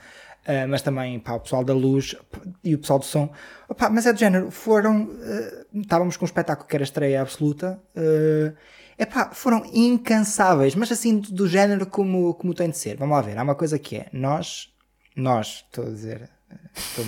uh, 0.47 0.67
mas 0.67 0.81
também 0.81 1.19
pá, 1.19 1.33
o 1.33 1.39
pessoal 1.39 1.63
da 1.63 1.73
luz 1.73 2.15
e 2.63 2.73
o 2.73 2.79
pessoal 2.79 2.99
do 2.99 3.05
som, 3.05 3.31
Opá, 3.69 3.89
mas 3.89 4.05
é 4.05 4.13
do 4.13 4.19
género, 4.19 4.49
foram, 4.49 5.03
uh, 5.03 5.79
estávamos 5.79 6.17
com 6.17 6.25
um 6.25 6.27
espetáculo 6.27 6.67
que 6.67 6.75
era 6.75 6.83
estreia 6.83 7.21
absoluta, 7.21 7.79
uh, 7.95 8.57
epá, 8.97 9.29
foram 9.31 9.63
incansáveis, 9.71 10.73
mas 10.75 10.91
assim 10.91 11.19
do, 11.19 11.31
do 11.31 11.47
género 11.47 11.85
como, 11.85 12.33
como 12.33 12.53
tem 12.53 12.69
de 12.69 12.77
ser. 12.77 12.97
Vamos 12.97 13.15
lá 13.15 13.21
ver, 13.21 13.37
há 13.37 13.43
uma 13.43 13.55
coisa 13.55 13.77
que 13.77 13.97
é, 13.97 14.07
nós, 14.11 14.73
nós, 15.15 15.65
estou 15.67 15.85
a 15.85 15.89
dizer, 15.89 16.29
estou, 16.75 17.05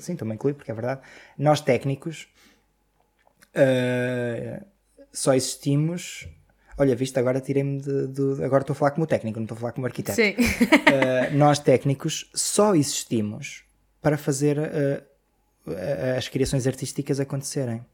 sim, 0.00 0.12
estou-me 0.12 0.32
a 0.32 0.34
incluir 0.36 0.54
porque 0.54 0.70
é 0.70 0.74
verdade, 0.74 1.00
nós 1.36 1.60
técnicos, 1.60 2.28
Uh, 3.58 4.64
só 5.12 5.34
existimos. 5.34 6.28
Olha, 6.76 6.94
viste, 6.94 7.18
agora 7.18 7.40
tirei-me 7.40 7.80
de, 7.80 8.06
de, 8.06 8.44
Agora 8.44 8.62
estou 8.62 8.72
a 8.72 8.76
falar 8.76 8.92
como 8.92 9.06
técnico, 9.06 9.38
não 9.38 9.44
estou 9.44 9.56
a 9.56 9.60
falar 9.60 9.72
como 9.72 9.86
arquiteto. 9.86 10.16
Sim. 10.16 10.30
Uh, 10.32 11.36
nós 11.36 11.58
técnicos 11.58 12.30
só 12.34 12.74
existimos 12.74 13.64
para 14.00 14.16
fazer 14.16 14.58
uh, 14.58 15.02
as 16.16 16.28
criações 16.28 16.66
artísticas 16.66 17.18
acontecerem. 17.18 17.84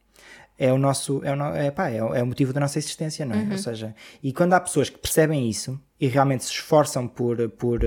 É 0.57 0.73
o 0.73 0.79
nosso. 0.79 1.21
É 1.25 1.33
o, 1.33 1.37
no, 1.37 1.47
é, 1.47 1.71
pá, 1.71 1.91
é, 1.91 1.97
é, 1.97 2.23
o 2.23 2.27
motivo 2.27 2.53
da 2.53 2.61
nossa 2.61 2.79
existência, 2.79 3.25
não 3.27 3.35
é? 3.35 3.39
Uhum. 3.39 3.53
Ou 3.53 3.59
seja, 3.59 3.95
e 4.23 4.33
quando 4.33 4.53
há 4.53 4.61
pessoas 4.61 4.89
que 4.89 4.99
percebem 4.99 5.49
isso 5.49 5.81
e 5.99 6.07
realmente 6.07 6.45
se 6.45 6.51
esforçam 6.51 7.09
por, 7.09 7.49
por, 7.51 7.81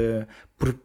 por 0.57 0.75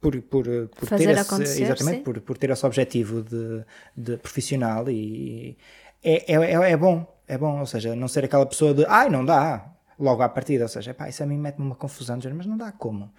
por, 0.00 0.20
por, 0.22 0.44
por 0.68 0.88
ter 0.88 1.08
esse, 1.10 1.62
exatamente 1.62 2.02
por, 2.02 2.20
por 2.20 2.38
ter 2.38 2.50
esse 2.50 2.64
objetivo 2.64 3.22
de, 3.22 3.64
de 3.96 4.16
profissional 4.16 4.88
e 4.88 5.58
é, 6.02 6.32
é, 6.32 6.70
é, 6.72 6.76
bom, 6.76 7.06
é 7.26 7.36
bom, 7.36 7.60
ou 7.60 7.66
seja, 7.66 7.94
não 7.94 8.08
ser 8.08 8.24
aquela 8.24 8.46
pessoa 8.46 8.72
de 8.72 8.84
ai, 8.86 9.08
não 9.08 9.24
dá, 9.24 9.72
logo 9.98 10.22
à 10.22 10.28
partida, 10.28 10.64
ou 10.64 10.68
seja, 10.68 10.94
pá, 10.94 11.08
isso 11.08 11.22
a 11.22 11.26
mim 11.26 11.38
mete-me 11.38 11.66
uma 11.66 11.74
confusão, 11.74 12.18
mas 12.34 12.46
não 12.46 12.56
dá 12.56 12.72
como. 12.72 13.10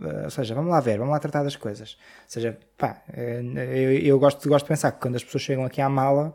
Uh, 0.00 0.24
ou 0.24 0.30
seja, 0.30 0.54
vamos 0.54 0.70
lá 0.70 0.80
ver, 0.80 0.98
vamos 0.98 1.12
lá 1.12 1.18
tratar 1.18 1.42
das 1.42 1.56
coisas. 1.56 1.96
Ou 2.24 2.28
seja, 2.28 2.58
pá, 2.76 3.02
eh, 3.12 3.40
eu, 3.42 3.92
eu 3.98 4.18
gosto, 4.18 4.46
gosto 4.48 4.64
de 4.66 4.68
pensar 4.68 4.92
que 4.92 5.00
quando 5.00 5.16
as 5.16 5.24
pessoas 5.24 5.42
chegam 5.42 5.64
aqui 5.64 5.80
à 5.80 5.88
mala, 5.88 6.34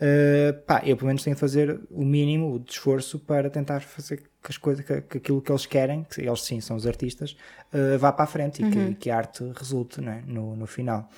uh, 0.00 0.62
pá, 0.66 0.82
eu 0.84 0.96
pelo 0.96 1.08
menos 1.08 1.22
tenho 1.22 1.34
de 1.34 1.40
fazer 1.40 1.80
o 1.90 2.04
mínimo 2.04 2.58
de 2.60 2.72
esforço 2.72 3.18
para 3.18 3.50
tentar 3.50 3.80
fazer 3.80 4.18
que 4.42 4.50
as 4.50 4.58
coisas, 4.58 4.84
que, 4.84 5.00
que 5.00 5.18
aquilo 5.18 5.40
que 5.40 5.50
eles 5.50 5.66
querem, 5.66 6.04
que 6.04 6.20
eles 6.20 6.42
sim 6.42 6.60
são 6.60 6.76
os 6.76 6.86
artistas, 6.86 7.36
uh, 7.72 7.98
vá 7.98 8.12
para 8.12 8.24
a 8.24 8.28
frente 8.28 8.60
e 8.60 8.64
uhum. 8.64 8.70
que, 8.70 8.94
que, 8.94 9.10
a 9.10 9.16
arte 9.16 9.50
resulte 9.56 10.00
é? 10.06 10.22
no, 10.26 10.54
no 10.54 10.66
final. 10.66 11.08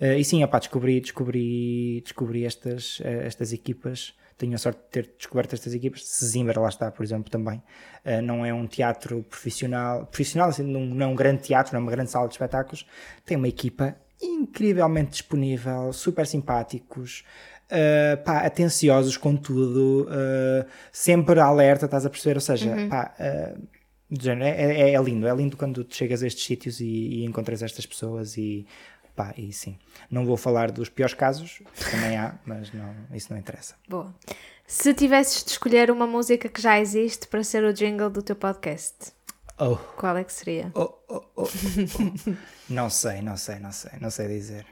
Uh, 0.00 0.18
e 0.18 0.24
sim, 0.24 0.44
opá, 0.44 0.58
descobri, 0.58 1.00
descobri, 1.00 2.02
descobri 2.02 2.44
estas, 2.44 3.00
uh, 3.00 3.24
estas 3.24 3.52
equipas. 3.52 4.14
Tenho 4.36 4.54
a 4.54 4.58
sorte 4.58 4.78
de 4.78 4.88
ter 4.90 5.14
descoberto 5.16 5.54
estas 5.54 5.72
equipas. 5.72 6.06
Sesimbra, 6.06 6.60
lá 6.60 6.68
está, 6.68 6.90
por 6.90 7.02
exemplo, 7.02 7.30
também. 7.30 7.62
Uh, 8.04 8.20
não 8.22 8.44
é 8.44 8.52
um 8.52 8.66
teatro 8.66 9.24
profissional, 9.28 10.06
profissional, 10.06 10.50
assim, 10.50 10.62
não, 10.62 10.80
não 10.84 11.06
é 11.06 11.08
um 11.08 11.14
grande 11.14 11.42
teatro, 11.42 11.72
não 11.72 11.80
é 11.80 11.82
uma 11.82 11.90
grande 11.90 12.10
sala 12.10 12.28
de 12.28 12.34
espetáculos. 12.34 12.86
Tem 13.24 13.36
uma 13.36 13.48
equipa 13.48 13.96
incrivelmente 14.20 15.12
disponível, 15.12 15.92
super 15.92 16.26
simpáticos, 16.26 17.24
uh, 17.70 18.22
pá, 18.22 18.40
atenciosos 18.40 19.16
com 19.16 19.34
tudo, 19.34 20.08
sempre 20.92 21.40
alerta, 21.40 21.86
estás 21.86 22.04
a 22.04 22.10
perceber? 22.10 22.36
Ou 22.36 22.40
seja, 22.40 22.70
uhum. 22.70 22.88
pá, 22.88 23.14
é, 24.08 24.90
é, 24.90 24.94
é, 24.94 25.02
lindo, 25.02 25.26
é 25.26 25.34
lindo 25.34 25.56
quando 25.56 25.82
tu 25.82 25.96
chegas 25.96 26.22
a 26.22 26.28
estes 26.28 26.44
sítios 26.44 26.80
e, 26.80 26.86
e 26.86 27.24
encontras 27.24 27.60
estas 27.60 27.84
pessoas 27.84 28.36
e 28.36 28.64
Pá, 29.16 29.32
e 29.34 29.50
sim. 29.50 29.78
Não 30.10 30.26
vou 30.26 30.36
falar 30.36 30.70
dos 30.70 30.90
piores 30.90 31.14
casos, 31.14 31.62
também 31.90 32.18
há, 32.18 32.34
mas 32.44 32.70
não, 32.72 32.94
isso 33.12 33.32
não 33.32 33.38
interessa. 33.40 33.74
Boa. 33.88 34.14
Se 34.66 34.92
tivesses 34.92 35.42
de 35.42 35.52
escolher 35.52 35.90
uma 35.90 36.06
música 36.06 36.50
que 36.50 36.60
já 36.60 36.78
existe 36.78 37.26
para 37.26 37.42
ser 37.42 37.64
o 37.64 37.72
jingle 37.72 38.10
do 38.10 38.22
teu 38.22 38.36
podcast, 38.36 39.12
oh. 39.58 39.76
qual 39.96 40.18
é 40.18 40.22
que 40.22 40.32
seria? 40.32 40.70
Oh, 40.74 40.92
oh, 41.08 41.22
oh, 41.34 41.48
não 42.68 42.90
sei, 42.90 43.22
não 43.22 43.38
sei, 43.38 43.58
não 43.58 43.72
sei, 43.72 43.92
não 43.98 44.10
sei 44.10 44.28
dizer. 44.28 44.66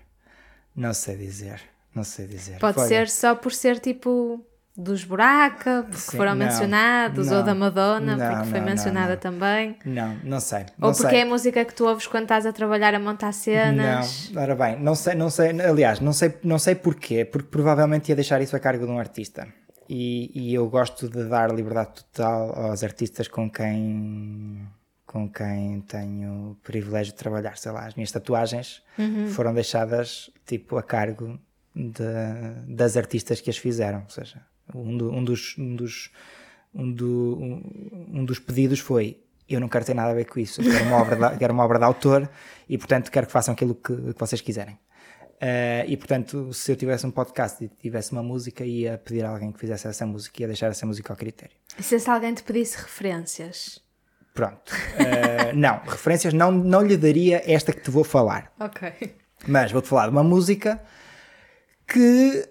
Não 0.76 0.92
sei 0.92 1.16
dizer, 1.16 1.62
não 1.94 2.04
sei 2.04 2.26
dizer. 2.26 2.58
Pode 2.58 2.86
ser 2.86 3.08
só 3.08 3.34
por 3.34 3.52
ser 3.52 3.78
tipo 3.78 4.44
dos 4.76 5.04
Buraca, 5.04 5.84
porque 5.88 6.10
Sim, 6.10 6.16
foram 6.16 6.34
não, 6.34 6.46
mencionados, 6.46 7.28
não, 7.28 7.38
ou 7.38 7.42
da 7.44 7.54
Madonna, 7.54 8.16
não, 8.16 8.34
porque 8.34 8.50
foi 8.50 8.60
mencionada 8.60 9.16
também. 9.16 9.76
Não, 9.84 10.16
não 10.24 10.40
sei. 10.40 10.66
ou 10.80 10.92
porque 10.92 11.10
sei. 11.10 11.20
é 11.20 11.22
a 11.22 11.26
música 11.26 11.64
que 11.64 11.72
tu 11.72 11.86
ouves 11.86 12.08
quando 12.08 12.24
estás 12.24 12.44
a 12.44 12.52
trabalhar 12.52 12.92
a 12.92 12.98
montar 12.98 13.32
cenas. 13.32 14.30
Não, 14.32 14.42
ora 14.42 14.56
bem, 14.56 14.80
não 14.80 14.94
sei, 14.96 15.14
não 15.14 15.30
sei, 15.30 15.60
aliás, 15.60 16.00
não 16.00 16.12
sei, 16.12 16.34
não 16.42 16.58
sei 16.58 16.74
porquê, 16.74 17.24
porque 17.24 17.48
provavelmente 17.48 18.08
ia 18.08 18.16
deixar 18.16 18.42
isso 18.42 18.56
a 18.56 18.58
cargo 18.58 18.84
de 18.84 18.90
um 18.90 18.98
artista. 18.98 19.46
E, 19.88 20.30
e 20.34 20.54
eu 20.54 20.68
gosto 20.68 21.08
de 21.08 21.24
dar 21.28 21.52
liberdade 21.54 21.90
total 21.94 22.70
aos 22.70 22.82
artistas 22.82 23.28
com 23.28 23.48
quem 23.50 24.66
com 25.06 25.28
quem 25.28 25.80
tenho 25.82 26.50
o 26.50 26.54
privilégio 26.56 27.12
de 27.12 27.18
trabalhar, 27.18 27.56
sei 27.56 27.70
lá, 27.70 27.86
as 27.86 27.94
minhas 27.94 28.10
tatuagens 28.10 28.82
uhum. 28.98 29.28
foram 29.28 29.54
deixadas 29.54 30.28
tipo 30.44 30.76
a 30.76 30.82
cargo 30.82 31.38
de, 31.72 32.74
das 32.74 32.96
artistas 32.96 33.40
que 33.40 33.48
as 33.48 33.56
fizeram, 33.56 34.00
ou 34.02 34.10
seja, 34.10 34.40
um, 34.72 34.96
do, 34.96 35.10
um, 35.10 35.24
dos, 35.24 35.56
um, 35.58 35.76
dos, 35.76 36.10
um, 36.74 36.92
do, 36.92 37.36
um, 37.36 38.20
um, 38.20 38.24
dos 38.24 38.38
pedidos 38.38 38.80
foi 38.80 39.20
eu 39.48 39.60
não 39.60 39.68
quero 39.68 39.84
ter 39.84 39.94
nada 39.94 40.10
a 40.10 40.14
ver 40.14 40.24
com 40.24 40.40
isso, 40.40 40.62
eu 40.62 40.70
quero 40.70 40.84
uma 40.86 40.96
obra 40.96 41.16
de, 41.16 41.36
quero 41.38 41.52
uma 41.52 41.64
obra 41.64 41.78
de 41.78 41.84
autor 41.84 42.30
e 42.68 42.78
portanto 42.78 43.10
quero 43.10 43.26
que 43.26 43.32
façam 43.32 43.52
aquilo 43.52 43.74
que, 43.74 44.14
que 44.14 44.18
vocês 44.18 44.40
quiserem. 44.40 44.78
Uh, 45.34 45.84
e 45.86 45.96
portanto, 45.96 46.52
se 46.54 46.72
eu 46.72 46.76
tivesse 46.76 47.06
um 47.06 47.10
podcast 47.10 47.62
e 47.62 47.68
tivesse 47.68 48.12
uma 48.12 48.22
música, 48.22 48.64
ia 48.64 48.96
pedir 48.96 49.24
a 49.24 49.30
alguém 49.30 49.52
que 49.52 49.58
fizesse 49.58 49.86
essa 49.86 50.06
música 50.06 50.40
e 50.40 50.42
ia 50.42 50.46
deixar 50.46 50.68
essa 50.68 50.86
música 50.86 51.12
ao 51.12 51.16
critério. 51.16 51.54
E 51.78 51.82
se 51.82 52.08
alguém 52.08 52.32
te 52.32 52.42
pedisse 52.42 52.78
referências? 52.78 53.80
Pronto. 54.32 54.72
Uh, 54.72 55.52
não, 55.54 55.80
referências 55.80 56.32
não, 56.32 56.50
não 56.50 56.82
lhe 56.82 56.96
daria 56.96 57.42
esta 57.44 57.72
que 57.72 57.80
te 57.80 57.90
vou 57.90 58.04
falar. 58.04 58.52
Ok. 58.58 59.14
Mas 59.46 59.70
vou-te 59.70 59.88
falar 59.88 60.06
de 60.06 60.12
uma 60.12 60.24
música 60.24 60.82
que 61.86 62.48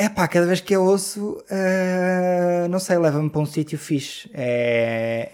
é 0.00 0.08
pá, 0.08 0.26
cada 0.26 0.46
vez 0.46 0.62
que 0.62 0.74
eu 0.74 0.82
ouço, 0.82 1.44
uh, 1.50 2.68
não 2.70 2.78
sei, 2.78 2.96
leva-me 2.96 3.28
para 3.28 3.42
um 3.42 3.44
sítio 3.44 3.78
fixe. 3.78 4.30
É, 4.32 5.28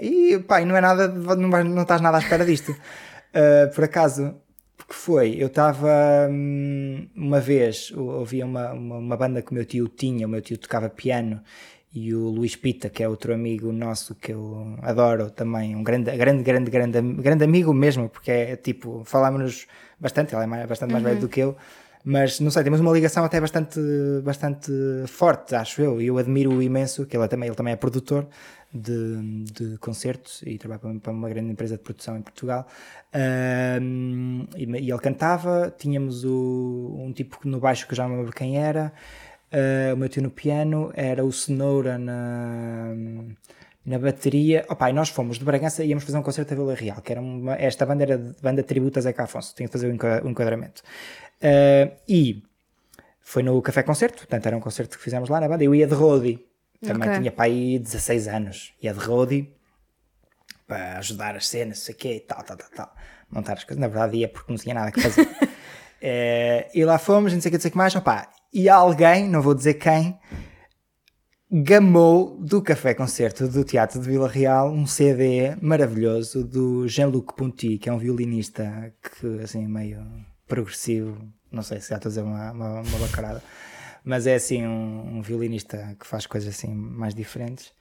é, 0.00 0.04
e 0.04 0.38
pá, 0.38 0.64
não 0.64 0.76
é 0.76 0.80
nada, 0.80 1.08
não, 1.08 1.64
não 1.64 1.82
estás 1.82 2.00
nada 2.00 2.18
à 2.18 2.20
espera 2.20 2.44
disto. 2.46 2.70
Uh, 2.70 3.68
por 3.74 3.82
acaso, 3.82 4.32
porque 4.76 4.94
foi, 4.94 5.34
eu 5.42 5.48
estava 5.48 6.28
hum, 6.30 7.08
uma 7.16 7.40
vez, 7.40 7.90
ouvia 7.90 8.46
uma, 8.46 8.72
uma, 8.72 8.98
uma, 8.98 9.16
banda 9.16 9.42
que 9.42 9.50
o 9.50 9.54
meu 9.54 9.64
tio 9.64 9.88
tinha, 9.88 10.24
o 10.24 10.30
meu 10.30 10.40
tio 10.40 10.56
tocava 10.56 10.88
piano 10.88 11.40
e 11.92 12.14
o 12.14 12.28
Luís 12.28 12.54
Pita, 12.54 12.88
que 12.88 13.02
é 13.02 13.08
outro 13.08 13.34
amigo 13.34 13.72
nosso 13.72 14.14
que 14.14 14.32
eu 14.32 14.78
adoro 14.82 15.30
também, 15.30 15.74
um 15.74 15.82
grande, 15.82 16.16
grande, 16.16 16.44
grande, 16.44 16.70
grande, 16.70 17.00
grande 17.20 17.44
amigo 17.44 17.74
mesmo, 17.74 18.08
porque 18.08 18.30
é 18.30 18.54
tipo, 18.54 19.02
falámos 19.04 19.66
bastante, 19.98 20.32
ele 20.32 20.44
é 20.44 20.46
mais, 20.46 20.68
bastante 20.68 20.92
mais 20.92 21.02
uhum. 21.02 21.10
velho 21.10 21.20
do 21.20 21.28
que 21.28 21.40
eu 21.40 21.56
mas 22.04 22.40
não 22.40 22.50
sei, 22.50 22.64
temos 22.64 22.80
uma 22.80 22.92
ligação 22.92 23.24
até 23.24 23.40
bastante, 23.40 23.80
bastante 24.24 24.72
forte, 25.06 25.54
acho 25.54 25.80
eu, 25.80 26.00
e 26.00 26.06
eu 26.08 26.18
admiro 26.18 26.60
imenso, 26.62 27.06
que 27.06 27.16
ele 27.16 27.28
também, 27.28 27.48
ele 27.48 27.56
também 27.56 27.72
é 27.72 27.76
produtor 27.76 28.26
de, 28.72 29.44
de 29.52 29.78
concertos 29.78 30.42
e 30.44 30.58
trabalha 30.58 30.80
para 31.00 31.12
uma 31.12 31.28
grande 31.28 31.50
empresa 31.52 31.76
de 31.76 31.82
produção 31.82 32.16
em 32.16 32.22
Portugal. 32.22 32.66
Um, 33.80 34.46
e, 34.56 34.64
e, 34.64 34.90
ele 34.90 34.98
cantava, 34.98 35.72
tínhamos 35.78 36.24
o, 36.24 36.96
um 36.98 37.12
tipo 37.12 37.38
no 37.44 37.60
baixo 37.60 37.86
que 37.86 37.92
eu 37.92 37.96
já 37.96 38.08
não 38.08 38.16
lembro 38.16 38.32
quem 38.32 38.58
era, 38.58 38.92
uh, 39.52 39.94
o 39.94 39.96
meu 39.96 40.08
tio 40.08 40.22
no 40.22 40.30
piano, 40.30 40.90
era 40.94 41.24
o 41.24 41.30
Cenoura 41.30 41.98
na 41.98 42.94
na 43.84 43.98
bateria. 43.98 44.64
Opa, 44.68 44.90
e 44.90 44.92
nós 44.92 45.08
fomos 45.08 45.38
de 45.38 45.44
Bragança 45.44 45.84
e 45.84 45.88
íamos 45.88 46.04
fazer 46.04 46.18
um 46.18 46.22
concerto 46.22 46.54
a 46.54 46.56
Vila 46.56 46.74
Real, 46.74 47.00
que 47.02 47.12
era 47.12 47.20
uma, 47.20 47.54
esta 47.54 47.84
banda 47.84 48.04
era 48.04 48.18
de 48.18 48.40
banda 48.40 48.62
tributa 48.62 49.00
a 49.00 49.02
Zeca 49.02 49.24
Afonso, 49.24 49.54
tinha 49.54 49.66
de 49.66 49.72
fazer 49.72 49.88
o 49.88 50.28
enquadramento. 50.28 50.82
Uh, 51.42 51.96
e 52.08 52.42
foi 53.20 53.42
no 53.42 53.60
Café 53.60 53.82
Concerto, 53.82 54.18
portanto 54.18 54.46
era 54.46 54.56
um 54.56 54.60
concerto 54.60 54.96
que 54.96 55.02
fizemos 55.02 55.28
lá 55.28 55.40
na 55.40 55.48
banda. 55.48 55.64
Eu 55.64 55.74
ia 55.74 55.86
de 55.86 55.94
Rodi, 55.94 56.44
também 56.80 57.08
okay. 57.08 57.20
tinha 57.20 57.32
para 57.32 57.46
aí 57.46 57.78
16 57.78 58.28
anos, 58.28 58.72
ia 58.80 58.94
de 58.94 59.00
Rodi 59.00 59.52
para 60.66 60.98
ajudar 60.98 61.34
as 61.34 61.48
cenas, 61.48 61.80
sei 61.80 61.94
o 61.94 61.98
quê, 61.98 62.24
tal, 62.26 62.42
tal, 62.44 62.56
tal, 62.56 62.68
tal, 62.70 62.94
montar 63.30 63.54
as 63.54 63.64
coisas. 63.64 63.80
Na 63.80 63.88
verdade 63.88 64.18
ia 64.18 64.28
porque 64.28 64.52
não 64.52 64.58
tinha 64.58 64.74
nada 64.74 64.92
que 64.92 65.00
fazer. 65.00 65.22
uh, 65.22 66.70
e 66.74 66.84
lá 66.84 66.98
fomos, 66.98 67.32
não 67.32 67.40
sei 67.40 67.48
o 67.48 67.52
que, 67.52 67.56
não 67.56 67.62
sei 67.62 67.68
o 67.68 67.72
que 67.72 67.78
mais, 67.78 67.96
opa, 67.96 68.28
e 68.52 68.68
alguém, 68.68 69.28
não 69.28 69.42
vou 69.42 69.54
dizer 69.54 69.74
quem, 69.74 70.18
gamou 71.50 72.38
do 72.40 72.62
Café 72.62 72.94
Concerto 72.94 73.48
do 73.48 73.64
Teatro 73.64 74.00
de 74.00 74.08
Vila 74.08 74.28
Real 74.28 74.70
um 74.70 74.86
CD 74.86 75.56
maravilhoso 75.60 76.44
do 76.44 76.86
Jean-Luc 76.86 77.34
Ponty, 77.34 77.78
que 77.78 77.88
é 77.88 77.92
um 77.92 77.98
violinista 77.98 78.94
que, 79.02 79.40
assim, 79.42 79.66
meio 79.66 80.02
progressivo, 80.52 81.16
não 81.50 81.62
sei 81.62 81.80
se 81.80 81.88
já 81.88 81.96
estou 81.96 82.10
a 82.10 82.10
dizer 82.10 82.22
uma, 82.22 82.52
uma, 82.52 82.80
uma 82.82 82.98
bacarada, 82.98 83.42
mas 84.04 84.26
é 84.26 84.34
assim 84.34 84.66
um, 84.66 85.16
um, 85.16 85.22
violinista 85.22 85.96
que 85.98 86.06
faz 86.06 86.26
coisas 86.26 86.54
assim 86.54 86.74
mais 86.74 87.14
diferentes. 87.14 87.72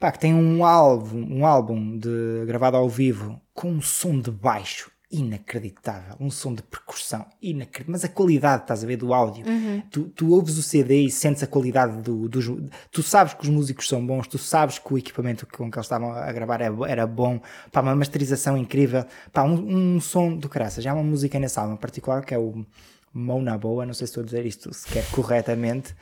Pá, 0.00 0.10
que 0.10 0.18
tem 0.18 0.34
um 0.34 0.64
álbum, 0.64 1.24
um 1.30 1.46
álbum 1.46 1.96
de, 1.96 2.44
gravado 2.44 2.76
ao 2.76 2.88
vivo 2.88 3.40
com 3.54 3.70
um 3.70 3.80
som 3.80 4.20
de 4.20 4.32
baixo 4.32 4.90
inacreditável. 5.10 6.16
Um 6.18 6.30
som 6.30 6.54
de 6.54 6.62
percussão 6.62 7.26
inacreditável. 7.40 7.92
Mas 7.92 8.04
a 8.04 8.08
qualidade, 8.08 8.62
estás 8.62 8.82
a 8.82 8.86
ver, 8.86 8.96
do 8.96 9.14
áudio. 9.14 9.44
Tu, 9.90 10.04
tu 10.08 10.32
ouves 10.32 10.58
o 10.58 10.62
CD 10.62 11.02
e 11.02 11.10
sentes 11.10 11.42
a 11.42 11.46
qualidade 11.46 12.02
do, 12.02 12.28
dos. 12.28 12.46
Tu 12.90 13.02
sabes 13.02 13.34
que 13.34 13.42
os 13.42 13.48
músicos 13.48 13.88
são 13.88 14.04
bons, 14.04 14.26
tu 14.26 14.38
sabes 14.38 14.78
que 14.78 14.92
o 14.92 14.98
equipamento 14.98 15.46
com 15.46 15.70
que 15.70 15.78
eles 15.78 15.86
estavam 15.86 16.12
a 16.12 16.32
gravar 16.32 16.60
era, 16.60 16.74
era 16.88 17.06
bom. 17.06 17.40
Pá, 17.70 17.80
uma 17.80 17.94
masterização 17.94 18.56
incrível. 18.56 19.04
Pá, 19.32 19.44
um, 19.44 19.96
um 19.96 20.00
som 20.00 20.36
do 20.36 20.48
caraças. 20.48 20.82
Já 20.82 20.90
há 20.90 20.94
uma 20.94 21.04
música 21.04 21.38
nesse 21.38 21.58
álbum 21.58 21.74
em 21.74 21.78
particular 21.78 22.24
que 22.24 22.34
é 22.34 22.38
o 22.38 22.66
Mona 23.12 23.56
Boa. 23.56 23.86
Não 23.86 23.94
sei 23.94 24.06
se 24.06 24.10
estou 24.10 24.22
a 24.22 24.26
dizer 24.26 24.44
isto 24.44 24.74
sequer 24.74 25.04
corretamente. 25.12 25.94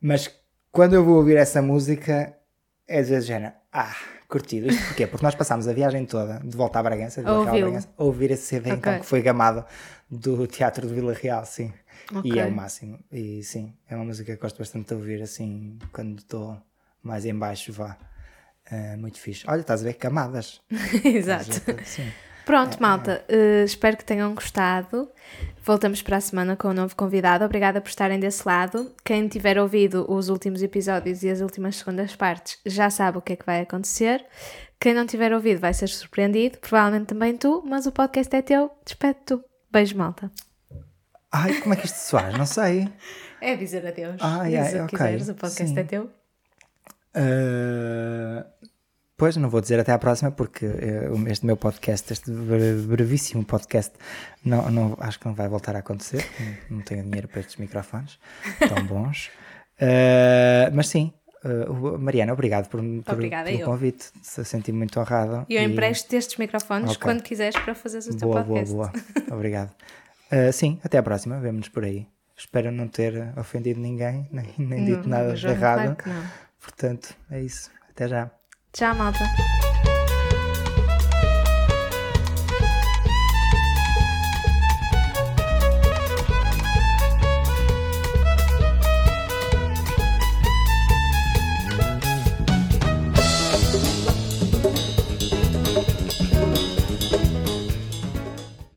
Mas 0.00 0.30
quando 0.72 0.94
eu 0.94 1.04
vou 1.04 1.16
ouvir 1.16 1.36
essa 1.36 1.60
música, 1.60 2.34
é 2.88 3.02
vezes 3.02 3.26
género. 3.26 3.52
Ah, 3.72 3.94
curtido. 4.28 4.68
Isto 4.68 4.86
porquê? 4.88 5.06
Porque 5.06 5.24
nós 5.24 5.34
passámos 5.34 5.66
a 5.68 5.72
viagem 5.72 6.04
toda 6.06 6.40
de 6.44 6.56
volta 6.56 6.78
à 6.78 6.82
Bragança, 6.82 7.22
de 7.22 7.28
A 7.28 7.32
Vila 7.32 7.44
Real 7.44 7.56
à. 7.56 7.60
Bragança, 7.62 7.88
a 7.96 8.04
ouvir 8.04 8.30
esse 8.30 8.42
CD 8.44 8.70
então 8.70 8.92
Ok. 8.92 9.00
que 9.00 9.06
foi 9.06 9.22
gamado 9.22 9.64
do 10.10 10.46
Teatro 10.46 10.86
de 10.86 10.94
Vila 10.94 11.12
Real, 11.14 11.44
sim. 11.44 11.72
Ok. 12.14 12.30
E 12.32 12.38
é 12.38 12.44
o 12.46 12.50
máximo. 12.52 12.98
E 13.10 13.42
sim, 13.42 13.74
é 13.88 13.96
uma 13.96 14.04
música 14.04 14.34
que 14.34 14.40
gosto 14.40 14.58
bastante 14.58 14.88
de 14.88 14.94
ouvir 14.94 15.22
assim 15.22 15.78
quando 15.92 16.18
estou 16.18 16.60
mais 17.02 17.24
em 17.24 17.34
baixo, 17.34 17.72
vá. 17.72 17.96
É 18.68 18.96
muito 18.96 19.18
fixe. 19.20 19.44
Olha, 19.48 19.60
estás 19.60 19.80
a 19.80 19.84
ver 19.84 19.94
camadas. 19.94 20.60
Exato. 21.04 21.52
Sim. 21.84 22.10
Pronto, 22.46 22.80
malta, 22.80 23.24
eh, 23.28 23.64
espero 23.64 23.96
que 23.96 24.04
tenham 24.04 24.32
gostado. 24.32 25.10
Voltamos 25.64 26.00
para 26.00 26.18
a 26.18 26.20
semana 26.20 26.54
com 26.54 26.68
um 26.68 26.72
novo 26.72 26.94
convidado. 26.94 27.44
Obrigada 27.44 27.80
por 27.80 27.88
estarem 27.88 28.20
desse 28.20 28.46
lado. 28.46 28.94
Quem 29.04 29.26
tiver 29.26 29.58
ouvido 29.58 30.06
os 30.08 30.28
últimos 30.28 30.62
episódios 30.62 31.24
e 31.24 31.28
as 31.28 31.40
últimas 31.40 31.74
segundas 31.74 32.14
partes 32.14 32.56
já 32.64 32.88
sabe 32.88 33.18
o 33.18 33.20
que 33.20 33.32
é 33.32 33.36
que 33.36 33.44
vai 33.44 33.62
acontecer. 33.62 34.24
Quem 34.78 34.94
não 34.94 35.04
tiver 35.04 35.32
ouvido 35.32 35.58
vai 35.58 35.74
ser 35.74 35.88
surpreendido, 35.88 36.58
provavelmente 36.58 37.06
também 37.06 37.36
tu, 37.36 37.64
mas 37.66 37.84
o 37.84 37.90
podcast 37.90 38.36
é 38.36 38.42
teu. 38.42 38.70
Despede 38.84 39.18
tu. 39.26 39.44
Beijo, 39.68 39.98
malta. 39.98 40.30
Ai, 41.32 41.60
como 41.60 41.74
é 41.74 41.76
que 41.76 41.86
isto 41.86 41.96
se 41.96 42.12
faz? 42.12 42.38
Não 42.38 42.46
sei. 42.46 42.88
É 43.40 43.56
dizer 43.56 43.84
adeus. 43.84 44.18
Ah, 44.20 44.44
Diz 44.44 44.54
é, 44.54 44.84
o 44.84 44.86
que 44.86 44.94
ok. 44.94 44.98
quiseres, 44.98 45.28
o 45.28 45.34
podcast 45.34 45.74
Sim. 45.74 45.80
é 45.80 45.82
teu. 45.82 46.10
Uh, 47.16 48.44
pois, 49.16 49.36
não 49.36 49.48
vou 49.48 49.60
dizer 49.60 49.78
até 49.80 49.92
à 49.92 49.98
próxima, 49.98 50.30
porque 50.30 50.66
uh, 50.66 51.28
este 51.28 51.44
meu 51.46 51.56
podcast, 51.56 52.12
este 52.12 52.30
bre- 52.30 52.74
brevíssimo 52.86 53.44
podcast, 53.44 53.92
não, 54.44 54.70
não, 54.70 54.96
acho 55.00 55.18
que 55.18 55.26
não 55.26 55.34
vai 55.34 55.48
voltar 55.48 55.74
a 55.76 55.78
acontecer. 55.80 56.24
Não- 56.70 56.80
tenho 56.82 57.02
dinheiro 57.02 57.28
para 57.28 57.40
estes 57.40 57.56
microfones 57.56 58.18
tão 58.68 58.84
bons. 58.86 59.30
Uh, 59.80 60.70
mas 60.74 60.88
sim, 60.88 61.12
uh, 61.44 61.98
Mariana, 61.98 62.32
obrigado 62.32 62.68
por, 62.68 62.80
por, 63.04 63.14
Obrigada, 63.14 63.48
pelo 63.50 63.60
eu. 63.62 63.66
convite. 63.66 64.10
Se 64.22 64.44
senti-me 64.44 64.78
muito 64.78 64.98
honrado. 65.00 65.46
E 65.48 65.54
eu 65.56 65.62
e- 65.62 65.64
empresto 65.64 66.14
estes 66.14 66.36
microfones 66.36 66.90
Ok. 66.92 67.02
quando 67.02 67.22
quiseres 67.22 67.58
para 67.58 67.74
fazeres 67.74 68.06
o 68.06 68.16
teu 68.16 68.28
Boa, 68.28 68.42
boa, 68.42 68.60
podcast. 68.64 68.74
boa. 68.74 68.92
Obrigado. 69.36 69.70
Uh, 70.30 70.52
sim, 70.52 70.78
até 70.84 70.98
à 70.98 71.02
próxima. 71.02 71.38
Vemo-nos 71.40 71.68
por 71.68 71.84
aí. 71.84 72.06
Espero 72.36 72.70
não 72.70 72.86
ter 72.86 73.32
ofendido 73.38 73.80
ninguém, 73.80 74.28
nem, 74.30 74.52
nem 74.58 74.84
dito 74.84 75.08
Não, 75.08 75.18
nada 75.18 75.32
de 75.32 75.40
João, 75.40 75.54
errado. 75.54 75.96
Portanto, 76.60 77.14
é 77.30 77.40
isso. 77.40 77.70
Até 77.88 78.08
já. 78.08 78.30
Tchau, 78.76 78.94
malta. 78.94 79.24